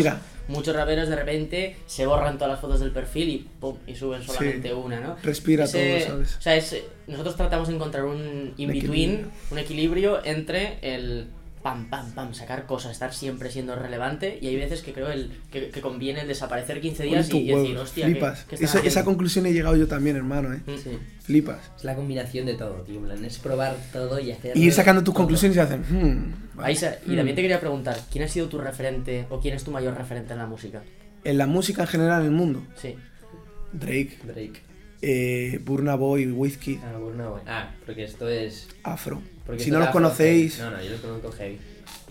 muchos 0.48 0.74
raperos 0.76 1.08
de 1.08 1.16
repente 1.16 1.76
se 1.86 2.06
borran 2.06 2.38
todas 2.38 2.52
las 2.52 2.60
fotos 2.60 2.80
del 2.80 2.90
perfil 2.92 3.28
y 3.28 3.38
pum, 3.60 3.76
y 3.86 3.94
suben 3.94 4.22
solamente 4.22 4.72
una, 4.72 5.00
¿no? 5.00 5.16
Respira 5.22 5.64
todo, 5.66 5.72
¿sabes? 5.72 6.36
O 6.38 6.40
sea, 6.40 6.56
es- 6.56 6.82
nosotros 7.06 7.36
tratamos 7.36 7.68
de 7.68 7.74
encontrar 7.74 8.04
un 8.04 8.52
in-between, 8.56 9.30
un 9.50 9.58
equilibrio 9.58 10.24
entre 10.24 10.78
el 10.82 11.26
pam, 11.68 11.84
pam, 11.90 12.10
pam, 12.12 12.32
sacar 12.34 12.64
cosas, 12.66 12.92
estar 12.92 13.12
siempre 13.12 13.50
siendo 13.50 13.74
relevante 13.76 14.38
y 14.40 14.46
hay 14.48 14.56
veces 14.56 14.80
que 14.82 14.92
creo 14.94 15.08
el, 15.10 15.30
que, 15.50 15.68
que 15.68 15.80
conviene 15.82 16.22
el 16.22 16.28
desaparecer 16.28 16.80
15 16.80 17.02
días 17.04 17.28
y, 17.32 17.38
y 17.38 17.46
decir, 17.54 17.76
hostia, 17.76 18.06
¿qué- 18.06 18.12
flipas. 18.12 18.44
¿qué, 18.44 18.54
están 18.54 18.86
esa, 18.86 19.04
conclusión 19.04 19.44
he 19.46 19.52
llegado 19.52 19.76
yo 19.76 19.86
también, 19.86 20.16
hermano, 20.16 20.54
eh. 20.54 20.60
Sí. 20.82 20.98
Flipas. 21.22 21.58
Es 21.76 21.84
la 21.84 21.94
combinación 21.94 22.46
de 22.46 22.54
todo, 22.54 22.82
tío. 22.82 22.96
en 23.00 23.04
plan, 23.04 23.24
es 23.24 23.38
probar 23.38 23.76
todo 23.92 24.18
y 24.18 24.30
hacer. 24.32 24.56
Y 24.56 24.64
ir 24.64 24.72
sacando 24.72 25.02
tus 25.04 25.12
todo. 25.12 25.24
conclusiones 25.24 25.56
y 25.58 25.60
hacen, 25.60 25.80
hmm, 25.82 26.56
vale. 26.56 26.68
Aisa, 26.68 26.96
y 27.06 27.10
Hmm. 27.12 27.16
también 27.16 27.36
te 27.36 27.42
quería 27.42 27.60
preguntar, 27.60 27.98
¿quién 28.10 28.24
ha 28.24 28.28
sido 28.28 28.48
tu 28.48 28.56
referente 28.58 29.26
o 29.28 29.38
quién 29.40 29.54
es 29.54 29.62
tu 29.64 29.70
mayor 29.70 29.94
referente 29.94 30.32
en 30.32 30.38
la 30.38 30.46
música? 30.46 30.82
En 31.24 31.36
la 31.36 31.46
música 31.46 31.82
en 31.82 31.88
general 31.88 32.20
en 32.22 32.26
el 32.28 32.32
mundo, 32.32 32.62
Sí. 32.76 32.94
Drake, 33.72 34.18
Drake. 34.24 34.62
Eh, 35.02 35.60
Burna 35.64 35.94
Boy, 35.94 36.26
Whiskey, 36.30 36.80
Ah, 36.84 36.98
Burna 36.98 37.28
Boy. 37.28 37.40
Ah, 37.46 37.70
porque 37.86 38.04
esto 38.04 38.28
es. 38.28 38.68
Afro. 38.82 39.22
Porque 39.46 39.62
si 39.64 39.70
no 39.70 39.78
los 39.78 39.88
conocéis. 39.88 40.58
No, 40.58 40.70
no, 40.70 40.82
yo 40.82 40.90
los 40.90 41.00
conozco 41.00 41.32
heavy. 41.32 41.58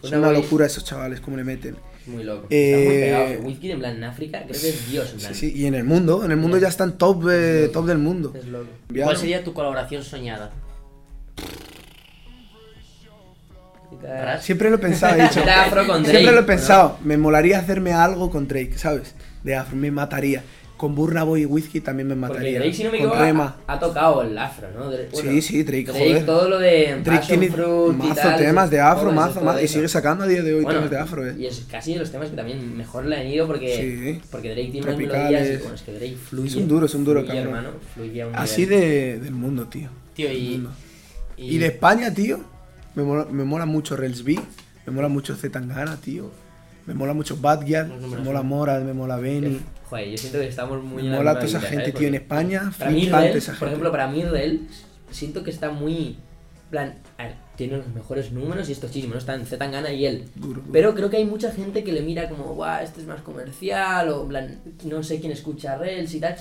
es 0.03 0.11
una 0.11 0.27
Boy 0.27 0.37
locura 0.41 0.65
esos 0.65 0.83
chavales, 0.83 1.19
cómo 1.21 1.37
le 1.37 1.43
meten. 1.43 1.75
Muy 2.07 2.23
loco. 2.23 2.47
Eh, 2.49 2.71
Está 2.71 2.85
muy 2.87 2.95
pegado. 3.27 3.47
Whisky 3.47 3.71
en 3.71 3.79
plan 3.79 3.95
en 3.97 4.03
África, 4.05 4.39
creo 4.47 4.61
que 4.61 4.69
es 4.69 4.89
Dios 4.89 5.11
en 5.11 5.19
plan. 5.19 5.35
sí, 5.35 5.51
y 5.53 5.65
en 5.65 5.75
el 5.75 5.83
mundo, 5.83 6.23
en 6.23 6.31
el 6.31 6.37
mundo 6.37 6.57
ya 6.57 6.69
están 6.69 6.97
top, 6.97 7.27
eh, 7.29 7.69
top 7.73 7.85
del 7.85 7.97
mundo. 7.97 8.33
Es 8.35 8.45
loco. 8.45 8.67
¿Cuál 9.03 9.17
sería 9.17 9.43
tu 9.43 9.53
colaboración 9.53 10.03
soñada? 10.03 10.51
Siempre 14.41 14.69
lo 14.69 14.75
he 14.75 14.79
pensado, 14.79 15.15
he 15.19 15.23
dicho. 15.23 15.41
Siempre 16.05 16.31
lo 16.31 16.39
he 16.39 16.43
pensado. 16.43 16.97
Me 17.03 17.17
molaría 17.17 17.59
hacerme 17.59 17.93
algo 17.93 18.29
con 18.29 18.47
Drake, 18.47 18.77
¿sabes? 18.77 19.15
De 19.43 19.55
afro, 19.55 19.75
me 19.75 19.91
mataría. 19.91 20.43
Con 20.77 20.93
Burna 20.93 21.23
Boy 21.23 21.41
y 21.41 21.45
Whiskey 21.45 21.81
también 21.81 22.07
me 22.07 22.15
Porque 22.15 22.33
mataría. 22.33 22.59
Drake, 22.59 22.73
si 22.75 22.83
no 22.83 22.91
me 22.91 22.99
con 22.99 23.07
equivoco, 23.07 23.25
Rema. 23.25 23.55
ha, 23.65 23.73
ha 23.73 23.79
tocado 23.79 24.21
el 24.21 24.37
afro, 24.37 24.67
¿no? 24.77 24.91
Drake- 24.91 25.09
Sí, 25.11 25.41
sí, 25.41 25.63
Drake, 25.63 25.87
joder. 25.87 26.23
todo 26.25 26.47
lo 26.49 26.59
de 26.59 27.01
Drake 27.03 27.25
tiene 27.27 27.49
Fruit 27.49 27.93
y 27.95 27.97
mazo 28.09 28.21
tal, 28.21 28.37
temas 28.37 28.69
de 28.69 28.79
afro, 28.79 29.11
mazo, 29.11 29.41
mazo. 29.41 29.59
Y 29.59 29.67
sigue 29.67 29.87
sacando 29.87 30.25
a 30.25 30.27
día 30.27 30.43
de 30.43 30.53
hoy 30.53 30.63
Bueno, 30.63 30.77
temas 30.81 30.91
de 30.91 30.99
afro, 30.99 31.27
eh. 31.27 31.35
Y 31.35 31.47
es 31.47 31.65
casi 31.69 31.93
de 31.93 31.99
los 31.99 32.11
temas 32.11 32.29
que 32.29 32.35
también 32.35 32.77
mejor 32.77 33.05
le 33.07 33.15
han 33.17 33.25
ido 33.25 33.47
porque, 33.47 33.75
Sí. 34.21 34.21
porque 34.29 34.49
Drake 34.51 34.69
tiene 34.71 34.85
unas 34.85 34.97
melodías 34.99 35.47
y 35.49 35.57
bueno, 35.57 35.73
es 35.73 35.81
que 35.81 35.91
Drake 35.93 36.15
fluye. 36.15 36.47
Es 36.49 36.55
un 36.55 36.67
duro, 36.67 36.85
es 36.85 36.93
un 36.93 37.03
duro, 37.03 37.21
fluye, 37.21 37.33
cabrón. 37.39 37.55
hermano, 37.57 37.77
fluye 37.95 38.21
a 38.21 38.27
un 38.27 38.35
Así 38.35 38.65
de, 38.65 39.19
del 39.19 39.33
mundo, 39.33 39.65
tío. 39.67 39.89
Tío, 40.13 40.31
y 40.31 40.49
mundo. 40.59 40.71
Y 41.37 41.57
de 41.57 41.65
España, 41.65 42.13
tío, 42.13 42.39
me 42.93 43.01
mola, 43.01 43.25
me 43.31 43.43
mola 43.43 43.65
mucho 43.65 43.95
Rels 43.95 44.23
B, 44.23 44.39
me 44.85 44.93
mola 44.93 45.07
mucho 45.07 45.35
Zetangana, 45.35 45.97
tío. 45.97 46.29
Me 46.87 46.93
mola 46.93 47.13
mucho 47.13 47.37
Bad 47.37 47.65
Gyal, 47.65 47.89
Los 47.89 48.11
me 48.11 48.17
mola 48.19 48.41
Mora, 48.41 48.79
me 48.79 48.93
mola 48.93 49.17
Benny. 49.17 49.59
Joder, 49.89 50.09
yo 50.09 50.17
siento 50.17 50.39
que 50.39 50.47
estamos 50.47 50.81
muy 50.83 51.03
Me 51.03 51.09
en 51.09 51.15
mola 51.15 51.33
toda 51.33 51.45
esa 51.45 51.59
vida, 51.59 51.67
gente, 51.69 51.85
¿sabes? 51.85 51.99
tío, 51.99 52.07
en 52.07 52.15
España, 52.15 52.71
Para 52.79 52.91
mí, 52.91 53.09
por 53.59 53.67
ejemplo, 53.67 53.91
para 53.91 54.07
mí, 54.07 54.23
Rel, 54.23 54.67
siento 55.11 55.43
que 55.43 55.51
está 55.51 55.69
muy. 55.69 56.17
plan, 56.71 56.95
a 57.17 57.23
ver, 57.23 57.35
tiene 57.57 57.77
los 57.77 57.87
mejores 57.87 58.31
números 58.31 58.69
y 58.69 58.71
es 58.71 58.79
tochísimo, 58.79 59.13
¿no? 59.13 59.19
Están 59.19 59.45
Zetangana 59.45 59.91
y 59.91 60.05
él. 60.05 60.29
Duro, 60.35 60.61
duro. 60.61 60.71
Pero 60.71 60.95
creo 60.95 61.09
que 61.09 61.17
hay 61.17 61.25
mucha 61.25 61.51
gente 61.51 61.83
que 61.83 61.91
le 61.91 62.01
mira 62.01 62.29
como, 62.29 62.53
guau, 62.53 62.81
este 62.81 63.01
es 63.01 63.07
más 63.07 63.21
comercial, 63.21 64.09
o 64.09 64.25
plan, 64.25 64.59
no 64.85 65.03
sé 65.03 65.19
quién 65.19 65.33
escucha 65.33 65.77
Rels 65.77 66.13
y 66.13 66.19
tal. 66.21 66.35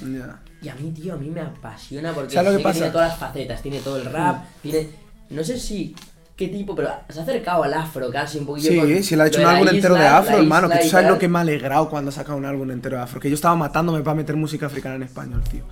Y 0.63 0.69
a 0.69 0.75
mí, 0.77 0.93
tío, 0.93 1.15
a 1.15 1.17
mí 1.17 1.29
me 1.29 1.41
apasiona 1.41 2.13
porque 2.13 2.35
¿Sabes 2.35 2.53
lo 2.53 2.59
sé 2.59 2.59
que 2.59 2.65
pasa? 2.65 2.79
tiene 2.79 2.93
todas 2.93 3.09
las 3.11 3.19
facetas, 3.19 3.63
tiene 3.63 3.81
todo 3.81 3.97
el 3.97 4.05
rap, 4.05 4.45
tiene... 4.63 4.89
No 5.31 5.43
sé 5.43 5.59
si... 5.59 5.95
¿Qué 6.37 6.49
tipo? 6.49 6.75
Pero 6.77 6.91
se 7.09 7.19
ha 7.19 7.23
acercado 7.23 7.63
al 7.63 7.73
afro 7.73 8.11
casi 8.11 8.37
un 8.37 8.45
poquillo 8.45 8.71
Sí, 8.71 8.77
con- 8.79 9.03
sí, 9.03 9.15
él 9.15 9.21
ha 9.23 9.27
hecho 9.27 9.41
un 9.41 9.47
álbum 9.47 9.69
entero 9.69 9.95
de 9.95 10.07
afro, 10.07 10.37
hermano. 10.37 10.69
Que 10.69 10.79
tú 10.81 10.89
sabes 10.89 11.09
lo 11.09 11.19
que 11.19 11.29
me 11.29 11.39
ha 11.39 11.41
alegrado 11.41 11.89
cuando 11.89 12.11
saca 12.13 12.35
un 12.35 12.45
álbum 12.45 12.71
entero 12.71 12.99
de 12.99 13.05
afro. 13.05 13.19
Que 13.21 13.31
yo 13.31 13.35
estaba 13.35 13.57
matándome 13.57 14.03
para 14.03 14.15
meter 14.17 14.37
música 14.37 14.67
africana 14.67 14.97
en 14.97 15.05
español, 15.05 15.43
tío. 15.51 15.65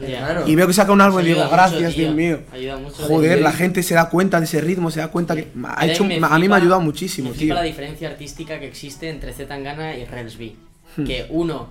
Y 0.46 0.54
veo 0.54 0.66
que 0.66 0.72
saca 0.72 0.90
un 0.92 1.02
álbum 1.02 1.20
y 1.20 1.24
digo, 1.24 1.40
mucho, 1.40 1.50
gracias, 1.50 1.92
tío. 1.94 2.04
Dios 2.04 2.14
mío. 2.14 2.40
Ayuda 2.50 2.78
mucho. 2.78 3.02
Joder, 3.06 3.42
la 3.42 3.52
gente 3.52 3.82
se 3.82 3.94
da 3.94 4.08
cuenta 4.08 4.38
de 4.38 4.46
ese 4.46 4.62
ritmo, 4.62 4.90
se 4.90 5.00
da 5.00 5.08
cuenta 5.08 5.36
que. 5.36 5.48
Ha 5.76 5.86
hecho, 5.86 6.02
me 6.04 6.16
a 6.22 6.38
mí 6.38 6.48
me 6.48 6.54
ha 6.54 6.58
ayudado 6.58 6.80
muchísimo, 6.80 7.30
me 7.32 7.36
tío. 7.36 7.54
la 7.54 7.62
diferencia 7.62 8.08
artística 8.08 8.58
que 8.58 8.66
existe 8.66 9.10
entre 9.10 9.34
Zetangana 9.34 9.94
y 9.98 10.06
Rels 10.06 10.38
B. 10.38 10.56
Hmm. 10.96 11.04
Que 11.04 11.26
uno, 11.28 11.68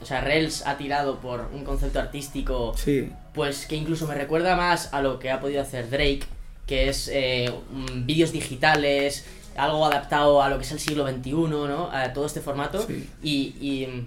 o 0.00 0.06
sea, 0.06 0.22
Rels 0.22 0.66
ha 0.66 0.78
tirado 0.78 1.18
por 1.20 1.50
un 1.52 1.62
concepto 1.64 1.98
artístico, 2.00 2.72
Sí. 2.76 3.10
pues 3.34 3.66
que 3.66 3.76
incluso 3.76 4.06
me 4.06 4.14
recuerda 4.14 4.56
más 4.56 4.94
a 4.94 5.02
lo 5.02 5.18
que 5.18 5.30
ha 5.30 5.40
podido 5.40 5.60
hacer 5.60 5.90
Drake, 5.90 6.20
que 6.66 6.88
es 6.88 7.08
eh, 7.12 7.52
vídeos 7.94 8.32
digitales, 8.32 9.24
algo 9.56 9.86
adaptado 9.86 10.42
a 10.42 10.48
lo 10.48 10.58
que 10.58 10.64
es 10.64 10.72
el 10.72 10.80
siglo 10.80 11.06
XXI, 11.06 11.30
¿no? 11.32 11.90
A 11.92 12.12
todo 12.12 12.26
este 12.26 12.40
formato. 12.40 12.86
Sí. 12.86 13.08
Y, 13.22 13.30
y, 13.60 14.06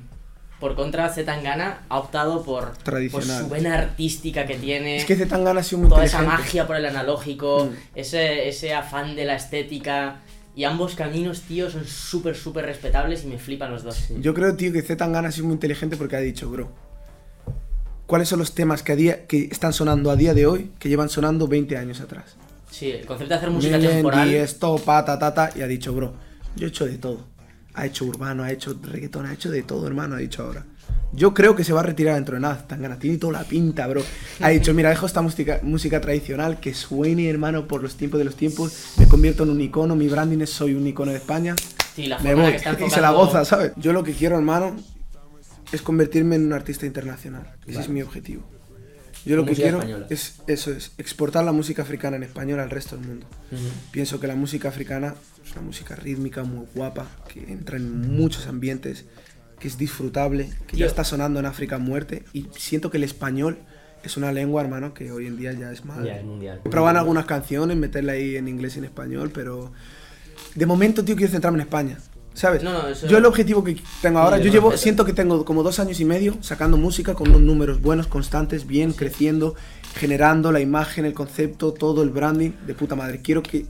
por 0.59 0.75
contra, 0.75 1.07
Zetangana 1.09 1.83
ha 1.87 1.99
optado 1.99 2.43
por, 2.43 2.73
su 2.83 3.49
vena 3.49 3.75
artística 3.75 4.47
que 4.47 4.55
tiene. 4.55 4.97
Es 4.97 5.05
que 5.05 5.15
Zetangana 5.15 5.59
ha 5.59 5.63
sido 5.63 5.81
muy 5.81 5.89
toda 5.89 6.03
esa 6.03 6.23
magia 6.23 6.65
por 6.65 6.75
el 6.75 6.85
analógico, 6.85 7.65
Mm. 7.65 7.75
ese, 7.99 8.49
ese 8.49 8.73
afán 8.73 9.15
de 9.15 9.25
la 9.25 9.35
estética. 9.35 10.21
Y 10.55 10.63
ambos 10.63 10.95
caminos, 10.95 11.41
tío, 11.41 11.69
son 11.69 11.85
súper, 11.85 12.35
súper 12.35 12.65
respetables 12.65 13.23
y 13.23 13.27
me 13.27 13.37
flipan 13.37 13.71
los 13.71 13.83
dos. 13.83 14.07
Yo 14.19 14.33
creo, 14.33 14.55
tío, 14.55 14.73
que 14.73 14.81
Zetangana 14.81 15.27
ha 15.27 15.31
sido 15.31 15.45
muy 15.45 15.53
inteligente 15.53 15.95
porque 15.95 16.15
ha 16.15 16.19
dicho, 16.19 16.49
bro. 16.49 16.71
¿Cuáles 18.07 18.27
son 18.29 18.39
los 18.39 18.55
temas 18.55 18.81
que, 18.81 18.93
a 18.93 18.95
día, 18.95 19.27
que 19.27 19.49
están 19.51 19.73
sonando 19.73 20.09
a 20.09 20.15
día 20.15 20.33
de 20.33 20.47
hoy 20.47 20.71
que 20.79 20.89
llevan 20.89 21.09
sonando 21.09 21.47
20 21.47 21.77
años 21.77 22.01
atrás? 22.01 22.37
Sí, 22.69 22.91
el 22.91 23.05
concepto 23.05 23.33
de 23.33 23.37
hacer 23.37 23.49
música 23.51 23.77
Melendi, 23.77 23.95
temporal. 23.95 24.33
esto, 24.33 24.75
pata, 24.77 25.17
tata, 25.17 25.51
y 25.55 25.61
ha 25.61 25.67
dicho, 25.67 25.93
bro, 25.93 26.13
yo 26.55 26.67
he 26.67 26.69
hecho 26.69 26.85
de 26.85 26.97
todo. 26.97 27.25
Ha 27.73 27.85
hecho 27.85 28.05
urbano, 28.05 28.43
ha 28.43 28.51
hecho 28.51 28.77
reggaetón, 28.81 29.25
ha 29.25 29.33
hecho 29.33 29.51
de 29.51 29.63
todo, 29.63 29.85
hermano, 29.87 30.15
ha 30.15 30.19
dicho 30.19 30.43
ahora. 30.43 30.65
Yo 31.13 31.33
creo 31.33 31.55
que 31.55 31.63
se 31.63 31.73
va 31.73 31.79
a 31.81 31.83
retirar 31.83 32.15
dentro 32.15 32.35
de 32.35 32.41
nada, 32.41 32.65
Tangana, 32.67 32.99
tiene 32.99 33.17
toda 33.17 33.33
la 33.33 33.43
pinta, 33.43 33.87
bro. 33.87 34.01
Ha 34.41 34.49
dicho, 34.49 34.73
mira, 34.73 34.89
dejo 34.89 35.05
esta 35.05 35.21
música, 35.21 35.59
música 35.63 36.01
tradicional 36.01 36.59
que 36.59 36.73
suene, 36.73 37.29
hermano, 37.29 37.67
por 37.67 37.81
los 37.81 37.95
tiempos 37.95 38.17
de 38.17 38.25
los 38.25 38.35
tiempos, 38.35 38.93
me 38.97 39.07
convierto 39.07 39.43
en 39.43 39.51
un 39.51 39.61
icono, 39.61 39.95
mi 39.95 40.07
branding 40.07 40.39
es 40.39 40.49
soy 40.49 40.73
un 40.73 40.85
icono 40.85 41.11
de 41.11 41.17
España, 41.17 41.55
Sí, 41.95 42.07
la 42.07 42.19
me 42.19 42.35
voy, 42.35 42.55
que 42.57 42.85
y 42.85 42.89
se 42.89 43.01
la 43.01 43.11
goza, 43.11 43.45
¿sabes? 43.45 43.71
Yo 43.77 43.93
lo 43.93 44.03
que 44.03 44.13
quiero, 44.13 44.35
hermano, 44.35 44.75
es 45.71 45.81
convertirme 45.81 46.35
en 46.35 46.45
un 46.45 46.53
artista 46.53 46.85
internacional. 46.85 47.55
Ese 47.65 47.79
es 47.79 47.89
mi 47.89 48.01
objetivo. 48.01 48.43
Yo 49.25 49.35
lo 49.35 49.45
que 49.45 49.53
quiero 49.53 49.79
española. 49.79 50.07
es 50.09 50.41
eso 50.47 50.71
es 50.71 50.91
exportar 50.97 51.43
la 51.43 51.51
música 51.51 51.81
africana 51.81 52.17
en 52.17 52.23
español 52.23 52.59
al 52.59 52.69
resto 52.69 52.97
del 52.97 53.07
mundo. 53.07 53.27
Pienso 53.91 54.19
que 54.19 54.27
la 54.27 54.35
música 54.35 54.69
africana 54.69 55.15
es 55.45 55.51
una 55.53 55.61
música 55.61 55.95
rítmica 55.95 56.43
muy 56.43 56.65
guapa, 56.75 57.07
que 57.27 57.51
entra 57.51 57.77
en 57.77 58.15
muchos 58.15 58.47
ambientes, 58.47 59.05
que 59.59 59.67
es 59.67 59.77
disfrutable, 59.77 60.49
que 60.67 60.77
ya 60.77 60.85
está 60.85 61.03
sonando 61.03 61.39
en 61.39 61.45
África 61.45 61.75
a 61.75 61.79
muerte 61.79 62.23
y 62.33 62.47
siento 62.55 62.91
que 62.91 62.97
el 62.97 63.03
español 63.03 63.57
es 64.03 64.17
una 64.17 64.31
lengua, 64.31 64.61
hermano, 64.61 64.93
que 64.93 65.11
hoy 65.11 65.27
en 65.27 65.37
día 65.37 65.51
ya 65.53 65.71
es 65.71 65.83
mal. 65.83 66.05
Ya, 66.05 66.17
es 66.17 66.23
mundial. 66.23 66.61
Proban 66.69 66.97
algunas 66.97 67.25
canciones, 67.25 67.75
meterla 67.77 68.13
ahí 68.13 68.35
en 68.35 68.47
inglés 68.47 68.75
y 68.75 68.79
en 68.79 68.85
español, 68.85 69.31
pero 69.33 69.71
de 70.55 70.65
momento, 70.65 71.03
tío, 71.03 71.15
quiero 71.15 71.31
centrarme 71.31 71.57
en 71.57 71.67
España. 71.67 71.97
¿Sabes? 72.37 72.61
No, 72.61 72.71
no, 72.71 72.87
eso- 72.87 73.07
Yo 73.07 73.17
el 73.17 73.25
objetivo 73.25 73.63
que 73.63 73.81
tengo 73.99 74.19
ahora, 74.19 74.37
Sí, 74.37 74.43
yo 74.43 74.51
llevo, 74.51 74.77
siento 74.77 75.03
que 75.05 75.11
tengo 75.13 75.43
como 75.43 75.63
dos 75.63 75.79
años 75.79 75.99
y 75.99 76.05
medio 76.05 76.37
sacando 76.41 76.77
música 76.77 77.15
con 77.15 77.29
unos 77.29 77.41
números 77.41 77.81
buenos, 77.81 78.05
constantes, 78.05 78.67
bien, 78.67 78.93
creciendo, 78.93 79.55
generando 79.95 80.51
la 80.51 80.59
imagen, 80.59 81.05
el 81.05 81.15
concepto, 81.15 81.73
todo 81.73 82.03
el 82.03 82.11
branding 82.11 82.51
de 82.67 82.75
puta 82.75 82.95
madre. 82.95 83.21
Quiero 83.23 83.41
que, 83.41 83.65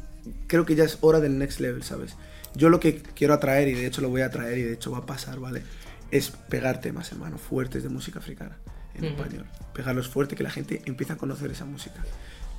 creo 0.47 0.65
que 0.65 0.76
ya 0.76 0.84
es 0.84 0.97
hora 0.99 1.22
del 1.22 1.38
next 1.38 1.61
level, 1.61 1.82
¿sabes? 1.84 2.18
Yo 2.55 2.68
lo 2.68 2.82
que 2.82 3.01
quiero 3.15 3.34
atraer, 3.34 3.70
y 3.70 3.74
de 3.74 3.86
hecho 3.88 4.01
lo 4.01 4.09
voy 4.09 4.20
a 4.22 4.32
traer, 4.32 4.57
y 4.57 4.63
de 4.63 4.74
hecho 4.74 4.91
va 4.91 4.97
a 4.97 5.05
pasar, 5.05 5.39
¿vale? 5.39 5.63
Es 6.11 6.32
pegar 6.32 6.82
temas, 6.82 7.09
hermano, 7.13 7.38
fuertes 7.38 7.84
de 7.84 7.89
música 7.89 8.20
africana 8.20 8.57
en 8.95 9.05
Ujú. 9.05 9.13
español. 9.22 9.45
Pegarlos 9.74 10.09
fuerte, 10.09 10.36
que 10.36 10.43
la 10.43 10.49
gente 10.49 10.82
empiece 10.86 11.13
a 11.13 11.15
conocer 11.15 11.49
esa 11.51 11.63
música. 11.63 12.03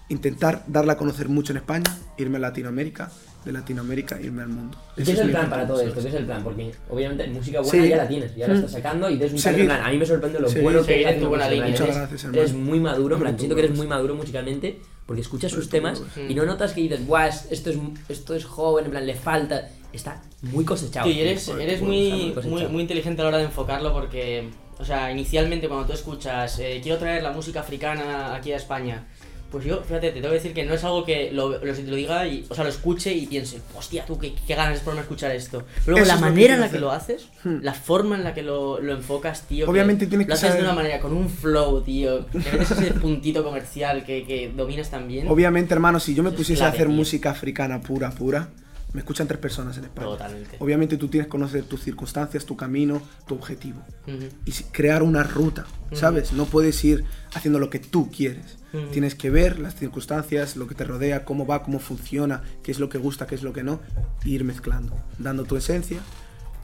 Intentar 0.09 0.65
darla 0.69 0.95
a 0.95 0.97
conocer 0.97 1.29
mucho 1.29 1.53
en 1.53 1.59
España, 1.59 1.95
irme 2.17 2.39
a 2.39 2.41
Latinoamérica, 2.41 3.11
de 3.45 3.53
Latinoamérica 3.53 4.21
irme 4.21 4.43
al 4.43 4.49
mundo. 4.49 4.77
¿Y 4.97 5.03
Ese 5.03 5.13
¿Qué 5.13 5.13
es 5.13 5.19
el 5.21 5.27
mi 5.27 5.33
plan 5.33 5.49
para 5.49 5.67
todo 5.67 5.81
esto? 5.81 6.01
¿Qué 6.03 6.09
es 6.09 6.15
el 6.15 6.25
plan? 6.27 6.43
Porque 6.45 6.73
obviamente 6.91 7.27
música 7.29 7.61
buena 7.61 7.83
Sí. 7.85 7.89
ya 7.89 7.97
la 7.97 8.09
tienes, 8.09 8.35
ya 8.37 8.47
la 8.49 8.55
Mm. 8.55 8.57
estás 8.57 8.73
sacando 8.73 9.09
y 9.11 9.17
tienes 9.19 9.45
un 9.45 9.55
plan. 9.67 9.81
A 9.83 9.91
mí 9.91 9.97
me 9.99 10.07
sorprende 10.07 10.41
lo 10.41 10.49
Seguir. 10.49 10.63
bueno 10.65 10.81
que 10.81 10.87
Seguir 10.87 11.07
eres 11.09 11.21
tu 11.23 11.29
buena 11.29 11.49
línea. 11.49 11.67
eres- 11.69 11.81
Muchas 11.81 11.97
gracias, 11.97 12.25
hermano. 12.25 12.41
Eres 12.43 12.55
muy 12.55 12.81
maduro, 12.81 13.15
en 13.17 13.21
plan, 13.23 13.35
Tú, 13.35 13.39
siento 13.41 13.55
que 13.57 13.63
eres 13.65 13.77
muy 13.77 13.87
maduro 13.87 14.15
musicalmente 14.15 14.81
porque 15.07 15.23
escuchas 15.23 15.53
sus 15.53 15.69
temas 15.71 16.01
pues. 16.15 16.31
y 16.31 16.35
no 16.35 16.45
notas 16.45 16.73
que 16.73 16.81
dices, 16.83 17.07
guau, 17.07 17.29
es- 17.29 17.47
esto 17.51 17.71
es, 17.71 17.79
esto 18.09 18.35
es 18.35 18.45
joven, 18.45 18.87
en 18.87 18.91
plan, 18.91 19.07
le 19.07 19.15
falta. 19.15 19.69
Está 19.93 20.21
muy 20.43 20.65
cosechado. 20.67 21.09
Y 21.09 21.19
eres, 21.21 21.47
Tío, 21.47 21.59
eres 21.59 21.81
muy, 21.81 22.35
muy, 22.45 22.67
muy 22.67 22.83
inteligente 22.83 23.23
a 23.23 23.25
la 23.25 23.29
hora 23.29 23.39
de 23.39 23.45
enfocarlo 23.45 23.95
porque, 23.95 24.51
o 24.79 24.85
sea, 24.85 25.11
inicialmente 25.11 25.67
cuando 25.67 25.87
tú 25.87 25.93
escuchas, 25.95 26.59
eh, 26.59 26.81
quiero 26.83 26.99
traer 26.99 27.23
la 27.23 27.33
música 27.33 27.61
africana 27.61 28.35
aquí 28.35 28.53
a 28.53 28.57
España, 28.57 29.07
pues 29.51 29.65
yo, 29.65 29.83
fíjate, 29.83 30.09
te 30.09 30.15
tengo 30.21 30.29
que 30.29 30.35
decir 30.35 30.53
que 30.53 30.65
no 30.65 30.75
es 30.75 30.85
algo 30.85 31.05
que 31.05 31.31
lo, 31.33 31.51
lo, 31.51 31.59
lo 31.65 31.97
diga 31.97 32.27
y, 32.27 32.45
o 32.49 32.55
sea, 32.55 32.65
lo 32.65 32.71
escuche 32.71 33.13
y 33.15 33.27
piense, 33.27 33.61
hostia, 33.75 34.05
tú, 34.05 34.19
qué, 34.19 34.35
qué 34.47 34.55
ganas 34.55 34.77
es 34.77 34.83
por 34.83 34.95
no 34.95 35.01
escuchar 35.01 35.31
esto. 35.31 35.65
Pero 35.85 35.93
luego 35.97 36.07
Eso 36.07 36.09
la 36.09 36.15
lo 36.21 36.27
que 36.27 36.31
manera 36.31 36.55
en 36.55 36.61
la 36.61 36.71
que 36.71 36.79
lo 36.79 36.91
haces, 36.93 37.29
Hmm. 37.45 37.59
la 37.63 37.73
forma 37.73 38.17
en 38.17 38.25
la 38.25 38.35
que 38.35 38.43
lo, 38.43 38.81
lo 38.81 38.93
enfocas, 38.93 39.43
tío. 39.49 39.65
que 39.65 39.71
Obviamente 39.71 40.07
tienes 40.07 40.27
Lo 40.27 40.33
que 40.33 40.35
haces 40.35 40.49
de 40.51 40.59
saber- 40.59 40.65
una 40.65 40.75
manera, 40.75 41.01
con 41.01 41.13
un 41.15 41.31
flow, 41.31 41.81
tío, 41.83 42.27
que 42.27 42.39
metes 42.39 42.71
ese 42.73 42.93
puntito 43.01 43.43
comercial 43.43 44.05
que, 44.05 44.25
que 44.27 44.53
dominas 44.55 44.91
también. 44.91 45.29
Obviamente, 45.29 45.73
hermano, 45.73 45.99
si 46.01 46.15
yo 46.15 46.23
me 46.23 46.29
Es 46.31 46.35
pusiese 46.37 46.63
a 46.63 46.67
clave, 46.67 46.77
hacer 46.77 46.87
tío. 46.89 46.97
música 46.97 47.31
africana 47.31 47.81
pura, 47.81 48.11
pura, 48.11 48.49
me 48.93 49.01
escuchan 49.01 49.27
tres 49.27 49.39
personas 49.41 49.77
en 49.79 49.85
España. 49.85 50.09
Totalmente. 50.09 50.57
Obviamente 50.61 50.97
tú 50.99 51.09
tienes 51.09 51.27
que 51.27 51.31
conocer 51.31 51.65
tus 51.65 51.83
circunstancias, 51.83 52.45
tu 52.45 52.57
camino, 52.57 53.01
tu 53.27 53.35
objetivo. 53.35 53.81
Ujú. 54.07 54.29
Y 54.45 54.53
si- 54.53 54.65
crear 54.65 55.03
una 55.03 55.23
ruta, 55.23 55.65
¿sabes? 55.93 56.33
No 56.33 56.45
puedes 56.47 56.83
ir 56.85 57.05
haciendo 57.35 57.59
lo 57.59 57.71
que 57.71 57.79
tú 57.79 58.11
quieres. 58.11 58.58
Tienes 58.93 59.15
que 59.15 59.31
ver 59.31 59.59
las 59.59 59.75
circunstancias, 59.75 60.57
lo 60.57 60.67
que 60.67 60.75
te 60.75 60.85
rodea, 60.85 61.25
cómo 61.25 61.47
va, 61.47 61.63
cómo 61.63 61.79
funciona, 61.79 62.43
qué 62.63 62.71
es 62.71 62.79
lo 62.79 62.89
que 62.89 62.99
gusta, 62.99 63.27
qué 63.27 63.35
es 63.35 63.43
lo 63.43 63.53
que 63.53 63.63
no, 63.63 63.81
e 64.25 64.29
ir 64.29 64.45
mezclando, 64.45 64.95
dando 65.19 65.45
tu 65.45 65.57
esencia 65.57 66.01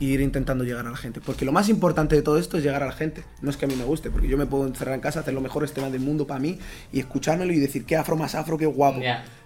e 0.01 0.05
ir 0.05 0.21
intentando 0.21 0.65
llegar 0.65 0.87
a 0.87 0.91
la 0.91 0.97
gente. 0.97 1.21
Porque 1.21 1.45
lo 1.45 1.53
más 1.53 1.69
importante 1.69 2.17
de 2.17 2.23
todo 2.23 2.39
esto 2.39 2.59
es 2.59 2.65
llegar 2.65 2.83
a 2.83 2.87
la 2.87 2.93
gente. 2.93 3.25
No 3.41 3.51
es 3.51 3.57
que 3.57 3.65
a 3.65 3.69
mí 3.69 3.77
me 3.77 3.85
guste, 3.85 4.11
porque 4.11 4.29
yo 4.29 4.37
me 4.37 4.47
puedo 4.47 4.67
encerrar 4.67 4.95
en 4.95 5.01
casa, 5.01 5.21
hacer 5.21 5.35
los 5.35 5.43
mejores 5.43 5.73
temas 5.73 5.93
del 5.93 6.01
mundo 6.01 6.27
para 6.27 6.41
mí 6.41 6.59
y 6.93 7.01
escuchármelo 7.01 7.53
y 7.53 7.59
decir 7.59 7.87
qué 7.87 7.97
afro 7.97 8.17
más 8.17 8.35
afro, 8.35 8.59
qué 8.59 8.67
guapo. 8.67 9.01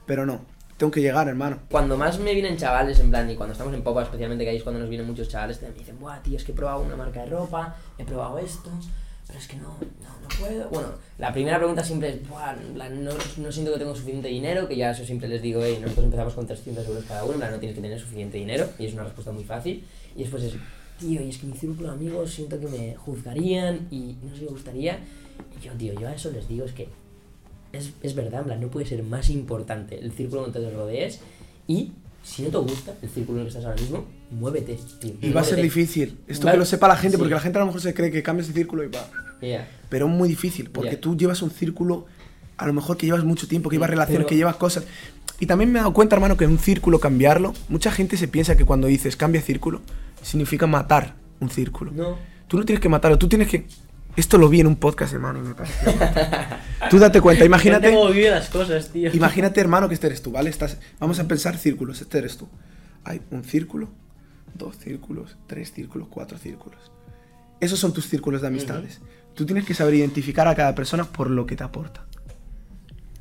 Pero 0.07 0.27
no, 0.27 0.41
tengo 0.79 0.91
que 0.91 1.01
llegar, 1.01 1.29
hermano. 1.29 1.59
Cuando 1.71 1.97
más 1.97 2.19
me 2.19 2.33
vienen 2.33 2.57
chavales, 2.57 2.99
en 3.01 3.11
plan, 3.11 3.29
y 3.29 3.37
cuando 3.37 3.53
estamos 3.53 3.75
en 3.75 3.83
Popa, 3.83 4.03
especialmente 4.03 4.45
que 4.45 4.51
ahí 4.51 4.57
es 4.57 4.63
cuando 4.63 4.81
nos 4.81 4.89
vienen 4.89 5.07
muchos 5.07 5.29
chavales, 5.29 5.59
te 5.59 5.69
me 5.69 5.75
dicen, 5.75 5.99
buah, 5.99 6.23
tío, 6.23 6.37
es 6.37 6.45
que 6.45 6.53
he 6.53 6.55
probado 6.55 6.83
una 6.83 6.97
marca 6.97 7.21
de 7.21 7.27
ropa, 7.27 7.77
he 7.99 8.05
probado 8.05 8.39
esto, 8.39 8.71
pero 9.29 9.39
es 9.39 9.47
que 9.47 9.57
no, 9.59 9.69
no, 9.69 10.21
no 10.23 10.29
puedo. 10.41 10.69
Bueno, 10.71 10.89
la 11.19 11.33
primera 11.33 11.59
pregunta 11.59 11.85
siempre 11.85 12.09
es, 12.09 12.29
buah, 12.29 12.55
no, 12.55 13.11
no 13.37 13.53
siento 13.53 13.73
que 13.73 13.79
tengo 13.79 13.95
suficiente 13.95 14.29
dinero, 14.29 14.67
que 14.67 14.75
ya 14.75 14.91
eso 14.91 15.05
siempre 15.05 15.29
les 15.29 15.43
digo, 15.43 15.61
hey, 15.63 15.79
nosotros 15.81 16.07
empezamos 16.07 16.35
con 16.35 16.47
300 16.47 16.87
euros 16.89 17.05
cada 17.05 17.25
uno, 17.25 17.37
no 17.39 17.59
tienes 17.59 17.77
que 17.77 17.83
tener 17.83 18.01
suficiente 18.01 18.39
dinero, 18.39 18.67
y 18.79 18.87
es 18.87 18.95
una 18.95 19.05
respuesta 19.05 19.31
muy 19.31 19.45
fácil. 19.45 19.85
Y 20.17 20.21
después 20.21 20.43
es, 20.43 20.55
tío, 20.99 21.23
y 21.23 21.29
es 21.29 21.37
que 21.37 21.47
mi 21.47 21.53
círculo 21.53 21.89
de 21.89 21.95
amigos 21.95 22.33
siento 22.33 22.59
que 22.59 22.67
me 22.67 22.97
juzgarían 22.97 23.87
y 23.91 24.17
no 24.23 24.31
sé 24.31 24.39
si 24.39 24.45
me 24.45 24.51
gustaría. 24.51 24.99
Y 25.61 25.65
yo, 25.65 25.73
tío, 25.75 25.93
yo 26.01 26.09
a 26.09 26.15
eso 26.15 26.31
les 26.31 26.49
digo, 26.49 26.65
es 26.65 26.73
que 26.73 26.89
es, 27.73 27.93
es 28.03 28.15
verdad, 28.15 28.51
en 28.51 28.61
no 28.63 28.69
puede 28.69 28.87
ser 28.87 29.03
más 29.03 29.29
importante 29.29 29.99
el 29.99 30.11
círculo 30.13 30.43
donde 30.43 30.59
te 30.59 30.71
rodees 30.71 31.21
y 31.67 31.93
si 32.23 32.43
no 32.43 32.49
te 32.49 32.57
gusta 32.57 32.95
el 33.03 33.11
círculo 33.11 33.41
en 33.41 33.47
el 33.47 33.53
que 33.53 33.59
estás 33.59 33.71
ahora 33.71 33.81
mismo, 33.81 34.05
muévete, 34.31 34.79
tío. 35.01 35.15
Y 35.21 35.31
va 35.33 35.41
a 35.41 35.45
ser 35.45 35.61
difícil. 35.63 36.19
Esto 36.27 36.51
que 36.51 36.57
lo 36.57 36.65
sepa 36.65 36.89
la 36.89 36.97
gente, 36.97 37.17
sí. 37.17 37.19
porque 37.19 37.35
la 37.35 37.41
gente 37.41 37.59
a 37.59 37.61
lo 37.61 37.67
mejor 37.67 37.81
se 37.81 37.95
cree 37.95 38.11
que 38.11 38.23
cambias 38.23 38.49
de 38.49 38.55
círculo 38.55 38.85
y 38.85 38.89
va. 38.89 39.09
Yeah. 39.41 39.69
Pero 39.89 40.07
es 40.07 40.13
muy 40.13 40.29
difícil, 40.29 40.71
porque 40.71 40.97
tú 40.97 41.17
llevas 41.17 41.43
un 41.43 41.51
círculo, 41.51 42.07
a 42.57 42.67
lo 42.67 42.73
mejor 42.73 42.97
que 42.97 43.07
llevas 43.07 43.25
mucho 43.25 43.47
tiempo, 43.49 43.71
que 43.71 43.77
llevas 43.77 43.91
relaciones, 43.91 44.19
pero- 44.25 44.29
que 44.29 44.37
llevas 44.37 44.57
cosas. 44.57 44.85
Y 45.41 45.47
también 45.47 45.71
me 45.71 45.79
he 45.79 45.83
dado 45.83 45.93
cuenta, 45.93 46.17
hermano, 46.17 46.37
que 46.37 46.47
un 46.47 46.59
círculo 46.59 46.99
cambiarlo, 46.99 47.55
mucha 47.69 47.93
gente 47.93 48.17
se 48.17 48.27
piensa 48.27 48.57
que 48.57 48.65
cuando 48.65 48.89
dices 48.89 49.15
cambia 49.17 49.41
círculo, 49.41 49.81
significa 50.23 50.67
matar 50.67 51.15
un 51.39 51.49
círculo. 51.51 51.93
No. 51.93 52.17
Tú 52.49 52.59
no 52.59 52.65
tienes 52.65 52.81
que 52.81 52.89
matarlo, 52.89 53.19
tú 53.19 53.29
tienes 53.29 53.47
que 53.49 53.67
Esto 54.17 54.37
lo 54.37 54.49
vi 54.49 54.59
en 54.59 54.67
un 54.67 54.75
podcast, 54.75 55.13
hermano, 55.15 55.39
y 55.39 55.43
me 55.43 55.55
pareció. 55.55 55.93
Tú 56.91 56.99
date 56.99 57.21
cuenta, 57.21 57.45
imagínate. 57.53 57.93
cómo 57.93 58.09
vive 58.11 58.31
las 58.31 58.49
cosas, 58.49 58.89
tío. 58.89 59.15
Imagínate, 59.15 59.61
hermano, 59.61 59.87
que 59.87 59.95
este 59.95 60.09
eres 60.09 60.23
tú, 60.23 60.33
¿vale? 60.33 60.51
Estás, 60.51 60.79
vamos 60.99 61.21
a 61.21 61.29
pensar 61.29 61.57
círculos, 61.57 62.01
este 62.01 62.19
eres 62.19 62.37
tú. 62.37 62.49
Hay 63.05 63.21
un 63.31 63.45
círculo, 63.45 63.89
dos 64.59 64.77
círculos, 64.79 65.37
tres 65.47 65.73
círculos, 65.73 66.09
cuatro 66.11 66.37
círculos. 66.37 66.91
Esos 67.61 67.79
son 67.79 67.93
tus 67.93 68.09
círculos 68.09 68.43
de 68.43 68.49
amistades. 68.49 69.01
Tú 69.35 69.47
tienes 69.47 69.65
que 69.65 69.75
saber 69.75 69.95
identificar 69.95 70.47
a 70.49 70.55
cada 70.55 70.75
persona 70.75 71.05
por 71.05 71.31
lo 71.31 71.47
que 71.47 71.57
te 71.57 71.65
aporta. 71.65 72.07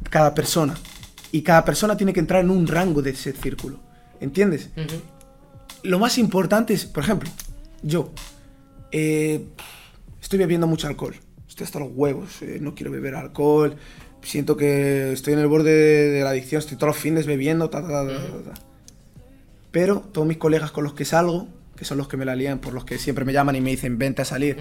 Cada 0.09 0.33
persona. 0.33 0.75
Y 1.31 1.41
cada 1.41 1.65
persona 1.65 1.97
tiene 1.97 2.13
que 2.13 2.19
entrar 2.19 2.43
en 2.43 2.49
un 2.49 2.67
rango 2.67 3.01
de 3.01 3.11
ese 3.11 3.33
círculo. 3.33 3.79
¿Entiendes? 4.19 4.69
Ujú. 4.75 5.01
Lo 5.83 5.99
más 5.99 6.17
importante 6.17 6.73
es, 6.73 6.85
por 6.85 7.03
ejemplo, 7.03 7.29
yo 7.81 8.11
eh, 8.91 9.45
estoy 10.21 10.39
bebiendo 10.39 10.67
mucho 10.67 10.88
alcohol. 10.88 11.15
Estoy 11.47 11.65
hasta 11.65 11.79
los 11.79 11.89
huevos. 11.93 12.41
eh, 12.41 12.59
no 12.61 12.75
quiero 12.75 12.91
beber 12.91 13.15
alcohol. 13.15 13.75
Siento 14.21 14.57
que 14.57 15.13
estoy 15.13 15.33
en 15.33 15.39
el 15.39 15.47
borde 15.47 15.71
de, 16.11 16.23
la 16.23 16.31
adicción. 16.31 16.59
Estoy 16.59 16.77
todos 16.77 16.95
los 16.95 17.01
fines 17.01 17.25
bebiendo. 17.25 17.69
ta, 17.69 17.81
ta, 17.81 18.05
ta. 18.07 18.66
Pero 19.72 19.99
todos 20.11 20.28
mis 20.28 20.38
colegas 20.38 20.72
con 20.72 20.84
los 20.84 20.93
que 20.93 21.05
salgo, 21.05 21.47
que 21.76 21.86
son 21.86 21.97
los 21.97 22.07
que 22.07 22.18
me 22.18 22.26
la 22.26 22.36
lían, 22.36 22.59
por 22.59 22.74
los 22.74 22.86
que 22.86 22.97
siempre 22.97 23.26
me 23.26 23.34
llaman 23.34 23.55
y 23.55 23.61
me 23.61 23.70
dicen, 23.72 23.97
vente 23.97 24.22
a 24.22 24.26
salir, 24.26 24.57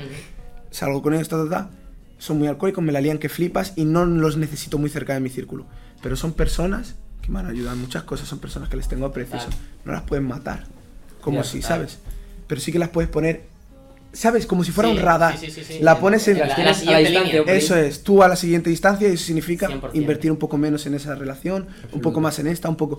salgo 0.70 1.02
con 1.02 1.14
ellos, 1.14 1.28
ta, 1.28 1.42
ta, 1.42 1.48
ta, 1.48 1.70
son 2.18 2.38
muy 2.38 2.48
alcohólicos, 2.48 2.82
me 2.82 2.92
la 2.92 3.00
lían 3.00 3.18
que 3.18 3.28
flipas 3.28 3.72
y 3.76 3.84
no 3.84 4.04
los 4.04 4.36
necesito 4.36 4.78
muy 4.78 4.90
cerca 4.90 5.14
de 5.14 5.20
mi 5.20 5.28
círculo. 5.28 5.66
Pero 6.02 6.16
son 6.16 6.32
personas 6.32 6.96
que 7.22 7.30
me 7.30 7.38
han 7.40 7.46
ayudado 7.46 7.74
en 7.74 7.82
muchas 7.82 8.04
cosas, 8.04 8.28
son 8.28 8.38
personas 8.38 8.68
que 8.68 8.76
les 8.76 8.88
tengo 8.88 9.06
aprecio. 9.06 9.38
Claro. 9.38 9.52
No 9.84 9.92
las 9.92 10.02
pueden 10.02 10.26
matar, 10.26 10.66
como 11.20 11.42
si, 11.44 11.60
claro. 11.60 11.76
¿sabes? 11.76 11.98
Pero 12.46 12.60
sí 12.60 12.72
que 12.72 12.78
las 12.78 12.90
puedes 12.90 13.10
poner, 13.10 13.44
¿sabes? 14.16 14.46
Como 14.46 14.64
si 14.64 14.72
fuera 14.72 14.90
Sí, 14.90 14.96
un 14.96 15.02
radar. 15.02 15.38
sí, 15.38 15.46
sí, 15.50 15.62
sí, 15.62 15.74
sí, 15.74 15.78
la 15.80 15.98
pones 16.00 16.26
en... 16.28 16.38
La- 16.38 16.46
la 16.46 16.54
a 16.54 16.64
la 16.64 16.74
siguiente 16.74 17.04
distancia. 17.22 17.54
Eso 17.54 17.76
es, 17.76 18.02
tú 18.02 18.22
a 18.22 18.28
la 18.28 18.36
siguiente 18.36 18.70
distancia 18.70 19.08
y 19.08 19.12
eso 19.12 19.24
significa 19.24 19.68
100%. 19.68 19.90
invertir 19.94 20.30
un 20.30 20.38
poco 20.38 20.56
menos 20.58 20.86
en 20.86 20.94
esa 20.94 21.14
relación, 21.14 21.66
un 21.92 22.00
poco 22.00 22.20
más 22.20 22.38
en 22.38 22.46
esta, 22.46 22.68
un 22.68 22.76
poco... 22.76 22.98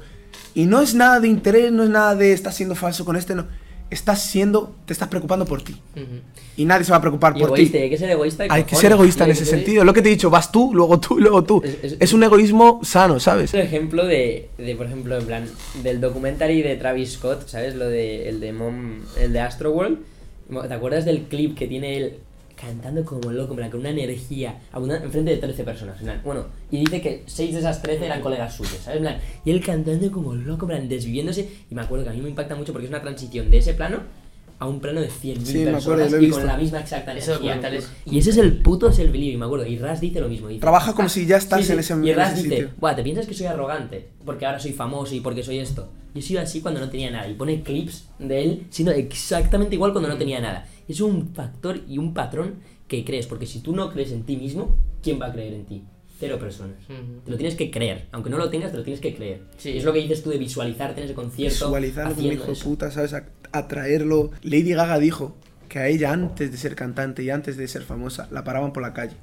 Y 0.53 0.65
no 0.65 0.81
es 0.81 0.95
nada 0.95 1.19
de 1.19 1.27
interés, 1.27 1.71
no 1.71 1.83
es 1.83 1.89
nada 1.89 2.15
de 2.15 2.33
estás 2.33 2.55
siendo 2.55 2.75
falso 2.75 3.03
con 3.05 3.15
este, 3.15 3.35
no. 3.35 3.45
Estás 3.89 4.21
siendo, 4.21 4.75
te 4.85 4.91
estás 4.91 5.07
preocupando 5.07 5.45
por 5.45 5.61
ti. 5.61 5.73
Y 6.57 6.65
nadie 6.65 6.83
se 6.83 6.91
va 6.91 6.97
a 6.97 7.01
preocupar 7.01 7.33
Y 7.37 7.39
por 7.39 7.53
ti. 7.53 7.71
hay 7.73 7.89
que 7.89 7.97
ser 7.97 8.09
egoísta. 8.09 8.43
Hay 8.49 8.65
que 8.65 8.75
ser 8.75 8.91
egoísta 8.91 9.23
en 9.23 9.31
ese 9.31 9.45
sentido. 9.45 9.85
Lo 9.85 9.93
que 9.93 10.01
te 10.01 10.09
he 10.09 10.11
dicho, 10.11 10.29
vas 10.29 10.51
tú, 10.51 10.71
luego 10.73 10.99
tú 10.99 11.17
y 11.19 11.21
luego 11.21 11.43
tú. 11.45 11.61
Es- 11.63 11.77
Es, 11.93 11.97
es- 11.97 12.13
un 12.13 12.21
egoísmo 12.23 12.81
sano, 12.83 13.17
¿sabes? 13.21 13.53
un 13.53 13.61
ejemplo 13.61 14.05
de, 14.05 14.49
de, 14.57 14.75
por 14.75 14.87
ejemplo, 14.87 15.17
en 15.17 15.25
plan, 15.25 15.45
del 15.83 16.01
documentary 16.01 16.61
de 16.63 16.75
Travis 16.75 17.13
Scott, 17.13 17.47
¿sabes? 17.47 17.75
Lo 17.75 17.87
de, 17.87 18.27
el 18.27 18.41
de 18.41 18.51
Mom, 18.51 18.99
el 19.17 19.31
de 19.31 19.39
Astroworld. 19.39 19.99
¿Te 20.49 20.73
acuerdas 20.73 21.05
del 21.05 21.23
clip 21.23 21.57
que 21.57 21.67
tiene 21.67 21.97
él 21.97 22.13
cantando 22.59 23.05
como 23.05 23.31
loco, 23.31 23.51
en 23.53 23.57
plan, 23.57 23.69
con 23.69 23.81
una 23.81 23.89
energía, 23.91 24.59
enfrente 24.73 25.31
de 25.31 25.37
13 25.37 25.63
personas? 25.63 25.99
en 25.99 26.05
plan, 26.05 26.21
bueno, 26.23 26.45
y 26.71 26.77
dice 26.79 27.01
que 27.01 27.23
6 27.27 27.53
de 27.53 27.59
esas 27.59 27.81
13 27.81 28.05
eran 28.05 28.21
colegas 28.21 28.55
suyos, 28.55 28.77
¿sabes? 28.83 28.97
En 28.97 29.03
plan, 29.03 29.17
y 29.45 29.51
él 29.51 29.63
cantando 29.63 30.11
como 30.11 30.33
loco, 30.33 30.65
en 30.65 30.69
plan, 30.69 30.89
desviviéndose. 30.89 31.47
Y 31.69 31.75
me 31.75 31.81
acuerdo 31.81 32.05
que 32.05 32.11
a 32.11 32.13
mí 32.13 32.21
me 32.21 32.29
impacta 32.29 32.55
mucho 32.55 32.71
porque 32.71 32.85
es 32.85 32.89
una 32.91 33.01
transición 33.01 33.51
de 33.51 33.57
ese 33.59 33.73
plano 33.73 33.99
a 34.59 34.65
un 34.67 34.79
plano 34.79 35.01
de 35.01 35.09
100.000 35.09 35.45
Sí, 35.45 35.57
me 35.59 35.65
personas 35.71 36.07
acuerdo, 36.07 36.25
y 36.25 36.29
con 36.31 36.47
la 36.47 36.57
misma 36.57 36.79
exacta 36.79 37.11
energía. 37.11 37.59
es- 37.69 37.91
Y 38.07 38.17
ese 38.17 38.31
es 38.31 38.37
el 38.37 38.53
puto 38.63 38.91
self-believe, 38.91 39.33
y 39.33 39.37
me 39.37 39.45
acuerdo. 39.45 39.67
Y 39.67 39.77
Raz 39.77 40.01
dice 40.01 40.19
lo 40.19 40.27
mismo. 40.29 40.47
Dice, 40.47 40.61
Trabaja 40.61 40.93
como 40.95 41.09
si 41.09 41.27
ya 41.27 41.37
estás 41.37 41.59
Sí, 41.59 41.67
sí, 41.67 41.73
en 41.73 41.79
ese, 41.79 41.93
Y 42.03 42.11
Raz 42.13 42.35
dice, 42.35 42.49
sitio. 42.49 42.69
Buah, 42.79 42.95
¿te 42.95 43.03
piensas 43.03 43.27
que 43.27 43.35
soy 43.35 43.45
arrogante? 43.45 44.07
Porque 44.25 44.47
ahora 44.47 44.59
soy 44.59 44.73
famoso 44.73 45.13
y 45.13 45.19
porque 45.19 45.43
soy 45.43 45.59
esto. 45.59 45.89
Yo 46.19 46.27
soy 46.27 46.37
así 46.37 46.61
cuando 46.61 46.79
no 46.79 46.89
tenía 46.89 47.11
nada. 47.11 47.27
Y 47.29 47.35
pone 47.35 47.61
clips 47.61 48.07
de 48.19 48.43
él 48.43 48.67
siendo 48.69 48.91
exactamente 48.91 49.75
igual 49.75 49.91
cuando 49.91 50.09
no 50.09 50.17
tenía 50.17 50.39
nada. 50.39 50.67
Es 50.87 51.01
un 51.01 51.33
factor 51.33 51.81
y 51.87 51.97
un 51.97 52.13
patrón 52.13 52.55
que 52.87 53.03
crees. 53.05 53.27
Porque 53.27 53.45
si 53.45 53.59
tú 53.59 53.75
no 53.75 53.91
crees 53.91 54.11
en 54.11 54.23
ti 54.23 54.35
mismo, 54.37 54.75
¿quién 55.03 55.21
va 55.21 55.27
a 55.27 55.33
creer 55.33 55.53
en 55.53 55.65
ti? 55.65 55.83
Cero 56.19 56.39
personas. 56.39 56.77
Te 56.87 57.29
lo 57.29 57.37
tienes 57.37 57.55
que 57.55 57.69
creer. 57.69 58.07
Aunque 58.11 58.29
no 58.31 58.37
lo 58.37 58.49
tengas, 58.49 58.71
te 58.71 58.77
lo 58.77 58.83
tienes 58.83 58.99
que 58.99 59.13
creer. 59.13 59.41
Sí. 59.57 59.71
Y 59.71 59.77
es 59.77 59.83
lo 59.83 59.93
que 59.93 59.99
dices 59.99 60.23
tú 60.23 60.31
de 60.31 60.39
visualizarte 60.39 61.01
en 61.01 61.05
ese 61.05 61.13
concierto. 61.13 61.65
Visualizarlo 61.67 62.15
como 62.15 62.31
hijo 62.31 62.51
eso. 62.51 62.63
puta, 62.63 62.89
¿sabes? 62.89 63.15
Atraerlo. 63.51 64.31
Lady 64.41 64.73
Gaga 64.73 64.97
dijo 64.97 65.35
que 65.69 65.79
a 65.79 65.87
ella 65.87 66.11
antes 66.11 66.51
de 66.51 66.57
ser 66.57 66.75
cantante 66.75 67.21
y 67.23 67.29
antes 67.29 67.55
de 67.57 67.67
ser 67.67 67.83
famosa, 67.83 68.27
la 68.31 68.43
paraban 68.43 68.73
por 68.73 68.81
la 68.81 68.93
calle. 68.93 69.15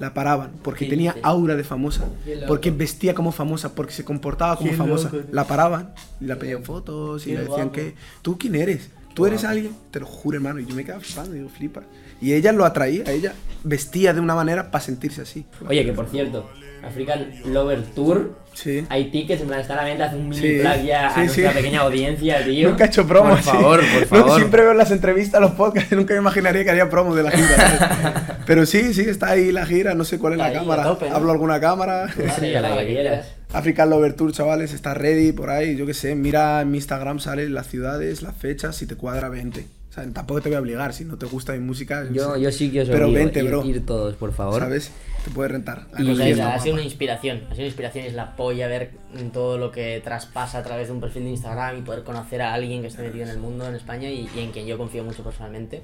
La 0.00 0.12
paraban 0.14 0.50
porque 0.62 0.86
¿Qué 0.86 0.90
tenía 0.90 1.14
aura 1.22 1.54
de 1.54 1.62
famosa, 1.62 2.06
porque 2.48 2.70
vestía 2.70 3.14
como 3.14 3.30
famosa, 3.32 3.74
porque 3.74 3.92
se 3.92 4.02
comportaba 4.04 4.56
como 4.56 4.70
Qué 4.70 4.76
famosa. 4.76 5.10
loco. 5.12 5.28
La 5.30 5.44
paraban 5.46 5.92
y 6.20 6.24
la 6.24 6.36
pedían 6.36 6.64
fotos 6.64 7.26
y 7.26 7.32
le 7.32 7.40
decían 7.40 7.68
guapo. 7.68 7.72
que, 7.72 7.94
¿tú 8.22 8.38
quién 8.38 8.54
eres? 8.56 8.90
¿Tú 9.14 9.26
eres 9.26 9.44
alguien? 9.44 9.72
Te 9.90 10.00
lo 10.00 10.06
juro, 10.06 10.36
hermano. 10.36 10.58
Y 10.60 10.66
yo 10.66 10.74
me 10.74 10.84
quedaba 10.84 11.00
flipando, 11.00 11.32
digo, 11.32 11.48
flipa. 11.48 11.82
Y 12.20 12.32
ella 12.32 12.52
lo 12.52 12.64
atraía, 12.64 13.04
ella 13.10 13.34
vestía 13.64 14.14
de 14.14 14.20
una 14.20 14.34
manera 14.34 14.70
para 14.70 14.82
sentirse 14.82 15.20
así. 15.22 15.44
Oye, 15.68 15.84
que 15.84 15.92
por 15.92 16.08
cierto, 16.08 16.48
African 16.84 17.30
Lover 17.46 17.82
Tour. 17.94 18.38
Sí. 18.52 18.84
Hay 18.88 19.10
tickets, 19.10 19.40
en 19.42 19.46
plan, 19.48 19.60
está 19.60 19.74
a 19.74 19.76
la 19.76 19.84
venta, 19.84 20.06
hace 20.06 20.16
un 20.16 20.28
mini 20.28 20.40
Sí, 20.42 20.58
plug 20.60 20.82
ya 20.84 21.10
sí, 21.14 21.20
a 21.20 21.24
nuestra 21.24 21.52
pequeña 21.52 21.80
audiencia, 21.80 22.44
tío. 22.44 22.68
Nunca 22.70 22.84
he 22.84 22.86
hecho 22.88 23.06
promo. 23.06 23.30
Por 23.30 23.38
sí. 23.38 23.44
favor, 23.44 23.80
por 23.80 24.00
No, 24.18 24.24
favor. 24.24 24.36
siempre 24.38 24.62
veo 24.62 24.74
las 24.74 24.90
entrevistas, 24.90 25.40
los 25.40 25.52
podcasts, 25.52 25.92
nunca 25.96 26.14
me 26.14 26.20
imaginaría 26.20 26.64
que 26.64 26.70
haría 26.70 26.90
promo 26.90 27.14
de 27.14 27.22
la 27.22 27.30
gira. 27.30 28.38
Pero 28.46 28.66
sí, 28.66 28.92
sí, 28.92 29.02
está 29.02 29.30
ahí 29.30 29.52
la 29.52 29.64
gira, 29.66 29.94
no 29.94 30.04
sé 30.04 30.18
cuál 30.18 30.32
es 30.34 30.38
la 30.40 30.52
cámara. 30.52 30.82
tope, 30.82 31.08
¿no? 31.08 31.16
Hablo 31.16 31.30
alguna 31.32 31.60
cámara. 31.60 32.08
Sí, 32.38 32.54
a 32.54 32.60
la 32.60 32.76
que 32.78 32.86
quieras. 32.86 33.26
African 33.52 33.88
Lover 33.90 34.14
Tour, 34.14 34.32
chavales, 34.32 34.72
está 34.72 34.94
ready 34.94 35.32
por 35.32 35.50
ahí, 35.50 35.76
yo 35.76 35.86
qué 35.86 35.94
sé. 35.94 36.14
Mira 36.14 36.60
en 36.60 36.70
mi 36.70 36.78
Instagram 36.78 37.20
salen 37.20 37.54
las 37.54 37.68
ciudades, 37.68 38.22
las 38.22 38.36
fechas, 38.36 38.76
si 38.76 38.86
te 38.86 38.96
cuadra, 38.96 39.28
vente. 39.28 39.66
Sea, 40.02 40.12
tampoco 40.12 40.40
te 40.40 40.48
voy 40.48 40.56
a 40.56 40.60
obligar, 40.60 40.92
si 40.92 41.04
no 41.04 41.16
te 41.16 41.26
gusta 41.26 41.52
mi 41.52 41.58
música. 41.60 42.06
Yo, 42.12 42.36
yo 42.36 42.50
sí 42.52 42.70
que 42.70 42.82
os 42.82 42.88
Pero 42.88 43.06
obligo, 43.06 43.24
vente, 43.24 43.40
ir, 43.42 43.46
bro. 43.48 43.64
ir 43.64 43.84
todos, 43.86 44.14
por 44.16 44.32
favor. 44.32 44.60
¿Sabes? 44.60 44.90
Te 45.24 45.30
puedes 45.30 45.52
rentar. 45.52 45.86
La 45.92 46.02
Y- 46.28 46.40
ha 46.40 46.58
sido 46.58 46.74
una 46.74 46.82
inspiración, 46.82 47.38
ha 47.44 47.50
sido 47.50 47.58
una 47.58 47.66
inspiración 47.66 48.04
y 48.04 48.08
es 48.08 48.14
la 48.14 48.36
polla 48.36 48.66
ver 48.68 48.92
todo 49.32 49.58
lo 49.58 49.70
que 49.70 50.00
traspasa 50.02 50.58
a 50.58 50.62
través 50.62 50.88
de 50.88 50.94
un 50.94 51.00
perfil 51.00 51.24
de 51.24 51.30
Instagram 51.30 51.78
y 51.78 51.82
poder 51.82 52.04
conocer 52.04 52.40
a 52.42 52.54
alguien 52.54 52.80
que 52.80 52.88
esté 52.88 53.02
metido 53.02 53.24
en 53.24 53.30
el 53.30 53.38
mundo 53.38 53.68
en 53.68 53.74
España 53.74 54.08
y, 54.10 54.28
y 54.34 54.40
en 54.40 54.50
quien 54.52 54.66
yo 54.66 54.78
confío 54.78 55.04
mucho 55.04 55.22
personalmente. 55.22 55.82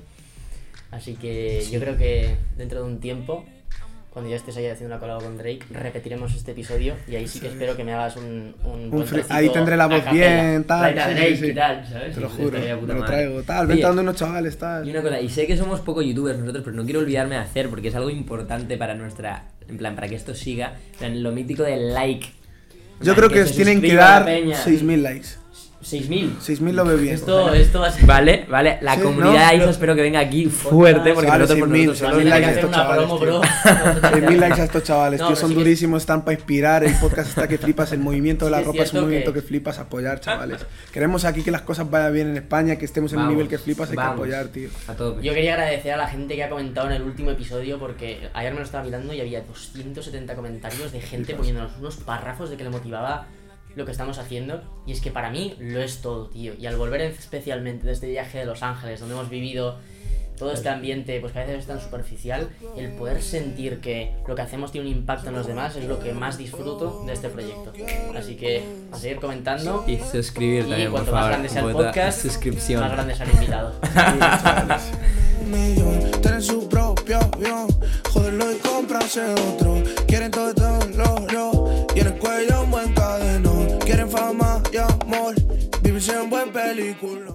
Así 0.90 1.14
que 1.14 1.62
yo 1.70 1.80
creo 1.80 1.96
que 1.98 2.36
dentro 2.56 2.80
de 2.82 2.86
un 2.86 3.00
tiempo, 3.00 3.44
cuando 4.16 4.30
ya 4.30 4.36
estés 4.36 4.56
ahí 4.56 4.64
haciendo 4.64 4.94
una 4.94 4.98
colabo 4.98 5.20
con 5.20 5.36
Drake, 5.36 5.60
repetiremos 5.68 6.34
este 6.34 6.52
episodio 6.52 6.94
y 7.06 7.16
ahí 7.16 7.28
sí 7.28 7.38
que 7.38 7.48
espero 7.48 7.76
que 7.76 7.84
me 7.84 7.92
hagas 7.92 8.16
un, 8.16 8.54
un, 8.64 8.90
buen 8.90 9.06
ahí 9.28 9.50
tendré 9.50 9.76
la 9.76 9.88
voz 9.88 10.10
bien, 10.10 10.64
tal. 10.64 10.94
Drake 10.94 11.36
sí, 11.36 11.52
tal, 11.52 11.86
¿sabes? 11.86 12.14
Te 12.14 12.20
lo 12.22 12.30
juro, 12.30 12.58
puta 12.80 12.94
lo 12.94 13.04
traigo, 13.04 13.42
tal. 13.42 13.66
Vente 13.66 13.86
donde 13.86 14.00
unos 14.00 14.16
chavales, 14.16 14.56
tal. 14.56 14.88
Y 14.88 14.90
una 14.90 15.02
cosa, 15.02 15.20
y 15.20 15.28
sé 15.28 15.46
que 15.46 15.54
somos 15.58 15.80
poco 15.80 16.00
youtubers 16.00 16.38
nosotros, 16.38 16.64
pero 16.64 16.74
no 16.74 16.84
quiero 16.86 17.00
olvidarme 17.00 17.34
de 17.34 17.42
hacer 17.42 17.68
porque 17.68 17.88
es 17.88 17.94
algo 17.94 18.08
importante 18.08 18.78
para 18.78 18.94
nuestra. 18.94 19.48
En 19.68 19.76
plan, 19.76 19.94
para 19.94 20.08
que 20.08 20.14
esto 20.14 20.34
siga. 20.34 20.76
En 20.92 20.98
plan, 20.98 21.22
lo 21.22 21.32
mítico 21.32 21.64
del 21.64 21.92
like. 21.92 22.26
Yo 23.02 23.14
creo 23.14 23.28
que 23.28 23.44
se 23.44 23.52
tienen 23.52 23.82
que 23.82 23.96
dar 23.96 24.24
peña. 24.24 24.56
6.000 24.56 24.96
likes. 25.02 25.28
6.000. 25.82 26.38
6.000 26.40 26.72
lo 26.72 26.84
veo 26.84 26.96
bien. 26.96 27.14
Esto, 27.14 27.52
esto 27.54 27.80
va 27.80 27.88
a 27.88 27.92
ser... 27.92 28.06
Vale, 28.06 28.46
vale. 28.48 28.78
La 28.80 28.94
Sí, 28.96 29.02
comunidad 29.02 29.32
¿no? 29.46 29.52
de 29.52 29.58
Pero- 29.58 29.70
espero 29.70 29.94
que 29.94 30.02
venga 30.02 30.20
aquí 30.20 30.46
fuerte 30.46 31.12
porque 31.12 31.28
Vale, 31.28 31.42
nosotros 31.44 31.68
por 31.68 31.76
6.000, 31.76 31.86
nosotros 31.86 32.10
tener 32.18 32.26
like 32.28 32.44
que 32.44 32.50
hacer 32.50 32.64
una 32.66 32.76
chavales, 32.76 33.04
promo, 33.06 33.18
tío. 33.18 33.26
bro. 33.40 33.40
6.000 33.42 34.36
likes 34.38 34.60
a 34.60 34.64
estos 34.64 34.82
chavales, 34.82 35.20
No, 35.20 35.26
tío. 35.28 35.36
Son 35.36 35.48
sí 35.50 35.54
que- 35.54 35.60
durísimos, 35.60 36.02
están 36.02 36.24
para 36.24 36.34
inspirar. 36.34 36.82
El 36.84 36.94
podcast 36.94 37.28
está 37.28 37.46
que 37.46 37.58
flipas. 37.58 37.92
El 37.92 38.00
movimiento 38.00 38.46
de 38.46 38.50
la 38.50 38.58
Sí, 38.60 38.64
ropa 38.64 38.82
es 38.82 38.92
un 38.94 39.00
movimiento 39.02 39.32
que... 39.32 39.40
que- 39.40 39.46
flipas. 39.46 39.78
Apoyar, 39.78 40.20
chavales. 40.20 40.64
Queremos 40.92 41.24
aquí 41.24 41.42
que 41.42 41.50
las 41.50 41.62
cosas 41.62 41.88
vayan 41.90 42.12
bien 42.12 42.28
en 42.30 42.36
España, 42.38 42.76
que 42.76 42.84
estemos 42.84 43.12
en 43.12 43.18
un 43.18 43.24
Vamos, 43.26 43.34
nivel 43.36 43.48
que 43.48 43.58
flipas. 43.58 43.90
Hay 43.90 43.96
vamos. 43.96 44.14
que 44.14 44.20
apoyar, 44.22 44.46
tío. 44.48 44.68
A 44.88 44.94
tope. 44.94 45.22
Yo 45.22 45.34
quería 45.34 45.54
agradecer 45.54 45.92
a 45.92 45.96
la 45.98 46.08
gente 46.08 46.34
que 46.34 46.42
ha 46.42 46.48
comentado 46.48 46.86
en 46.88 46.94
el 46.94 47.02
último 47.02 47.30
episodio 47.30 47.78
porque 47.78 48.28
ayer 48.34 48.52
me 48.52 48.58
lo 48.60 48.64
estaba 48.64 48.82
mirando 48.82 49.12
y 49.12 49.20
había 49.20 49.42
270 49.42 50.34
comentarios 50.34 50.90
de 50.92 51.00
gente 51.00 51.34
poniéndonos 51.34 51.72
unos 51.78 51.96
párrafos 51.96 52.50
de 52.50 52.56
que 52.56 52.64
le 52.64 52.70
motivaba 52.70 53.26
lo 53.76 53.84
que 53.84 53.92
estamos 53.92 54.18
haciendo 54.18 54.62
y 54.86 54.92
es 54.92 55.00
que 55.00 55.10
para 55.10 55.30
mí 55.30 55.54
lo 55.60 55.80
es 55.80 56.00
todo, 56.00 56.28
tío. 56.28 56.54
Y 56.58 56.66
al 56.66 56.76
volver 56.76 57.02
especialmente 57.02 57.86
de 57.86 57.92
este 57.92 58.08
viaje 58.08 58.38
de 58.38 58.46
Los 58.46 58.62
Ángeles 58.62 59.00
donde 59.00 59.14
hemos 59.14 59.30
vivido 59.30 59.76
todo 60.36 60.52
este 60.52 60.68
ambiente 60.68 61.18
pues 61.20 61.32
que 61.32 61.38
a 61.38 61.42
veces 61.44 61.60
es 61.60 61.66
tan 61.66 61.80
superficial, 61.80 62.50
el 62.76 62.92
poder 62.92 63.22
sentir 63.22 63.80
que 63.80 64.12
lo 64.26 64.34
que 64.34 64.42
hacemos 64.42 64.70
tiene 64.72 64.88
un 64.90 64.96
impacto 64.96 65.28
en 65.28 65.34
los 65.34 65.46
demás 65.46 65.76
es 65.76 65.84
lo 65.84 65.98
que 65.98 66.12
más 66.12 66.36
disfruto 66.36 67.04
de 67.06 67.12
este 67.12 67.28
proyecto. 67.28 67.72
Así 68.14 68.36
que 68.36 68.62
a 68.92 68.96
seguir 68.96 69.18
comentando 69.18 69.84
Y 69.86 69.98
suscribir 69.98 70.64
y 70.66 70.68
también, 70.68 70.90
por 70.90 71.04
cuanto 71.04 71.12
más 71.12 71.20
favor. 71.20 71.30
grande 71.30 71.48
sea 71.48 71.62
el 71.62 71.72
podcast, 71.72 72.22
suscripción. 72.22 72.80
más 72.80 72.92
grande 72.92 73.14
será 73.14 73.30
el 73.30 73.36
invitado. 73.36 73.74
su 76.40 76.68
propio 76.68 77.18
joderlo 78.12 78.52
y 78.52 78.56
comprarse 78.56 79.22
otro. 79.32 79.82
Quieren 80.06 80.30
todo, 80.30 80.54
todo, 80.54 80.78
lo, 80.94 81.26
lo, 81.32 81.86
y 81.94 82.00
en 82.00 82.06
el 82.08 82.18
cuello 82.18 82.62
un 82.62 82.70
buen 82.70 82.92
cadeno. 82.92 83.45
Fama 84.08 84.62
y 84.72 84.76
amor, 84.76 85.34
vivirse 85.82 86.12
en 86.12 86.30
buen 86.30 86.52
película. 86.52 87.32